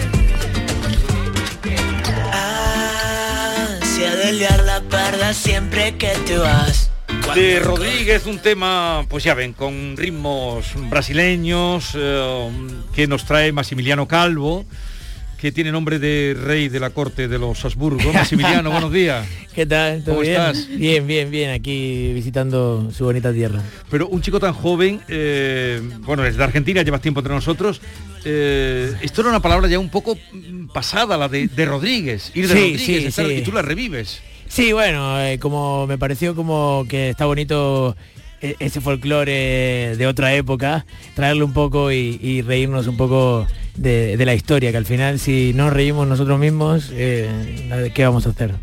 Hacia 3.81 4.15
de 4.15 4.33
liar 4.33 4.63
la 4.65 4.81
parda 4.81 5.33
siempre 5.33 5.95
que 5.97 6.09
te 6.25 6.37
vas. 6.37 6.89
De 7.35 7.59
Rodríguez, 7.59 8.25
un 8.25 8.39
tema, 8.39 9.05
pues 9.07 9.23
ya 9.23 9.35
ven, 9.35 9.53
con 9.53 9.95
ritmos 9.95 10.65
brasileños 10.89 11.91
eh, 11.93 12.49
que 12.95 13.05
nos 13.05 13.23
trae 13.25 13.51
Maximiliano 13.51 14.07
Calvo, 14.07 14.65
que 15.39 15.51
tiene 15.53 15.71
nombre 15.71 15.99
de 15.99 16.35
rey 16.37 16.67
de 16.67 16.79
la 16.81 16.89
corte 16.89 17.27
de 17.29 17.39
los 17.39 17.63
Habsburgo. 17.63 18.11
Maximiliano, 18.11 18.71
buenos 18.71 18.91
días. 18.91 19.25
¿Qué 19.55 19.65
tal? 19.65 19.99
¿Todo 20.03 20.15
¿Cómo 20.15 20.21
bien? 20.21 20.33
estás? 20.35 20.67
Bien, 20.67 21.07
bien, 21.07 21.31
bien, 21.31 21.51
aquí 21.51 22.11
visitando 22.13 22.91
su 22.91 23.05
bonita 23.05 23.31
tierra. 23.31 23.61
Pero 23.89 24.07
un 24.09 24.21
chico 24.21 24.39
tan 24.39 24.53
joven, 24.53 24.99
eh, 25.07 25.81
bueno, 26.01 26.25
es 26.25 26.35
de 26.35 26.43
Argentina, 26.43 26.81
llevas 26.81 27.01
tiempo 27.01 27.21
entre 27.21 27.33
nosotros. 27.33 27.79
eh, 28.25 28.93
esto 29.01 29.21
era 29.21 29.29
una 29.29 29.41
palabra 29.41 29.69
ya 29.69 29.79
un 29.79 29.89
poco 29.89 30.17
mm, 30.33 30.67
pasada, 30.73 31.17
la 31.17 31.29
de, 31.29 31.47
de 31.47 31.65
Rodríguez, 31.65 32.31
ir 32.35 32.47
de 32.47 32.53
Sí, 32.53 32.59
Rodríguez, 32.59 32.81
sí, 32.85 32.95
estar- 33.07 33.27
sí. 33.27 33.33
y 33.35 33.41
tú 33.41 33.53
la 33.53 33.61
revives. 33.61 34.21
Sí, 34.49 34.73
bueno, 34.73 35.21
eh, 35.21 35.39
como 35.39 35.87
me 35.87 35.97
pareció 35.97 36.35
como 36.35 36.85
que 36.89 37.11
está 37.11 37.25
bonito 37.25 37.95
eh, 38.41 38.55
ese 38.59 38.81
folclore 38.81 39.95
de 39.95 40.05
otra 40.07 40.33
época, 40.35 40.85
traerlo 41.15 41.45
un 41.45 41.53
poco 41.53 41.91
y, 41.93 42.19
y 42.21 42.41
reírnos 42.41 42.87
un 42.87 42.97
poco 42.97 43.47
de, 43.81 44.17
de 44.17 44.25
la 44.25 44.33
historia, 44.35 44.71
que 44.71 44.77
al 44.77 44.85
final 44.85 45.19
si 45.19 45.53
no 45.55 45.69
reímos 45.69 46.07
nosotros 46.07 46.39
mismos, 46.39 46.89
eh, 46.93 47.91
¿qué 47.93 48.03
vamos 48.03 48.25
a 48.27 48.29
hacer? 48.29 48.53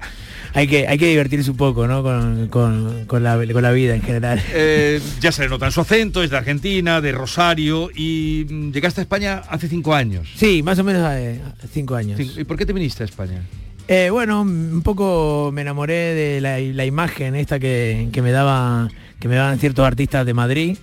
Hay 0.54 0.66
que, 0.68 0.88
hay 0.88 0.96
que 0.96 1.08
divertirse 1.08 1.50
un 1.50 1.56
poco, 1.58 1.86
¿no? 1.86 2.02
Con, 2.02 2.48
con- 2.48 3.04
con 3.06 3.22
la, 3.22 3.36
con 3.52 3.62
la 3.62 3.72
vida 3.72 3.94
en 3.94 4.00
general. 4.00 4.40
Eh, 4.54 5.00
ya 5.20 5.30
se 5.30 5.42
le 5.42 5.48
nota 5.50 5.66
en 5.66 5.72
su 5.72 5.82
acento, 5.82 6.22
es 6.22 6.30
de 6.30 6.36
Argentina, 6.38 7.02
de 7.02 7.12
Rosario, 7.12 7.90
y 7.94 8.46
mm, 8.48 8.70
llegaste 8.72 9.00
a 9.00 9.02
España 9.02 9.42
hace 9.50 9.68
cinco 9.68 9.94
años. 9.94 10.26
Sí, 10.34 10.62
más 10.62 10.78
o 10.78 10.84
menos 10.84 11.02
hace 11.02 11.40
cinco 11.74 11.94
años. 11.94 12.18
¿Y 12.20 12.44
por 12.44 12.56
qué 12.56 12.64
te 12.64 12.72
viniste 12.72 13.02
a 13.02 13.06
España? 13.06 13.42
Eh, 13.88 14.08
bueno, 14.10 14.40
un 14.42 14.80
poco 14.82 15.50
me 15.52 15.60
enamoré 15.60 16.14
de 16.14 16.40
la, 16.40 16.58
la 16.58 16.84
imagen 16.86 17.36
esta 17.36 17.58
que, 17.60 18.08
que 18.10 18.22
me 18.22 18.30
daba 18.32 18.88
que 19.20 19.28
me 19.28 19.34
daban 19.36 19.58
ciertos 19.58 19.86
artistas 19.86 20.24
de 20.26 20.32
Madrid 20.34 20.76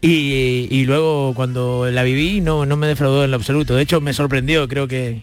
y, 0.00 0.68
y 0.70 0.84
luego 0.84 1.32
cuando 1.34 1.88
la 1.90 2.02
viví 2.02 2.40
no, 2.40 2.66
no 2.66 2.76
me 2.76 2.86
defraudó 2.86 3.24
en 3.24 3.30
lo 3.30 3.36
absoluto. 3.36 3.74
De 3.76 3.82
hecho 3.82 4.00
me 4.00 4.12
sorprendió, 4.12 4.68
creo 4.68 4.86
que, 4.88 5.22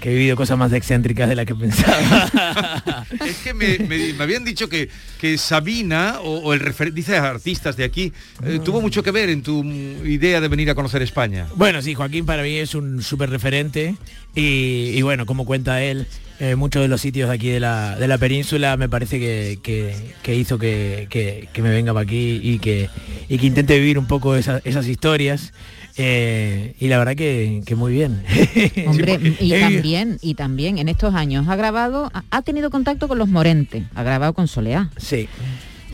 que 0.00 0.10
he 0.10 0.14
vivido 0.14 0.36
cosas 0.36 0.58
más 0.58 0.72
excéntricas 0.72 1.28
de 1.28 1.34
las 1.36 1.46
que 1.46 1.54
pensaba. 1.54 3.04
Es 3.24 3.36
que 3.38 3.54
me, 3.54 3.78
me- 3.78 4.12
me 4.12 4.22
habían 4.22 4.44
dicho 4.44 4.68
que, 4.68 4.88
que 5.20 5.38
Sabina, 5.38 6.18
o, 6.20 6.38
o 6.40 6.52
el 6.54 6.60
referente, 6.60 6.96
dice 6.96 7.16
artistas 7.16 7.76
de 7.76 7.84
aquí, 7.84 8.12
eh, 8.44 8.58
tuvo 8.64 8.80
mucho 8.80 9.02
que 9.02 9.10
ver 9.12 9.28
en 9.30 9.42
tu 9.42 9.62
idea 9.64 10.40
de 10.40 10.48
venir 10.48 10.68
a 10.70 10.74
conocer 10.74 11.00
España. 11.02 11.46
Bueno, 11.54 11.80
sí, 11.80 11.94
Joaquín 11.94 12.26
para 12.26 12.42
mí 12.42 12.56
es 12.56 12.74
un 12.74 13.02
súper 13.02 13.30
referente 13.30 13.94
y, 14.34 14.90
y 14.94 15.02
bueno, 15.02 15.26
como 15.26 15.44
cuenta 15.46 15.82
él, 15.82 16.06
eh, 16.40 16.56
muchos 16.56 16.82
de 16.82 16.88
los 16.88 17.00
sitios 17.00 17.28
de 17.28 17.34
aquí 17.34 17.48
de 17.48 17.60
la, 17.60 17.96
de 17.96 18.08
la 18.08 18.18
península 18.18 18.76
me 18.76 18.88
parece 18.88 19.18
que, 19.20 19.58
que- 19.62 19.94
que 20.22 20.34
hizo 20.34 20.58
que, 20.58 21.06
que- 21.10 21.48
que 21.52 21.62
me 21.62 21.70
venga 21.70 21.92
para 21.92 22.02
aquí 22.04 22.40
y 22.42 22.58
que, 22.58 22.88
y 23.28 23.38
que 23.38 23.46
intente 23.46 23.78
vivir 23.78 23.98
un 23.98 24.06
poco 24.06 24.34
esa- 24.36 24.60
esas 24.64 24.86
historias. 24.88 25.52
eh, 25.96 26.74
y 26.80 26.88
la 26.88 26.98
verdad 26.98 27.14
que, 27.14 27.62
que 27.64 27.76
muy 27.76 27.92
bien. 27.92 28.22
Hombre, 28.86 29.18
y 29.40 29.50
también, 29.60 30.18
y 30.22 30.34
también 30.34 30.78
en 30.78 30.88
estos 30.88 31.14
años 31.14 31.46
ha 31.48 31.54
grabado, 31.56 32.10
ha- 32.12 32.24
ha 32.30 32.42
tenido 32.42 32.70
contacto 32.70 33.06
con 33.06 33.18
los 33.18 33.28
Morentes, 33.28 33.84
ha 33.94 34.02
grabado 34.02 34.32
con 34.34 34.48
Soleá. 34.48 34.90
Sí. 34.96 35.28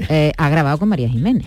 Eh, 0.08 0.32
ha 0.38 0.48
grabado 0.48 0.78
con 0.78 0.88
María 0.88 1.08
Jiménez. 1.10 1.46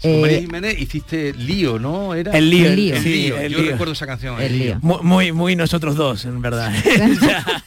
Con 0.00 0.10
Eh, 0.10 0.20
María 0.20 0.40
Jiménez 0.40 0.80
hiciste 0.80 1.32
lío, 1.34 1.78
¿no? 1.78 2.14
Era 2.14 2.32
El 2.36 2.48
lío, 2.50 2.66
El 2.66 2.70
el 2.72 2.76
lío. 2.76 2.94
lío, 2.94 3.02
sí, 3.02 3.26
el 3.36 3.52
Yo 3.52 3.58
lío. 3.60 3.70
recuerdo 3.72 3.92
esa 3.94 4.06
canción. 4.06 4.40
El 4.40 4.58
lío. 4.58 4.78
Mu- 4.82 5.02
Muy, 5.02 5.32
muy 5.32 5.56
nosotros 5.56 5.96
dos, 5.96 6.24
en 6.24 6.40
verdad. 6.40 6.72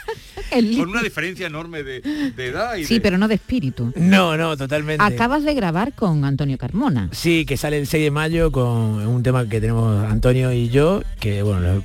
Con 0.52 0.90
una 0.90 1.02
diferencia 1.02 1.48
enorme 1.48 1.82
de, 1.84 2.02
de 2.02 2.48
edad 2.48 2.76
y 2.76 2.84
Sí, 2.86 2.96
de- 2.96 3.02
pero 3.02 3.18
no 3.18 3.28
de 3.30 3.36
espíritu. 3.36 3.94
No, 3.96 4.36
no, 4.36 4.58
totalmente. 4.58 5.02
Acabas 5.04 5.44
de 5.46 5.54
grabar 5.54 5.94
con 5.94 6.26
Antonio 6.26 6.58
Carmona. 6.58 7.08
Sí, 7.14 7.46
que 7.46 7.56
sale 7.56 7.78
el 7.80 7.88
6 7.88 8.04
de 8.04 8.12
mayo 8.12 8.52
con 8.52 8.66
un 9.08 9.24
tema 9.24 9.48
que 9.48 9.62
tenemos 9.62 10.04
Antonio 10.12 10.52
y 10.52 10.68
yo, 10.70 11.04
que 11.22 11.42
bueno, 11.42 11.84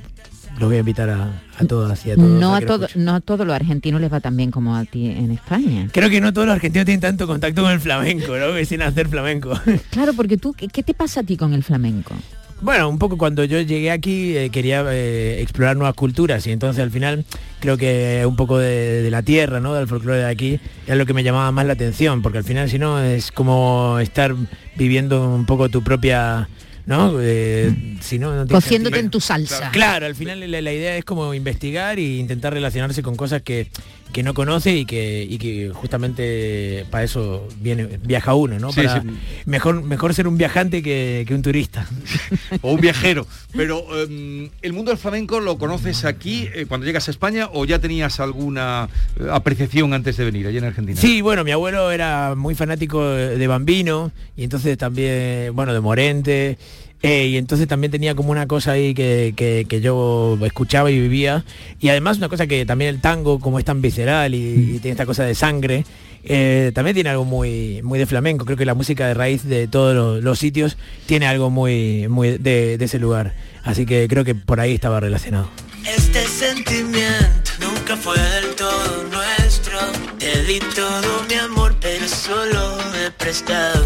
los 0.59 0.69
voy 0.69 0.77
a 0.77 0.79
invitar 0.79 1.09
a, 1.09 1.41
a 1.57 1.65
todas 1.65 2.05
y 2.05 2.11
a 2.11 2.15
todos. 2.15 2.29
No 2.29 2.55
a 2.55 2.61
todo, 2.61 2.87
no 2.95 3.15
a 3.15 3.19
todos 3.21 3.45
los 3.45 3.55
argentinos 3.55 4.01
les 4.01 4.11
va 4.11 4.19
tan 4.19 4.35
bien 4.35 4.51
como 4.51 4.75
a 4.75 4.85
ti 4.85 5.07
en 5.07 5.31
España. 5.31 5.87
Creo 5.91 6.09
que 6.09 6.19
no 6.21 6.33
todos 6.33 6.47
los 6.47 6.55
argentinos 6.55 6.85
tienen 6.85 7.01
tanto 7.01 7.27
contacto 7.27 7.61
con 7.61 7.71
el 7.71 7.79
flamenco, 7.79 8.37
¿no? 8.37 8.53
Que 8.53 8.65
sin 8.65 8.81
hacer 8.81 9.07
flamenco. 9.07 9.53
Claro, 9.91 10.13
porque 10.13 10.37
tú, 10.37 10.53
¿qué, 10.53 10.67
qué 10.67 10.83
te 10.83 10.93
pasa 10.93 11.21
a 11.21 11.23
ti 11.23 11.37
con 11.37 11.53
el 11.53 11.63
flamenco? 11.63 12.13
Bueno, 12.61 12.89
un 12.89 12.97
poco 12.97 13.17
cuando 13.17 13.43
yo 13.43 13.61
llegué 13.61 13.91
aquí 13.91 14.35
eh, 14.35 14.49
quería 14.49 14.83
eh, 14.91 15.41
explorar 15.41 15.75
nuevas 15.77 15.93
culturas 15.93 16.45
y 16.47 16.51
entonces 16.51 16.81
al 16.81 16.89
final 16.89 17.23
creo 17.59 17.77
que 17.77 18.23
un 18.27 18.35
poco 18.35 18.57
de, 18.57 19.03
de 19.03 19.11
la 19.11 19.21
tierra, 19.21 19.59
¿no? 19.59 19.75
Del 19.75 19.87
folclore 19.87 20.19
de 20.19 20.25
aquí 20.25 20.59
era 20.87 20.95
lo 20.95 21.05
que 21.05 21.13
me 21.13 21.23
llamaba 21.23 21.51
más 21.51 21.67
la 21.67 21.73
atención, 21.73 22.23
porque 22.23 22.39
al 22.39 22.43
final 22.43 22.67
si 22.69 22.79
no 22.79 22.99
es 22.99 23.31
como 23.31 23.99
estar 23.99 24.33
viviendo 24.75 25.29
un 25.33 25.45
poco 25.45 25.69
tu 25.69 25.83
propia, 25.83 26.49
¿no? 26.87 27.17
Eh, 27.21 27.97
si 27.99 28.17
no, 28.17 28.47
Cociéndote 28.47 28.97
en 28.97 29.11
tu 29.11 29.19
salsa. 29.19 29.69
Claro, 29.71 30.05
al 30.05 30.15
final 30.15 30.39
la, 30.49 30.61
la 30.61 30.73
idea 30.73 30.97
es 30.97 31.05
como 31.05 31.33
investigar 31.33 31.99
e 31.99 32.17
intentar 32.17 32.53
relacionarse 32.53 33.03
con 33.03 33.15
cosas 33.15 33.41
que, 33.43 33.67
que 34.11 34.23
no 34.23 34.33
conoce 34.33 34.75
y 34.75 34.85
que, 34.85 35.25
y 35.29 35.37
que 35.37 35.71
justamente 35.73 36.85
para 36.89 37.03
eso 37.03 37.47
viene, 37.59 37.99
viaja 38.03 38.33
uno, 38.33 38.57
¿no? 38.59 38.71
Sí, 38.71 38.81
Para- 38.81 39.01
sí. 39.01 39.07
Mejor, 39.45 39.83
mejor 39.83 40.13
ser 40.13 40.27
un 40.27 40.37
viajante 40.37 40.81
que, 40.81 41.25
que 41.27 41.33
un 41.35 41.41
turista. 41.41 41.87
o 42.61 42.71
un 42.73 42.81
viajero. 42.81 43.27
Pero 43.53 43.83
em, 44.03 44.49
el 44.61 44.73
mundo 44.73 44.91
del 44.91 44.97
flamenco 44.97 45.39
lo 45.39 45.57
conoces 45.57 46.05
aquí 46.05 46.47
eh, 46.53 46.65
cuando 46.67 46.85
llegas 46.85 47.07
a 47.07 47.11
España 47.11 47.49
o 47.53 47.65
ya 47.65 47.79
tenías 47.79 48.19
alguna 48.19 48.89
eh, 49.19 49.27
apreciación 49.31 49.93
antes 49.93 50.17
de 50.17 50.25
venir 50.25 50.47
allí 50.47 50.57
en 50.57 50.65
Argentina. 50.65 50.99
Sí, 50.99 51.21
bueno, 51.21 51.43
mi 51.43 51.51
abuelo 51.51 51.91
era 51.91 52.35
muy 52.35 52.55
fanático 52.55 53.03
de 53.07 53.47
Bambino 53.47 54.11
y 54.35 54.43
entonces 54.43 54.77
también, 54.77 55.55
bueno, 55.55 55.73
de 55.73 55.79
Morente. 55.79 56.57
Eh, 57.03 57.27
y 57.27 57.37
entonces 57.37 57.67
también 57.67 57.91
tenía 57.91 58.15
como 58.15 58.31
una 58.31 58.47
cosa 58.47 58.71
ahí 58.71 58.93
que, 58.93 59.33
que- 59.35 59.65
que 59.67 59.81
yo 59.81 60.37
escuchaba 60.43 60.89
y 60.89 60.99
vivía. 60.99 61.43
Y 61.79 61.89
además 61.89 62.17
una 62.17 62.29
cosa 62.29 62.47
que 62.47 62.65
también 62.65 62.89
el 62.89 63.01
tango, 63.01 63.39
como 63.39 63.59
es 63.59 63.65
tan 63.65 63.81
visceral 63.81 64.33
y, 64.33 64.79
tiene 64.79 64.91
esta 64.91 65.05
cosa 65.05 65.23
de 65.23 65.35
sangre, 65.35 65.85
eh, 66.23 66.71
también 66.73 66.95
tiene 66.95 67.09
algo 67.09 67.23
muy, 67.25 67.81
muy 67.83 67.99
de 67.99 68.05
flamenco. 68.05 68.45
Creo 68.45 68.57
que 68.57 68.65
la 68.65 68.73
música 68.73 69.07
de 69.07 69.13
raíz 69.13 69.43
de 69.43 69.67
todos 69.67 70.23
los, 70.23 70.39
sitios 70.39 70.77
tiene 71.05 71.27
algo 71.27 71.49
muy, 71.49 72.07
muy 72.07 72.37
de, 72.37 72.75
ese 72.79 72.99
lugar. 72.99 73.33
Así 73.63 73.85
que 73.85 74.07
creo 74.07 74.23
que 74.23 74.33
por 74.35 74.59
ahí 74.59 74.73
estaba 74.73 74.99
relacionado. 74.99 75.49
Este 75.85 76.25
sentimiento 76.25 77.51
nunca 77.61 77.95
fue 77.95 78.17
del 78.19 78.55
todo 78.55 79.03
nuestro. 79.11 79.77
Te 80.19 80.59
todo 80.75 81.23
mi 81.29 81.35
amor, 81.35 81.75
pero 81.79 82.07
solo 82.07 82.77
he 83.05 83.11
prestado. 83.11 83.85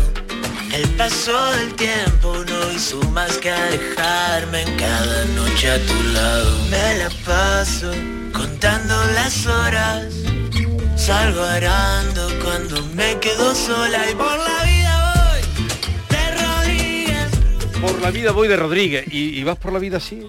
El 0.74 0.88
paso 0.92 1.52
del 1.52 1.74
tiempo 1.76 2.34
no 2.48 2.72
hizo 2.72 3.02
más 3.12 3.38
que 3.38 3.52
alejarme 3.52 4.62
en 4.62 4.76
cada 4.78 5.26
noche 5.26 5.70
a 5.72 5.80
tu 5.86 6.04
lado. 6.14 6.66
Me 6.70 6.98
la 6.98 7.10
paso 7.26 7.92
contando 8.34 8.96
las 9.14 9.46
horas. 9.46 10.14
Salgo 10.96 11.42
arando 11.44 12.28
cuando 12.44 12.86
me 12.96 13.18
quedo 13.20 13.54
sola 13.56 14.10
y 14.10 14.16
por 14.16 14.38
la 14.38 14.64
vida 14.64 15.14
voy 15.26 16.08
de 16.10 16.44
rodillas. 16.46 17.32
Por 17.82 18.02
la 18.02 18.12
vida 18.12 18.32
voy 18.32 18.48
de 18.48 18.56
Rodríguez. 18.56 19.06
¿Y, 19.12 19.40
y 19.40 19.44
vas 19.44 19.58
por 19.58 19.74
la 19.74 19.80
vida 19.80 19.98
así? 19.98 20.22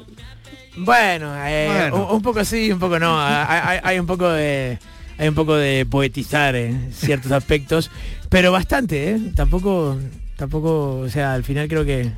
Bueno, 0.76 1.32
eh, 1.46 1.68
Bueno. 1.90 2.06
Un, 2.08 2.16
un 2.16 2.22
poco 2.22 2.44
sí, 2.44 2.72
un 2.72 2.78
poco 2.80 2.98
no. 2.98 3.16
Hay, 3.20 3.60
hay- 3.62 3.80
hay 3.84 3.98
un 3.98 4.06
poco 4.06 4.28
de 4.30 4.78
hay 5.18 5.28
un 5.28 5.34
poco 5.34 5.54
de 5.54 5.86
poetizar 5.88 6.56
en 6.56 6.92
ciertos 6.92 7.30
aspectos, 7.30 7.90
pero 8.28 8.50
bastante, 8.50 9.10
¿eh? 9.10 9.20
Tampoco, 9.36 9.98
tampoco, 10.42 10.98
o 10.98 11.08
sea, 11.08 11.34
al 11.34 11.44
final 11.44 11.68
creo 11.68 11.84
que, 11.84 12.10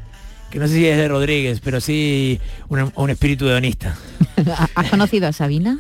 que 0.51 0.59
no 0.59 0.67
sé 0.67 0.75
si 0.77 0.87
es 0.87 0.97
de 0.97 1.09
Rodríguez, 1.09 1.61
pero 1.63 1.79
sí 1.79 2.41
un, 2.71 2.91
un 2.95 3.11
espíritu 3.11 3.47
hedonista. 3.47 3.95
¿Has 4.75 4.89
conocido 4.89 5.29
a 5.29 5.33
Sabina? 5.35 5.79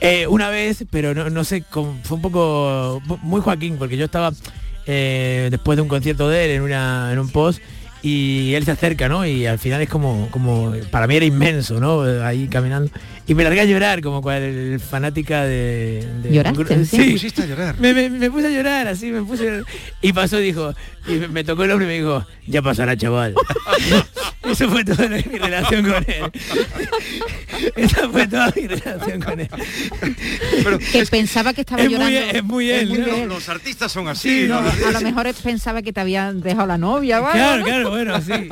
Eh, 0.00 0.26
una 0.26 0.48
vez, 0.48 0.84
pero 0.90 1.14
no, 1.14 1.28
no 1.28 1.44
sé, 1.44 1.62
cómo- 1.68 1.98
fue 2.02 2.16
un 2.16 2.22
poco 2.22 3.02
muy 3.22 3.42
Joaquín, 3.42 3.76
porque 3.78 3.98
yo 3.98 4.06
estaba 4.06 4.32
eh, 4.86 5.48
después 5.50 5.76
de 5.76 5.82
un 5.82 5.88
concierto 5.88 6.30
de 6.30 6.44
él 6.46 6.50
en, 6.52 6.62
una, 6.62 7.10
en 7.12 7.18
un 7.18 7.28
post 7.28 7.60
y 8.02 8.54
él 8.54 8.64
se 8.64 8.70
acerca, 8.70 9.08
¿no? 9.10 9.26
Y 9.26 9.46
al 9.46 9.58
final 9.58 9.82
es 9.82 9.88
como, 9.90 10.28
como 10.30 10.72
para 10.90 11.06
mí 11.06 11.16
era 11.16 11.24
inmenso, 11.26 11.78
¿no? 11.80 12.02
Ahí 12.24 12.46
caminando. 12.48 12.90
Y 13.28 13.34
me 13.34 13.42
largué 13.42 13.60
a 13.60 13.64
llorar, 13.64 14.00
como 14.02 14.22
cual 14.22 14.78
fanática 14.80 15.42
de... 15.44 16.06
de 16.22 16.32
¿Lloraste? 16.32 16.84
Sí, 16.84 16.96
¿Te 16.96 17.12
pusiste 17.12 17.42
a 17.42 17.46
llorar? 17.46 17.74
me, 17.80 17.92
me- 17.92 18.08
me 18.10 18.30
puse 18.30 18.46
a 18.46 18.50
llorar, 18.50 18.86
así, 18.86 19.10
me 19.10 19.22
puse 19.22 19.42
a 19.42 19.46
llorar. 19.46 19.64
Y 20.00 20.12
pasó, 20.12 20.36
dijo, 20.38 20.74
y 21.08 21.14
me, 21.14 21.28
me 21.28 21.42
tocó 21.44 21.64
el 21.64 21.72
hombre 21.72 21.86
y 21.86 21.88
me 21.88 21.94
dijo, 22.06 22.24
ya 22.46 22.62
pasará, 22.62 22.96
chaval. 22.96 23.34
Eso 24.44 24.68
fue 24.70 24.84
toda 24.84 25.08
mi 25.08 25.20
relación 25.22 25.82
con 25.90 26.04
él. 26.06 26.30
Esa 27.74 28.08
fue 28.08 28.28
toda 28.28 28.52
mi 28.54 28.68
relación 28.68 29.20
con 29.20 29.40
él. 29.40 29.48
que 30.92 31.04
pensaba 31.06 31.52
que 31.52 31.62
estaba 31.62 31.82
es 31.82 31.88
muy- 31.88 31.94
llorando. 31.98 32.18
es 32.38 32.44
muy 32.44 32.70
él, 32.70 32.88
muy 32.88 32.98
¿no? 32.98 33.06
él. 33.16 33.28
Los 33.28 33.48
artistas 33.48 33.90
son 33.90 34.06
así. 34.06 34.42
Sí, 34.42 34.46
¿no? 34.48 34.58
a 34.58 34.90
lo 34.92 35.00
mejor 35.00 35.26
pensaba 35.42 35.82
que 35.82 35.92
te 35.92 35.98
habían 36.00 36.40
dejado 36.42 36.66
la 36.68 36.78
novia. 36.78 37.18
¿vale? 37.18 37.38
Claro, 37.40 37.64
claro, 37.64 37.90
bueno, 37.90 38.20
sí. 38.20 38.48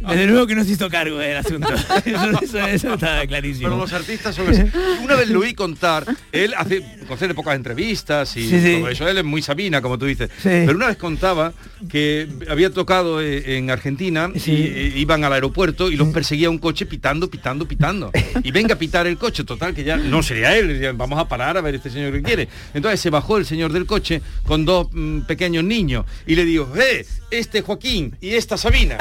Desde 0.00 0.26
luego 0.26 0.46
que 0.46 0.54
no 0.54 0.64
se 0.64 0.72
hizo 0.72 0.88
cargo 0.88 1.18
del 1.18 1.36
asunto. 1.36 1.68
Eso, 2.06 2.30
eso, 2.42 2.58
eso 2.66 2.94
está 2.94 3.26
clarísimo. 3.26 3.68
Pero 3.68 3.76
los 3.78 3.92
artistas 4.06 4.34
son 4.36 4.48
así. 4.48 4.62
Una 5.02 5.14
vez 5.16 5.28
lo 5.28 5.40
oí 5.40 5.52
contar, 5.54 6.06
él 6.30 6.54
hace, 6.56 6.82
concede 7.08 7.34
pocas 7.34 7.56
entrevistas 7.56 8.36
y 8.36 8.48
Sí, 8.48 8.60
sí. 8.60 8.76
todo 8.78 8.88
eso, 8.88 9.08
él 9.08 9.18
es 9.18 9.24
muy 9.24 9.42
Sabina, 9.42 9.82
como 9.82 9.98
tú 9.98 10.06
dices. 10.06 10.30
Sí. 10.36 10.48
Pero 10.48 10.72
una 10.76 10.86
vez 10.86 10.96
contaba 10.96 11.52
que 11.90 12.28
había 12.48 12.70
tocado 12.70 13.20
eh, 13.20 13.56
en 13.58 13.70
Argentina 13.70 14.30
y 14.34 14.40
eh, 14.50 14.92
iban 14.96 15.24
al 15.24 15.32
aeropuerto 15.32 15.90
y 15.90 15.96
los 15.96 16.08
perseguía 16.08 16.48
un 16.50 16.58
coche 16.58 16.86
pitando, 16.86 17.28
pitando, 17.28 17.66
pitando. 17.66 18.12
Y 18.44 18.50
venga 18.52 18.74
a 18.74 18.78
pitar 18.78 19.06
el 19.06 19.18
coche, 19.18 19.42
total, 19.44 19.74
que 19.74 19.82
ya 19.82 19.96
no 19.96 20.22
sería 20.22 20.56
él, 20.56 20.92
vamos 20.94 21.18
a 21.18 21.28
parar 21.28 21.56
a 21.56 21.60
ver 21.60 21.74
este 21.74 21.90
señor 21.90 22.12
que 22.12 22.22
quiere. 22.22 22.48
Entonces 22.74 23.00
se 23.00 23.10
bajó 23.10 23.38
el 23.38 23.44
señor 23.46 23.72
del 23.72 23.86
coche 23.86 24.22
con 24.44 24.64
dos 24.64 24.88
mm, 24.92 25.20
pequeños 25.22 25.64
niños 25.64 26.04
y 26.26 26.36
le 26.36 26.44
dijo, 26.44 26.68
eh, 26.76 27.04
este 27.30 27.60
Joaquín 27.62 28.16
y 28.20 28.30
esta 28.30 28.56
Sabina. 28.56 28.96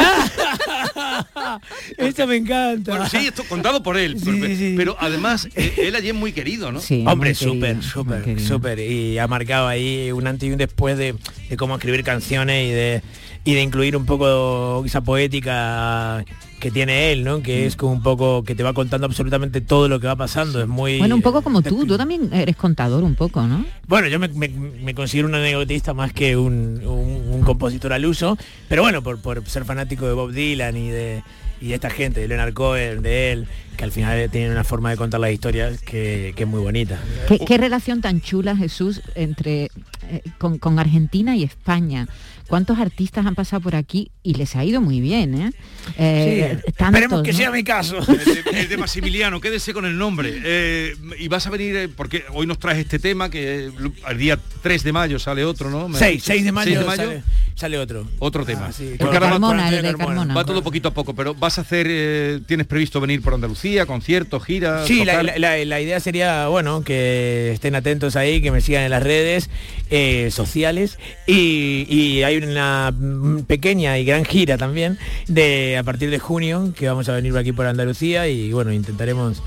Eso 1.97 2.27
me 2.27 2.35
encanta. 2.37 2.91
Bueno, 2.91 3.09
sí, 3.09 3.17
esto 3.27 3.43
contado 3.47 3.81
por 3.83 3.97
él. 3.97 4.17
pero, 4.23 4.37
pero 4.77 4.97
además, 4.99 5.47
eh, 5.55 5.73
él 5.77 5.95
allí 5.95 6.09
es 6.09 6.15
muy 6.15 6.31
querido, 6.33 6.71
¿no? 6.71 6.79
Hombre, 7.05 7.33
súper, 7.35 7.81
súper, 7.83 8.39
súper. 8.39 8.79
Y 8.79 9.17
ha 9.19 9.27
marcado 9.27 9.67
ahí 9.67 10.11
un 10.11 10.27
antes 10.27 10.47
y 10.49 10.51
un 10.51 10.57
después 10.57 10.97
de, 10.97 11.15
de 11.49 11.57
cómo 11.57 11.75
escribir 11.75 12.03
canciones 12.03 12.65
y 12.67 12.71
de, 12.71 13.01
y 13.43 13.53
de 13.53 13.61
incluir 13.61 13.95
un 13.97 14.05
poco 14.05 14.83
esa 14.85 15.01
poética 15.01 16.23
que 16.59 16.71
tiene 16.71 17.11
él, 17.11 17.23
¿no? 17.23 17.41
Que 17.43 17.65
es 17.67 17.75
como 17.75 17.91
un 17.91 18.01
poco 18.01 18.43
que 18.43 18.55
te 18.55 18.63
va 18.63 18.73
contando 18.73 19.05
absolutamente 19.05 19.61
todo 19.61 19.87
lo 19.87 19.99
que 19.99 20.07
va 20.07 20.15
pasando. 20.15 20.61
Es 20.61 20.67
muy. 20.67 20.97
Bueno, 20.97 21.15
un 21.15 21.21
poco 21.21 21.41
como 21.43 21.61
tú, 21.61 21.85
tú 21.85 21.97
también 21.97 22.33
eres 22.33 22.55
contador 22.55 23.03
un 23.03 23.13
poco, 23.13 23.43
¿no? 23.45 23.65
Bueno, 23.87 24.07
yo 24.07 24.17
me, 24.19 24.29
me- 24.29 24.47
me 24.47 24.95
considero 24.95 25.27
un 25.27 25.35
anecdotista 25.35 25.93
más 25.93 26.11
que 26.13 26.35
un, 26.37 26.81
un- 26.85 27.33
un 27.33 27.41
compositor 27.43 27.93
al 27.93 28.05
uso, 28.05 28.37
pero 28.67 28.81
bueno, 28.81 29.03
por, 29.03 29.19
por 29.21 29.45
ser 29.47 29.65
fanático 29.65 30.07
de 30.07 30.13
Bob 30.13 30.31
Dylan 30.31 30.75
y 30.77 30.89
de, 30.89 31.23
y 31.65 31.73
esta 31.73 31.89
gente, 31.89 32.19
de 32.19 32.27
Leonard 32.27 32.53
Cohen, 32.53 33.01
de 33.01 33.31
él, 33.31 33.47
que 33.75 33.83
al 33.83 33.91
final 33.91 34.29
tienen 34.29 34.51
una 34.51 34.63
forma 34.63 34.91
de 34.91 34.97
contar 34.97 35.19
las 35.19 35.31
historias 35.31 35.81
que, 35.81 36.33
que 36.35 36.43
es 36.43 36.49
muy 36.49 36.61
bonita. 36.61 36.99
¿Qué, 37.27 37.39
qué 37.39 37.57
relación 37.57 38.01
tan 38.01 38.21
chula, 38.21 38.55
Jesús, 38.55 39.01
entre 39.15 39.71
eh, 40.09 40.21
con, 40.37 40.59
con 40.59 40.77
Argentina 40.77 41.35
y 41.35 41.43
España? 41.43 42.07
¿Cuántos 42.47 42.77
artistas 42.79 43.25
han 43.25 43.33
pasado 43.35 43.61
por 43.61 43.75
aquí 43.75 44.11
y 44.23 44.35
les 44.35 44.55
ha 44.55 44.63
ido 44.63 44.79
muy 44.81 45.01
bien, 45.01 45.33
eh? 45.41 45.51
Eh, 45.97 46.59
tantos, 46.77 47.01
Esperemos 47.01 47.23
que 47.23 47.31
¿no? 47.31 47.37
sea 47.37 47.51
mi 47.51 47.63
caso. 47.63 47.97
El 47.99 48.43
de, 48.43 48.59
el 48.61 48.69
de 48.69 48.77
Maximiliano, 48.77 49.39
quédese 49.41 49.73
con 49.73 49.85
el 49.85 49.97
nombre. 49.97 50.41
Eh, 50.43 50.95
y 51.19 51.27
vas 51.27 51.45
a 51.47 51.49
venir, 51.49 51.75
eh, 51.75 51.89
porque 51.89 52.23
hoy 52.33 52.45
nos 52.47 52.59
traes 52.59 52.79
este 52.79 52.99
tema, 52.99 53.29
que 53.29 53.71
el 54.09 54.17
día 54.17 54.39
3 54.61 54.83
de 54.83 54.91
mayo 54.93 55.19
sale 55.19 55.43
otro, 55.43 55.69
¿no? 55.69 55.87
Me- 55.89 55.97
6, 55.97 56.23
6 56.23 56.43
de 56.45 56.51
mayo, 56.51 56.83
6 56.85 56.87
de 56.89 56.95
Sale, 56.95 57.23
sale 57.55 57.77
otro. 57.79 58.07
Otro 58.19 58.45
tema. 58.45 58.67
Ah, 58.67 58.71
sí, 58.71 58.95
Porque 58.97 59.15
ahora 59.15 59.27
va- 59.27 59.31
Carmona, 59.33 59.65
con- 59.65 59.73
el 59.73 59.81
de 59.83 59.95
Carmona. 59.95 60.33
Va 60.33 60.45
todo 60.45 60.63
poquito 60.63 60.89
a 60.89 60.93
poco, 60.93 61.15
pero 61.15 61.33
vas 61.35 61.57
a 61.57 61.61
hacer, 61.61 61.87
eh, 61.89 62.39
tienes 62.47 62.67
previsto 62.67 62.99
venir 63.01 63.21
por 63.21 63.33
Andalucía, 63.33 63.85
conciertos, 63.85 64.43
giras. 64.43 64.87
Sí, 64.87 65.03
la, 65.05 65.23
la- 65.23 65.37
la- 65.37 65.65
la 65.65 65.81
idea 65.81 65.99
sería, 65.99 66.47
bueno, 66.47 66.83
que 66.83 67.51
estén 67.53 67.75
atentos 67.75 68.15
ahí, 68.15 68.41
que 68.41 68.51
me 68.51 68.61
sigan 68.61 68.83
en 68.83 68.91
las 68.91 69.03
redes 69.03 69.49
eh, 69.89 70.29
sociales 70.31 70.97
y, 71.27 71.85
y 71.89 72.23
hay 72.23 72.34
una 72.43 72.91
mm, 72.91 73.41
pequeña 73.43 73.97
y 73.97 74.05
gran 74.05 74.25
gira 74.25 74.57
también 74.57 74.97
de 75.27 75.77
a 75.77 75.83
partir 75.83 76.09
de 76.09 76.19
junio 76.19 76.73
que 76.77 76.87
vamos 76.87 77.07
a 77.09 77.13
venir 77.13 77.31
por 77.31 77.39
aquí 77.41 77.51
por 77.53 77.65
Andalucía 77.65 78.27
y 78.27 78.51
bueno, 78.51 78.71
intentaremos 78.73 79.41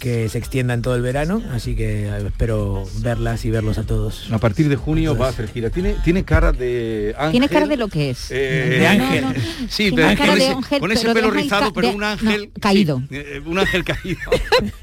que 0.00 0.28
se 0.28 0.36
extienda 0.36 0.74
en 0.74 0.82
todo 0.82 0.96
el 0.96 1.02
verano, 1.02 1.42
así 1.52 1.74
que 1.74 2.06
eh, 2.08 2.26
espero 2.26 2.84
verlas 2.98 3.44
y 3.46 3.50
verlos 3.50 3.78
a 3.78 3.84
todos. 3.84 4.30
A 4.32 4.38
partir 4.38 4.68
de 4.68 4.76
junio 4.76 5.16
va 5.16 5.26
a 5.26 5.30
hacer 5.30 5.48
gira. 5.48 5.70
Tiene, 5.70 5.94
tiene 6.04 6.24
cara 6.24 6.52
de 6.52 7.14
ángel. 7.16 7.30
Tienes 7.30 7.50
cara 7.50 7.66
de 7.66 7.76
lo 7.78 7.88
que 7.88 8.10
es. 8.10 8.26
Eh, 8.30 8.76
De 8.80 8.86
ángel. 8.86 9.24
Sí, 9.70 9.90
Tiene 9.92 10.14
pero 10.16 10.26
con 10.32 10.36
ese, 10.36 10.48
ángel, 10.50 10.80
con 10.80 10.92
ese 10.92 11.14
pelo 11.14 11.30
rizado, 11.30 11.72
pero 11.72 11.88
de- 11.88 11.94
un 11.94 12.00
no, 12.00 12.06
ángel 12.08 12.50
caído. 12.60 12.98
sí, 13.08 13.16
eh, 13.16 13.40
un 13.46 13.58
ángel 13.58 13.84
caído. 13.84 14.18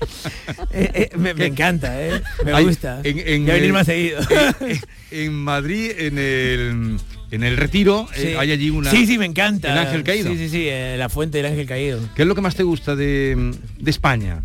Eh, 0.74 1.10
me, 1.18 1.34
me 1.34 1.48
encanta, 1.48 2.02
¿eh? 2.02 2.22
me 2.46 2.54
Hay- 2.54 2.66
gusta. 2.66 3.02
En, 3.04 3.20
en, 3.20 3.46
Ya 3.46 3.54
venir 3.54 3.70
eh, 3.70 3.74
más 3.74 3.86
seguido. 3.86 4.20
En, 4.62 4.80
en 5.12 5.34
Madrid, 5.34 5.92
en 5.98 6.18
el 6.18 6.98
en 7.32 7.44
el 7.44 7.58
retiro, 7.58 8.08
eh, 8.16 8.36
hay 8.38 8.52
allí 8.52 8.70
una. 8.70 8.92
Sí, 8.92 9.06
sí, 9.08 9.18
me 9.18 9.26
encanta. 9.26 9.72
El 9.72 9.78
ángel 9.80 10.04
caído. 10.04 10.30
Sí, 10.32 10.38
sí, 10.38 10.50
sí, 10.50 10.66
eh, 10.68 10.96
la 10.98 11.10
fuente 11.10 11.38
del 11.38 11.48
ángel 11.48 11.66
caído. 11.66 12.00
¿Qué 12.16 12.22
es 12.24 12.28
lo 12.28 12.36
que 12.36 12.42
más 12.42 12.56
te 12.56 12.64
gusta 12.64 12.96
de, 12.96 13.54
de 13.80 13.92
España? 13.92 14.44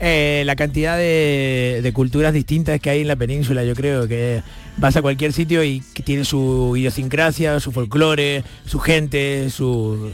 Eh, 0.00 0.42
la 0.46 0.54
cantidad 0.54 0.96
de, 0.96 1.80
de 1.82 1.92
culturas 1.92 2.32
distintas 2.32 2.78
que 2.80 2.88
hay 2.90 3.00
en 3.00 3.08
la 3.08 3.16
península, 3.16 3.64
yo 3.64 3.74
creo 3.74 4.06
que 4.06 4.42
vas 4.76 4.96
a 4.96 5.02
cualquier 5.02 5.32
sitio 5.32 5.64
y 5.64 5.82
que 5.92 6.04
tiene 6.04 6.24
su 6.24 6.74
idiosincrasia, 6.76 7.58
su 7.58 7.72
folclore, 7.72 8.44
su 8.64 8.78
gente, 8.78 9.50
su- 9.50 10.12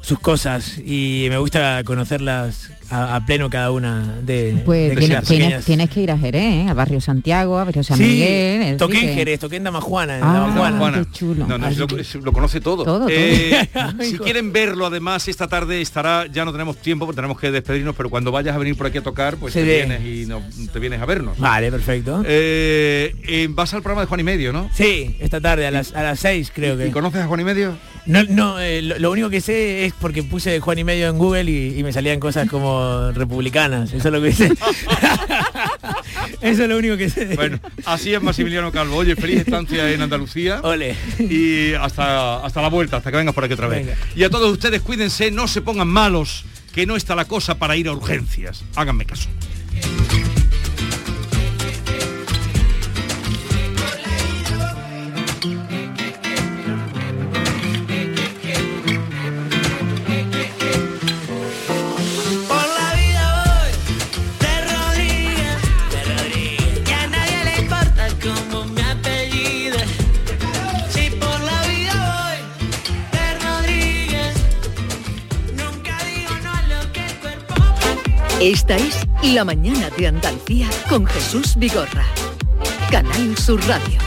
sus 0.00 0.20
cosas 0.20 0.78
y 0.78 1.26
me 1.30 1.36
gusta 1.38 1.82
conocerlas 1.84 2.70
a, 2.90 3.16
a 3.16 3.26
pleno 3.26 3.50
cada 3.50 3.70
una 3.70 4.16
de, 4.22 4.62
Pues 4.64 4.90
de 4.90 4.96
tienes, 4.96 5.64
tienes- 5.64 5.90
que 5.90 6.00
ir 6.00 6.10
a 6.10 6.18
Jerez, 6.18 6.42
¿eh? 6.42 6.66
a 6.68 6.74
Barrio 6.74 7.00
Santiago, 7.00 7.58
a 7.58 7.64
Barrio 7.64 7.82
San 7.82 7.96
Sí, 7.98 8.04
Miguel. 8.04 8.76
toqué 8.76 8.98
en. 9.10 9.14
Jerez, 9.14 9.40
toqué 9.40 9.56
en 9.56 9.64
Damajuana, 9.64 10.18
en 10.18 10.24
Ah, 10.24 10.32
Damajuana. 10.54 10.98
qué 11.04 11.10
chulo. 11.18 11.46
No, 11.46 11.58
no, 11.58 11.68
lo, 11.70 12.32
conoce 12.32 12.60
todo. 12.60 12.84
Todo, 12.84 12.98
todo. 13.00 13.08
Eh, 13.10 13.68
si 14.02 14.18
quieren 14.18 14.52
verlo, 14.52 14.86
además, 14.86 15.26
esta 15.28 15.48
tarde 15.48 15.80
estará, 15.80 16.26
ya 16.26 16.44
no 16.44 16.52
tenemos 16.52 16.76
tiempo 16.78 17.06
porque 17.06 17.16
tenemos 17.16 17.38
que 17.40 17.50
despedirnos, 17.50 17.94
pero 17.96 18.10
cuando 18.10 18.30
vayas 18.32 18.54
a 18.54 18.58
venir 18.58 18.76
por 18.76 18.86
aquí 18.86 18.98
a 18.98 19.02
tocar, 19.02 19.36
pues 19.36 19.52
Se 19.54 19.60
te 19.64 19.66
vienes 19.86 20.02
y 20.02 20.26
no- 20.26 20.42
te 20.72 20.78
vienes 20.78 21.00
a 21.00 21.06
vernos. 21.06 21.38
Vale, 21.38 21.70
perfecto. 21.70 22.22
Eh, 22.26 23.14
eh, 23.26 23.46
vas 23.50 23.72
al 23.74 23.82
programa 23.82 24.02
de 24.02 24.06
Juan 24.08 24.20
y 24.20 24.24
Medio, 24.24 24.52
¿no? 24.52 24.70
Sí, 24.74 25.16
esta 25.20 25.40
tarde 25.40 25.66
a 25.66 25.70
las, 25.70 25.94
a 25.94 26.02
las 26.02 26.20
6 26.20 26.52
creo 26.54 26.76
que. 26.76 26.88
¿Y 26.88 26.90
conoces 26.90 27.22
a 27.22 27.26
Juan 27.26 27.40
y 27.40 27.44
Medio? 27.44 27.76
No, 28.06 28.22
no 28.24 28.60
eh, 28.60 28.82
lo, 28.82 28.98
lo 29.00 29.10
único 29.10 29.28
que 29.30 29.40
sé 29.40 29.84
es 29.84 29.92
porque 30.00 30.22
puse 30.22 30.60
Juan 30.60 30.78
y 30.78 30.84
medio 30.84 31.08
en 31.08 31.18
Google 31.18 31.50
y, 31.50 31.76
y 31.78 31.82
me 31.82 31.92
salían 31.92 32.20
cosas 32.20 32.48
como 32.48 32.75
republicanas. 33.14 33.92
Eso 33.92 34.08
es 34.08 34.14
lo 34.14 34.22
que 34.22 34.32
sé. 34.32 34.52
Eso 36.40 36.62
es 36.62 36.68
lo 36.68 36.76
único 36.76 36.96
que 36.96 37.10
sé. 37.10 37.34
Bueno, 37.36 37.58
así 37.84 38.14
es 38.14 38.22
Maximiliano 38.22 38.72
Calvo. 38.72 38.96
Oye, 38.96 39.16
feliz 39.16 39.40
estancia 39.40 39.90
en 39.90 40.02
Andalucía. 40.02 40.60
Ole. 40.62 40.96
Y 41.18 41.74
hasta, 41.74 42.44
hasta 42.44 42.62
la 42.62 42.68
vuelta, 42.68 42.98
hasta 42.98 43.10
que 43.10 43.16
vengas 43.16 43.34
por 43.34 43.44
aquí 43.44 43.54
otra 43.54 43.68
vez. 43.68 43.86
Venga. 43.86 43.98
Y 44.14 44.24
a 44.24 44.30
todos 44.30 44.50
ustedes, 44.52 44.82
cuídense, 44.82 45.30
no 45.30 45.48
se 45.48 45.60
pongan 45.60 45.88
malos, 45.88 46.44
que 46.72 46.86
no 46.86 46.96
está 46.96 47.14
la 47.14 47.26
cosa 47.26 47.58
para 47.58 47.76
ir 47.76 47.88
a 47.88 47.92
urgencias. 47.92 48.64
Háganme 48.74 49.06
caso. 49.06 49.28
Esta 78.46 78.76
es 78.76 79.04
La 79.34 79.44
Mañana 79.44 79.90
de 79.98 80.06
Andalucía 80.06 80.68
con 80.88 81.04
Jesús 81.04 81.56
Vigorra. 81.56 82.04
Canal 82.92 83.36
Sur 83.36 83.60
Radio. 83.66 83.98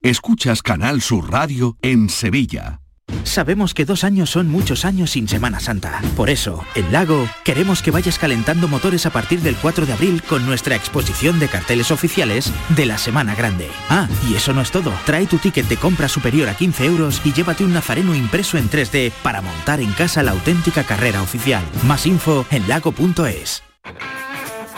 Escuchas 0.00 0.60
Canal 0.60 1.00
Sur 1.00 1.30
Radio 1.30 1.76
en 1.82 2.08
Sevilla. 2.08 2.80
Sabemos 3.26 3.74
que 3.74 3.84
dos 3.84 4.04
años 4.04 4.30
son 4.30 4.48
muchos 4.48 4.84
años 4.84 5.10
sin 5.10 5.28
Semana 5.28 5.60
Santa. 5.60 6.00
Por 6.16 6.30
eso, 6.30 6.64
en 6.74 6.90
Lago, 6.92 7.28
queremos 7.44 7.82
que 7.82 7.90
vayas 7.90 8.18
calentando 8.18 8.68
motores 8.68 9.04
a 9.04 9.10
partir 9.10 9.40
del 9.40 9.56
4 9.56 9.84
de 9.84 9.92
abril 9.92 10.22
con 10.22 10.46
nuestra 10.46 10.76
exposición 10.76 11.38
de 11.38 11.48
carteles 11.48 11.90
oficiales 11.90 12.52
de 12.70 12.86
la 12.86 12.98
Semana 12.98 13.34
Grande. 13.34 13.68
Ah, 13.90 14.08
y 14.30 14.36
eso 14.36 14.54
no 14.54 14.62
es 14.62 14.70
todo. 14.70 14.92
Trae 15.04 15.26
tu 15.26 15.38
ticket 15.38 15.68
de 15.68 15.76
compra 15.76 16.08
superior 16.08 16.48
a 16.48 16.56
15 16.56 16.84
euros 16.86 17.20
y 17.24 17.32
llévate 17.32 17.64
un 17.64 17.74
nazareno 17.74 18.14
impreso 18.14 18.58
en 18.58 18.70
3D 18.70 19.10
para 19.22 19.42
montar 19.42 19.80
en 19.80 19.92
casa 19.92 20.22
la 20.22 20.30
auténtica 20.30 20.84
carrera 20.84 21.20
oficial. 21.20 21.64
Más 21.84 22.06
info 22.06 22.46
en 22.50 22.66
lago.es. 22.68 23.62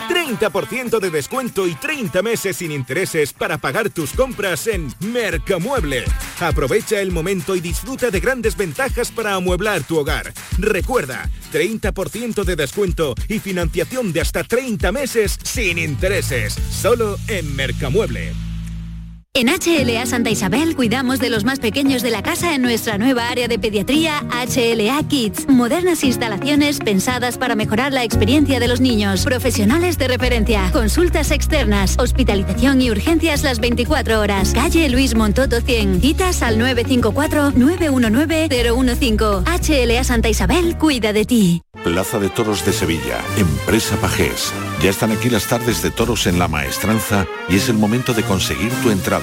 30% 0.08 0.98
de 0.98 1.10
descuento 1.10 1.66
y 1.66 1.74
30 1.74 2.22
meses 2.22 2.56
sin 2.56 2.72
intereses 2.72 3.32
para 3.32 3.58
pagar 3.58 3.90
tus 3.90 4.12
compras 4.12 4.66
en 4.66 4.92
Mercamueble. 5.00 6.04
Aprovecha 6.40 7.00
el 7.00 7.12
momento 7.12 7.54
y 7.54 7.60
disfruta 7.60 8.10
de 8.10 8.20
grandes 8.20 8.56
ventajas 8.56 9.10
para 9.10 9.34
amueblar 9.34 9.82
tu 9.82 9.98
hogar. 9.98 10.32
Recuerda, 10.58 11.30
30% 11.52 12.44
de 12.44 12.56
descuento 12.56 13.14
y 13.28 13.38
financiación 13.38 14.12
de 14.12 14.20
hasta 14.22 14.44
30 14.44 14.90
meses 14.92 15.38
sin 15.42 15.78
intereses. 15.78 16.54
Solo 16.70 17.16
en 17.28 17.54
Mercamueble. 17.54 18.47
En 19.34 19.46
HLA 19.46 20.06
Santa 20.06 20.30
Isabel 20.30 20.74
cuidamos 20.74 21.18
de 21.20 21.28
los 21.30 21.44
más 21.44 21.60
pequeños 21.60 22.02
de 22.02 22.10
la 22.10 22.24
casa 22.24 22.56
en 22.56 22.62
nuestra 22.62 22.98
nueva 22.98 23.28
área 23.28 23.46
de 23.46 23.56
pediatría 23.58 24.24
HLA 24.30 25.00
Kids. 25.06 25.48
Modernas 25.48 26.02
instalaciones 26.02 26.80
pensadas 26.80 27.38
para 27.38 27.54
mejorar 27.54 27.92
la 27.92 28.02
experiencia 28.02 28.58
de 28.58 28.66
los 28.66 28.80
niños. 28.80 29.24
Profesionales 29.24 29.96
de 29.96 30.08
referencia. 30.08 30.68
Consultas 30.72 31.30
externas. 31.30 31.94
Hospitalización 31.98 32.82
y 32.82 32.90
urgencias 32.90 33.44
las 33.44 33.60
24 33.60 34.20
horas. 34.20 34.54
Calle 34.54 34.88
Luis 34.88 35.14
Montoto 35.14 35.60
100. 35.60 36.00
Citas 36.00 36.42
al 36.42 36.58
954-919-015. 36.58 39.44
HLA 39.44 40.02
Santa 40.02 40.28
Isabel 40.28 40.76
cuida 40.78 41.12
de 41.12 41.24
ti. 41.24 41.62
Plaza 41.84 42.18
de 42.18 42.28
Toros 42.28 42.66
de 42.66 42.72
Sevilla, 42.72 43.20
Empresa 43.36 43.94
Pajés. 43.96 44.52
Ya 44.82 44.90
están 44.90 45.12
aquí 45.12 45.30
las 45.30 45.46
tardes 45.46 45.80
de 45.80 45.92
toros 45.92 46.26
en 46.26 46.36
la 46.38 46.48
maestranza 46.48 47.24
y 47.48 47.56
es 47.56 47.68
el 47.68 47.76
momento 47.76 48.14
de 48.14 48.24
conseguir 48.24 48.72
tu 48.82 48.90
entrada. 48.90 49.17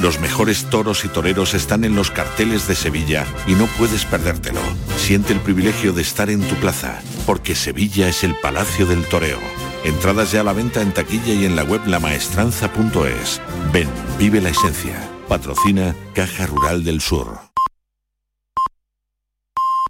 Los 0.00 0.20
mejores 0.20 0.64
toros 0.70 1.04
y 1.04 1.08
toreros 1.08 1.54
están 1.54 1.84
en 1.84 1.94
los 1.94 2.10
carteles 2.10 2.66
de 2.66 2.74
Sevilla 2.74 3.26
y 3.46 3.54
no 3.54 3.66
puedes 3.78 4.04
perdértelo. 4.04 4.60
Siente 4.96 5.32
el 5.32 5.40
privilegio 5.40 5.92
de 5.92 6.02
estar 6.02 6.30
en 6.30 6.40
tu 6.42 6.54
plaza, 6.56 7.00
porque 7.26 7.54
Sevilla 7.54 8.08
es 8.08 8.24
el 8.24 8.34
Palacio 8.40 8.86
del 8.86 9.04
Toreo. 9.04 9.38
Entradas 9.84 10.32
ya 10.32 10.42
a 10.42 10.44
la 10.44 10.52
venta 10.52 10.82
en 10.82 10.92
taquilla 10.92 11.32
y 11.32 11.44
en 11.44 11.56
la 11.56 11.64
web 11.64 11.80
lamaestranza.es. 11.86 13.40
Ven, 13.72 13.88
vive 14.18 14.40
la 14.40 14.50
esencia. 14.50 15.08
Patrocina 15.28 15.94
Caja 16.14 16.46
Rural 16.46 16.84
del 16.84 17.00
Sur. 17.00 17.49